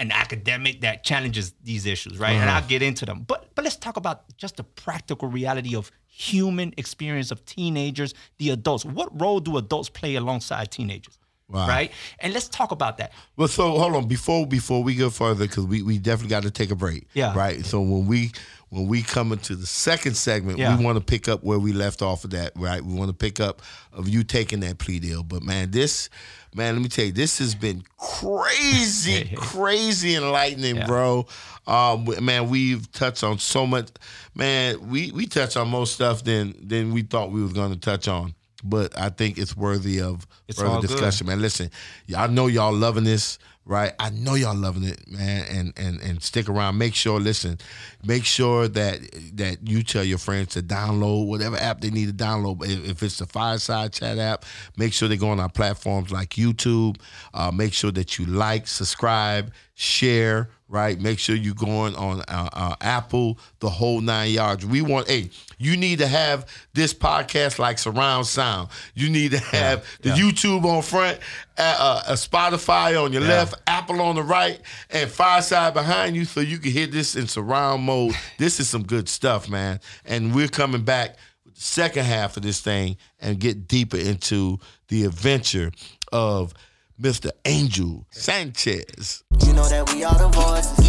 an 0.00 0.12
academic 0.12 0.80
that 0.82 1.02
challenges 1.02 1.54
these 1.64 1.84
issues, 1.86 2.18
right? 2.18 2.30
Uh-huh. 2.32 2.40
And 2.42 2.50
I'll 2.50 2.66
get 2.68 2.82
into 2.82 3.04
them. 3.04 3.24
But 3.26 3.50
but 3.56 3.64
let's 3.64 3.76
talk 3.76 3.96
about 3.96 4.22
just 4.36 4.56
the 4.56 4.64
practical 4.64 5.26
reality 5.28 5.74
of 5.74 5.90
human 6.18 6.74
experience 6.76 7.30
of 7.30 7.44
teenagers, 7.46 8.12
the 8.38 8.50
adults. 8.50 8.84
What 8.84 9.08
role 9.20 9.38
do 9.38 9.56
adults 9.56 9.88
play 9.88 10.16
alongside 10.16 10.70
teenagers? 10.72 11.16
Wow. 11.48 11.66
Right? 11.66 11.92
And 12.18 12.34
let's 12.34 12.48
talk 12.48 12.72
about 12.72 12.98
that. 12.98 13.12
Well, 13.36 13.48
so 13.48 13.78
hold 13.78 13.94
on 13.94 14.06
before 14.06 14.46
before 14.46 14.82
we 14.82 14.94
go 14.96 15.08
further 15.10 15.46
because 15.46 15.64
we, 15.64 15.82
we 15.82 15.96
definitely 15.96 16.28
got 16.30 16.42
to 16.42 16.50
take 16.50 16.70
a 16.70 16.74
break. 16.76 17.06
Yeah. 17.14 17.34
Right. 17.34 17.64
So 17.64 17.80
when 17.80 18.06
we 18.06 18.32
when 18.68 18.86
we 18.86 19.00
come 19.00 19.32
into 19.32 19.54
the 19.56 19.64
second 19.64 20.14
segment, 20.16 20.58
Yeah. 20.58 20.76
we 20.76 20.84
want 20.84 20.98
to 20.98 21.04
pick 21.04 21.26
up 21.26 21.42
where 21.42 21.58
we 21.58 21.72
left 21.72 22.02
off 22.02 22.24
of 22.24 22.30
that. 22.30 22.52
Right. 22.56 22.84
We 22.84 22.92
want 22.92 23.08
to 23.10 23.14
pick 23.16 23.40
up 23.40 23.62
of 23.94 24.08
you 24.10 24.24
taking 24.24 24.60
that 24.60 24.76
plea 24.78 24.98
deal. 24.98 25.22
But 25.22 25.42
man, 25.42 25.70
this 25.70 26.10
man, 26.58 26.74
let 26.74 26.82
me 26.82 26.88
tell 26.90 27.06
you, 27.06 27.12
this 27.12 27.38
has 27.38 27.54
been 27.54 27.82
crazy, 27.96 29.32
crazy 29.36 30.14
enlightening, 30.16 30.76
Yeah. 30.76 30.86
bro. 30.86 31.26
Um, 31.66 32.06
man, 32.20 32.48
we've 32.48 32.90
touched 32.92 33.22
on 33.24 33.38
so 33.38 33.66
much. 33.66 33.88
Man, 34.34 34.88
we 34.90 35.10
we 35.12 35.26
touched 35.26 35.56
on 35.56 35.68
more 35.68 35.86
stuff 35.86 36.24
than 36.24 36.54
than 36.60 36.92
we 36.92 37.02
thought 37.02 37.30
we 37.30 37.42
was 37.42 37.52
going 37.52 37.72
to 37.72 37.78
touch 37.78 38.08
on. 38.08 38.34
But 38.64 38.98
I 38.98 39.10
think 39.10 39.38
it's 39.38 39.56
worthy 39.56 40.00
of 40.00 40.26
It's 40.48 40.58
further 40.58 40.70
all 40.70 40.80
good. 40.80 40.88
discussion, 40.88 41.26
man. 41.28 41.40
Listen, 41.40 41.70
y'all 42.06 42.28
know 42.28 42.48
y'all 42.48 42.72
loving 42.72 43.04
this, 43.04 43.38
right? 43.68 43.92
I 44.00 44.08
know 44.10 44.34
y'all 44.34 44.56
loving 44.56 44.82
it, 44.82 45.06
man. 45.06 45.44
And 45.48 45.72
and 45.76 46.00
and 46.00 46.22
stick 46.22 46.48
around. 46.48 46.78
Make 46.78 46.94
sure, 46.94 47.20
listen, 47.20 47.58
make 48.04 48.24
sure 48.24 48.66
that 48.66 49.00
that 49.34 49.68
you 49.68 49.82
tell 49.84 50.02
your 50.02 50.18
friends 50.18 50.54
to 50.54 50.62
download 50.62 51.26
whatever 51.26 51.56
app 51.56 51.82
they 51.82 51.90
need 51.90 52.06
to 52.06 52.24
download. 52.24 52.66
If, 52.66 53.02
it's 53.02 53.18
the 53.18 53.26
Fireside 53.26 53.92
Chat 53.92 54.18
app, 54.18 54.44
make 54.76 54.92
sure 54.92 55.06
they 55.06 55.16
go 55.16 55.28
on 55.28 55.38
our 55.38 55.50
platforms 55.50 56.10
like 56.10 56.30
YouTube. 56.30 56.96
Uh, 57.32 57.52
make 57.52 57.72
sure 57.74 57.92
that 57.92 58.18
you 58.18 58.26
like, 58.26 58.66
subscribe, 58.66 59.52
share, 59.74 60.48
right? 60.68 61.00
Make 61.00 61.18
sure 61.18 61.34
you're 61.34 61.54
going 61.54 61.94
on 61.96 62.20
uh, 62.28 62.48
uh, 62.52 62.76
Apple, 62.80 63.38
the 63.60 63.70
whole 63.70 64.00
nine 64.00 64.30
yards. 64.32 64.66
We 64.66 64.82
want, 64.82 65.08
hey, 65.08 65.30
you 65.58 65.76
need 65.76 65.98
to 66.00 66.06
have 66.06 66.46
this 66.74 66.92
podcast 66.92 67.58
like 67.58 67.78
surround 67.78 68.26
sound. 68.26 68.68
You 68.94 69.08
need 69.08 69.30
to 69.32 69.38
have 69.38 69.84
the 70.02 70.10
yeah. 70.10 70.16
YouTube 70.16 70.64
on 70.64 70.82
front, 70.82 71.18
uh, 71.56 71.76
uh, 71.78 72.02
a 72.08 72.12
Spotify 72.12 73.02
on 73.02 73.12
your 73.12 73.22
Yeah. 73.22 73.28
left, 73.28 73.54
Apple 73.66 74.00
on 74.02 74.16
the 74.16 74.22
right, 74.22 74.60
and 74.90 75.10
Fireside 75.10 75.74
behind 75.74 76.14
you, 76.16 76.24
so 76.24 76.40
you 76.40 76.58
can 76.58 76.70
hear 76.72 76.86
this 76.86 77.16
in 77.16 77.26
surround 77.26 77.82
mode. 77.84 78.14
this 78.38 78.60
is 78.60 78.68
some 78.68 78.82
good 78.84 79.08
stuff, 79.08 79.48
man. 79.48 79.80
And 80.04 80.34
we're 80.34 80.48
coming 80.48 80.82
back 80.82 81.16
with 81.44 81.54
the 81.54 81.60
second 81.62 82.04
half 82.04 82.36
of 82.36 82.42
this 82.42 82.60
thing 82.60 82.96
and 83.20 83.38
get 83.40 83.66
deeper 83.66 83.96
into 83.96 84.58
the 84.88 85.04
adventure 85.04 85.72
of 86.12 86.52
Mr. 87.00 87.30
Angel 87.44 88.04
Sanchez. 88.10 89.22
You 89.46 89.52
know 89.52 89.68
that 89.68 89.92
we 89.92 90.02
are 90.02 90.18
the 90.18 90.28
voices. 90.28 90.87